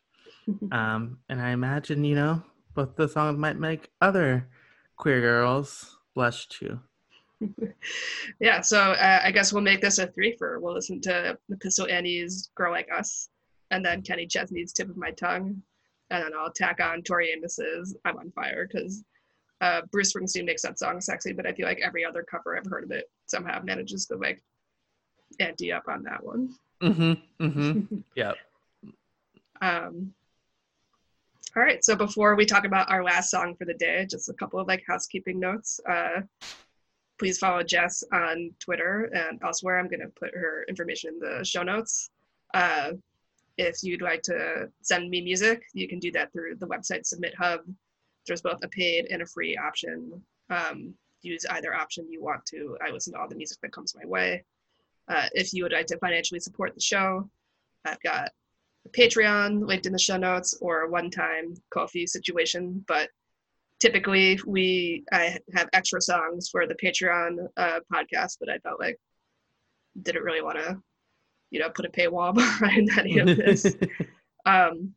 [0.71, 2.41] Um, and I imagine, you know,
[2.77, 4.47] both the song might make other
[4.97, 6.79] queer girls blush too.
[8.39, 10.59] yeah, so uh, I guess we'll make this a three for.
[10.59, 13.29] We'll listen to the Pistol Annie's "Girl Like Us,"
[13.71, 15.59] and then Kenny Chesney's "Tip of My Tongue,"
[16.11, 19.03] and then I'll tack on Tori Amos's "I'm on Fire" because
[19.61, 22.69] uh, Bruce Springsteen makes that song sexy, but I feel like every other cover I've
[22.69, 24.43] heard of it somehow manages to like
[25.39, 26.53] ante up on that one.
[26.83, 27.43] Mm-hmm.
[27.43, 27.95] Mm-hmm.
[28.15, 28.35] yep.
[29.61, 30.13] Um,
[31.57, 34.33] all right, so before we talk about our last song for the day, just a
[34.33, 35.79] couple of like housekeeping notes.
[35.89, 36.21] Uh,
[37.17, 39.79] please follow Jess on Twitter and elsewhere.
[39.79, 42.11] I'm going to put her information in the show notes.
[42.53, 42.91] Uh,
[43.57, 47.61] if you'd like to send me music, you can do that through the website SubmitHub.
[48.27, 50.11] There's both a paid and a free option.
[50.51, 50.93] Um,
[51.23, 52.77] use either option you want to.
[52.85, 54.45] I listen to all the music that comes my way.
[55.07, 57.27] Uh, if you would like to financially support the show,
[57.83, 58.29] I've got
[58.95, 62.83] Patreon linked in the show notes or a one-time Ko-fi situation.
[62.87, 63.09] But
[63.79, 68.99] typically, we I have extra songs for the Patreon uh, podcast, but I felt like
[70.01, 70.77] didn't really want to,
[71.49, 73.75] you know, put a paywall behind any of this.
[74.45, 74.93] um,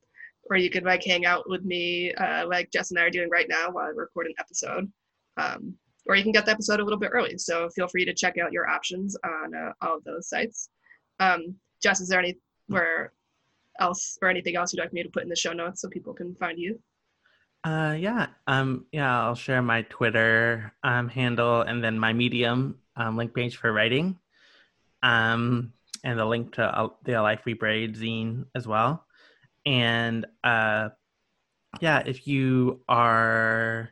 [0.48, 3.30] or you could like hang out with me, uh, like Jess and I are doing
[3.30, 4.90] right now while I record an episode.
[5.36, 5.74] Um,
[6.06, 7.38] or you can get the episode a little bit early.
[7.38, 10.70] So feel free to check out your options on uh, all of those sites.
[11.20, 13.12] Um, Jess, is there anywhere
[13.78, 16.12] else or anything else you'd like me to put in the show notes so people
[16.12, 16.78] can find you?
[17.62, 18.28] Uh, yeah.
[18.46, 19.24] Um, yeah.
[19.24, 24.18] I'll share my Twitter um, handle and then my Medium um, link page for writing,
[25.02, 25.72] um,
[26.04, 29.04] and the link to uh, the Life We Braid zine as well.
[29.66, 30.90] And uh,
[31.80, 33.90] yeah, if you are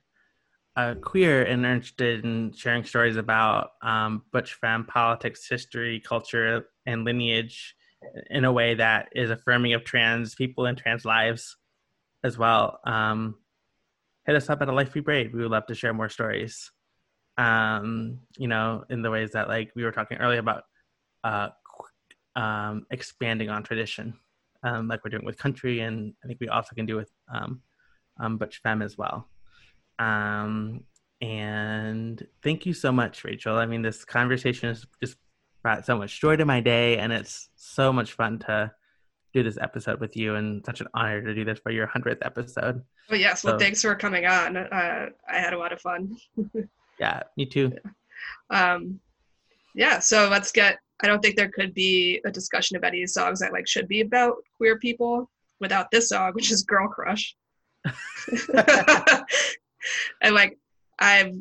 [0.77, 7.05] uh, queer and interested in sharing stories about um, butch femme politics, history, culture, and
[7.05, 7.75] lineage
[8.31, 11.57] in a way that is affirming of trans people and trans lives
[12.25, 12.81] as well.
[12.85, 13.37] Um,
[14.27, 15.33] hit us up at a life we braid.
[15.33, 16.71] We would love to share more stories.
[17.37, 20.65] Um, you know, in the ways that like we were talking earlier about
[21.25, 21.49] uh,
[22.37, 24.19] um, expanding on tradition,
[24.63, 27.63] um, like we're doing with country, and I think we also can do with um,
[28.19, 29.29] um, butch femme as well.
[29.99, 30.85] Um,
[31.21, 33.57] and thank you so much, Rachel.
[33.57, 35.17] I mean, this conversation has just
[35.69, 38.73] brought so much joy to my day, and it's so much fun to
[39.35, 42.25] do this episode with you, and such an honor to do this for your hundredth
[42.25, 42.83] episode.
[43.11, 44.57] Oh yes, well thanks for coming on.
[44.57, 46.17] Uh, I had a lot of fun.
[47.01, 47.71] Yeah, me too.
[48.51, 48.99] Um,
[49.73, 50.79] yeah, so let's get.
[51.01, 54.01] I don't think there could be a discussion of any songs that like should be
[54.01, 55.31] about queer people
[55.61, 57.37] without this song, which is "Girl Crush."
[60.23, 60.59] and like
[60.99, 61.37] I've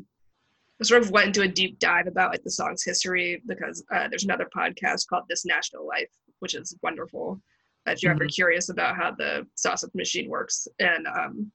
[0.84, 4.26] sort of went into a deep dive about like the song's history because uh, there's
[4.26, 7.42] another podcast called This National Life, which is wonderful.
[7.88, 8.34] If you're ever Mhm.
[8.36, 11.52] curious about how the sausage machine works, and um,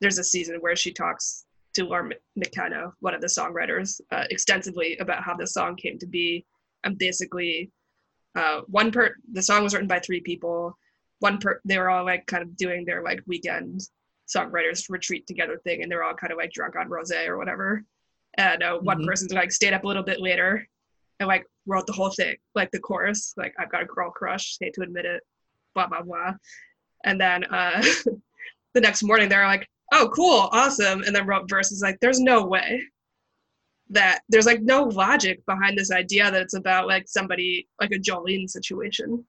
[0.00, 1.44] there's a season where she talks
[1.74, 6.06] to Lori McKenna, one of the songwriters, uh, extensively about how the song came to
[6.06, 6.44] be.
[6.84, 7.70] And basically,
[8.34, 10.78] uh, one per the song was written by three people.
[11.20, 13.80] One per they were all like kind of doing their like weekend
[14.28, 17.84] songwriters retreat together thing, and they're all kind of like drunk on rosé or whatever.
[18.38, 19.06] And uh, one Mhm.
[19.06, 20.66] person's like stayed up a little bit later
[21.20, 24.56] and like wrote the whole thing, like the chorus, like I've got a girl crush,
[24.60, 25.22] hate to admit it,
[25.74, 26.32] blah blah blah.
[27.04, 27.82] And then uh,
[28.74, 32.44] the next morning they're like, oh cool, awesome, and then wrote verses like, there's no
[32.46, 32.82] way
[33.90, 37.98] that there's like no logic behind this idea that it's about like somebody like a
[37.98, 39.24] Jolene situation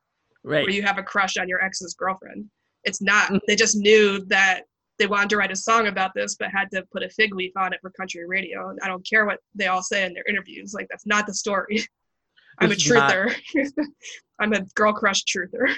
[0.46, 0.64] Right.
[0.64, 2.50] where you have a crush on your ex's girlfriend.
[2.84, 3.32] It's not.
[3.48, 4.64] They just knew that
[5.00, 7.52] they wanted to write a song about this, but had to put a fig leaf
[7.58, 8.70] on it for country radio.
[8.70, 10.74] And I don't care what they all say in their interviews.
[10.74, 11.82] Like that's not the story.
[12.60, 13.36] I'm a It's not- truther.
[14.40, 15.74] I'm a girl crush truther.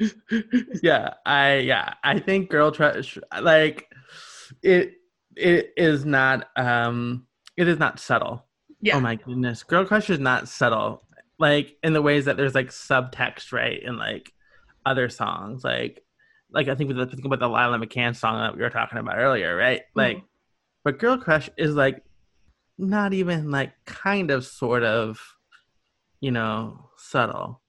[0.82, 3.88] yeah, I yeah, I think girl crush like
[4.62, 4.94] it
[5.36, 7.26] it is not um
[7.56, 8.44] it is not subtle.
[8.80, 8.96] Yeah.
[8.96, 9.62] Oh my goodness.
[9.62, 11.02] Girl crush is not subtle.
[11.38, 13.82] Like in the ways that there's like subtext, right?
[13.82, 14.32] In like
[14.84, 15.64] other songs.
[15.64, 16.03] Like
[16.54, 18.98] like I think with the think about the Lila McCann song that we were talking
[18.98, 19.82] about earlier, right?
[19.94, 20.22] Like
[20.84, 22.02] but girl crush is like
[22.78, 25.20] not even like kind of sort of
[26.20, 27.60] you know subtle.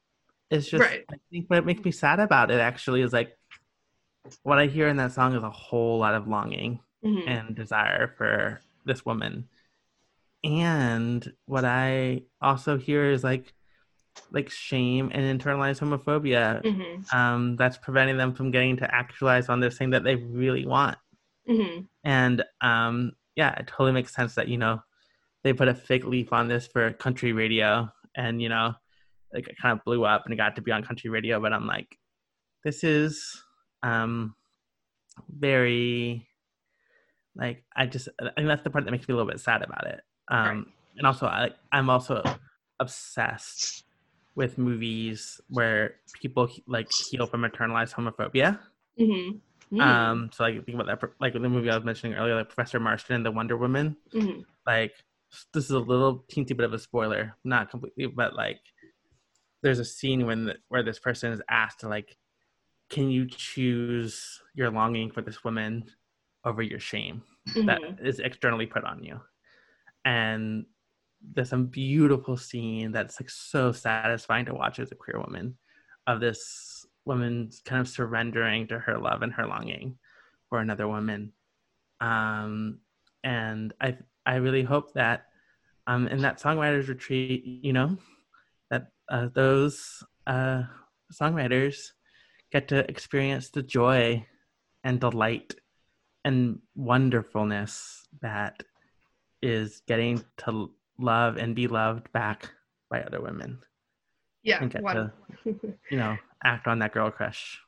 [0.52, 1.04] It's just Right.
[1.12, 3.36] I think what makes me sad about it actually is like
[4.44, 7.28] what I hear in that song is a whole lot of longing Mhm.
[7.28, 9.50] and desire for this woman.
[10.44, 13.54] And what I also hear is like
[14.32, 17.14] like shame and internalized homophobia Mhm.
[17.14, 20.98] um, that's preventing them from getting to actualize on this thing that they really want.
[21.48, 21.88] Mhm.
[22.04, 24.82] And um, yeah, it totally makes sense that you know
[25.44, 28.74] they put a fig leaf on this for country radio, and you know,
[29.34, 31.40] like it kind of blew up and it got to be on country radio.
[31.40, 31.98] But I'm like,
[32.64, 33.44] this is
[33.84, 34.36] um,
[35.30, 36.28] very
[37.36, 39.62] like I just I think that's the part that makes me a little bit sad
[39.62, 40.02] about it.
[40.30, 42.24] Um, And also, I I'm also
[42.80, 43.85] obsessed
[44.36, 48.60] with movies where people like heal from internalized homophobia.
[49.00, 49.40] Mhm.
[49.72, 49.82] Mhm.
[49.82, 52.80] Um, so like think about that, like the movie I was mentioning earlier, like Professor
[52.80, 53.98] Marston and the Wonder Women.
[54.14, 54.46] Mhm.
[54.68, 54.94] Like
[55.54, 58.60] this is a little teensy bit of a spoiler, not completely, but like
[59.64, 62.18] there's a scene when the, where this person is asked to like,
[62.90, 65.84] can you choose your longing for this woman
[66.44, 67.24] over your shame
[67.66, 68.06] that Mhm.
[68.06, 69.20] is externally put on you?
[70.04, 70.66] And
[71.34, 75.58] there's some beautiful scene that's like so satisfying to watch as a queer woman
[76.08, 79.98] of this woman kind of surrendering to her love and her longing
[80.50, 81.32] for another woman.
[82.02, 82.80] Um
[83.26, 85.26] and i i really hope that
[85.88, 87.98] um in that songwriters retreat you know
[88.70, 90.64] that uh, those uh
[91.12, 91.90] songwriters
[92.52, 94.26] get to experience the joy
[94.84, 95.56] and delight
[96.24, 98.64] and wonderfulness that
[99.42, 102.50] is getting to love and be loved back
[102.90, 103.60] by other women
[104.44, 104.62] Yeah.
[104.62, 105.12] and get One, to
[105.92, 107.60] you know act on that girl crush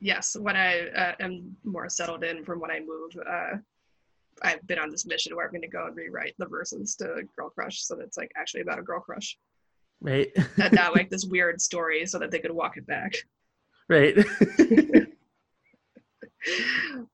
[0.00, 0.36] yes.
[0.38, 3.56] When I uh, am more settled in from when I move, uh,
[4.42, 7.22] I've been on this mission where I'm going to go and rewrite the verses to
[7.34, 9.38] Girl Crush, so that it's like actually about a girl crush,
[10.02, 10.30] right
[10.62, 13.14] and not like this weird story, so that they could walk it back.
[13.88, 14.14] right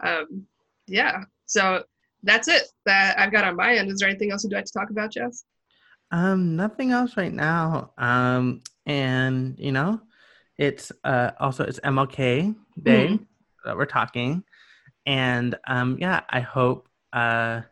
[0.00, 0.46] um,
[0.86, 1.22] yeah.
[1.46, 1.84] So
[2.22, 3.90] that's it that I've got on my end.
[3.90, 5.44] Is there anything else you'd like to talk about, Jess?
[6.12, 7.92] Um, nothing else right now.
[7.98, 10.00] Um, and you know,
[10.58, 13.26] it's uh also it's MLK Day Mhm.
[13.64, 14.44] that we're talking,
[15.06, 17.62] and um, yeah, I hope uh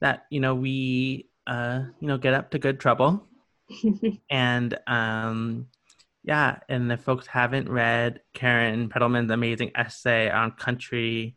[0.00, 3.28] that you know we uh you know get up to good trouble,
[4.30, 5.68] and um
[6.24, 11.36] yeah, and if folks haven't read Karen Pittelman's amazing essay on country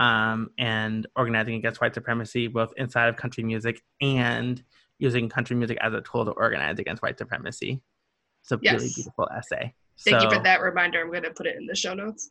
[0.00, 4.62] um, and organizing against white supremacy, both inside of country music and
[4.98, 7.80] using country music as a tool to organize against white supremacy.
[8.42, 9.74] It's a really beautiful essay.
[10.04, 11.00] Thank you for that reminder.
[11.00, 12.30] I'm going to put it in the show notes.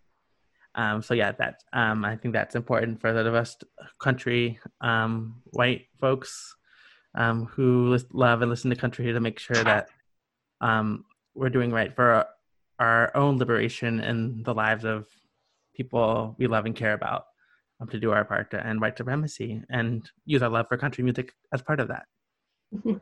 [0.75, 3.57] um, so yeah, that um, I think that's important for those of us
[3.99, 6.55] country um, white folks
[7.15, 9.89] um, who lis- love and listen to country to make sure that
[10.61, 12.27] um, we're doing right for our,
[12.79, 15.07] our own liberation and the lives of
[15.75, 17.25] people we love and care about
[17.79, 21.03] um, to do our part to end white supremacy and use our love for country
[21.03, 22.05] music as part of that.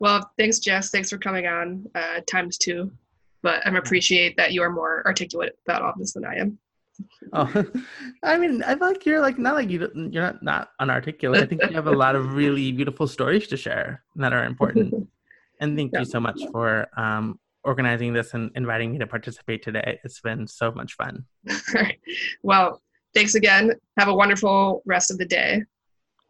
[0.00, 0.90] Well, thanks, Jess.
[0.90, 2.90] Thanks for coming on uh, times two.
[3.42, 6.58] But I appreciate that you are more articulate about all this than I am.
[7.32, 7.64] Oh,
[8.22, 11.42] I mean, I feel like you're like not like you you're not not unarticulate.
[11.42, 15.08] I think you have a lot of really beautiful stories to share that are important.
[15.60, 16.00] And thank Yeah.
[16.00, 20.00] you so much for um, organizing this and inviting me to participate today.
[20.04, 21.24] It's been so much fun.
[21.50, 21.98] All right.
[22.42, 22.80] Well,
[23.14, 23.72] thanks again.
[23.98, 25.62] Have a wonderful rest of the day.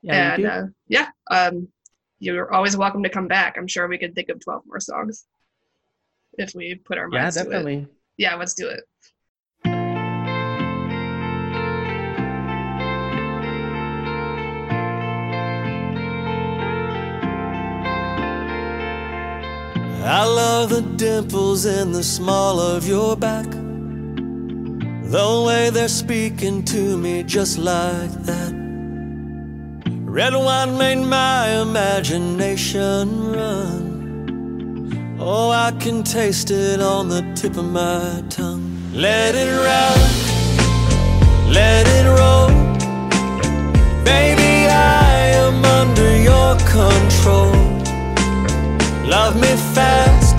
[0.02, 1.68] Yeah, and you uh, yeah, um,
[2.24, 3.56] you're always welcome to come back.
[3.56, 5.24] I'm sure we could think of 12 more songs
[6.38, 7.44] if we put our yeah, minds to it.
[7.44, 7.86] definitely.
[8.16, 8.84] Yeah, let's do it.
[20.06, 23.50] I love the dimples in the small of your back.
[23.50, 28.63] The way they're speaking to me just like that.
[30.14, 35.16] Red wine made my imagination run.
[35.18, 38.62] Oh, I can taste it on the tip of my tongue.
[38.92, 39.98] Let it run,
[41.52, 42.46] let it roll.
[44.04, 47.50] Baby, I am under your control.
[49.04, 50.36] Love me fast,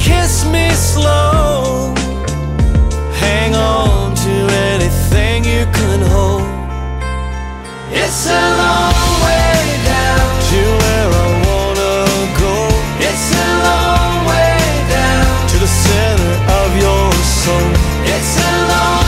[0.00, 1.92] kiss me slow.
[3.20, 4.30] Hang on to
[4.72, 6.57] anything you can hold.
[8.00, 8.94] It's a long
[9.26, 11.96] way down to where I wanna
[12.42, 12.54] go.
[13.08, 14.56] It's a long way
[14.88, 17.12] down to the center of your
[17.42, 17.70] soul.
[18.14, 19.07] It's a long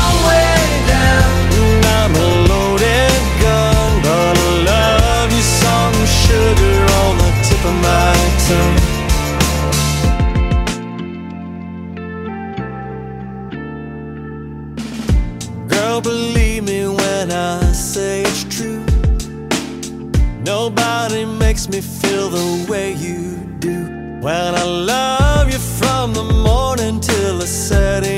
[22.41, 23.79] the way you do.
[24.27, 28.10] When I love you from the morning till the setting.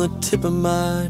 [0.00, 1.09] the tip of my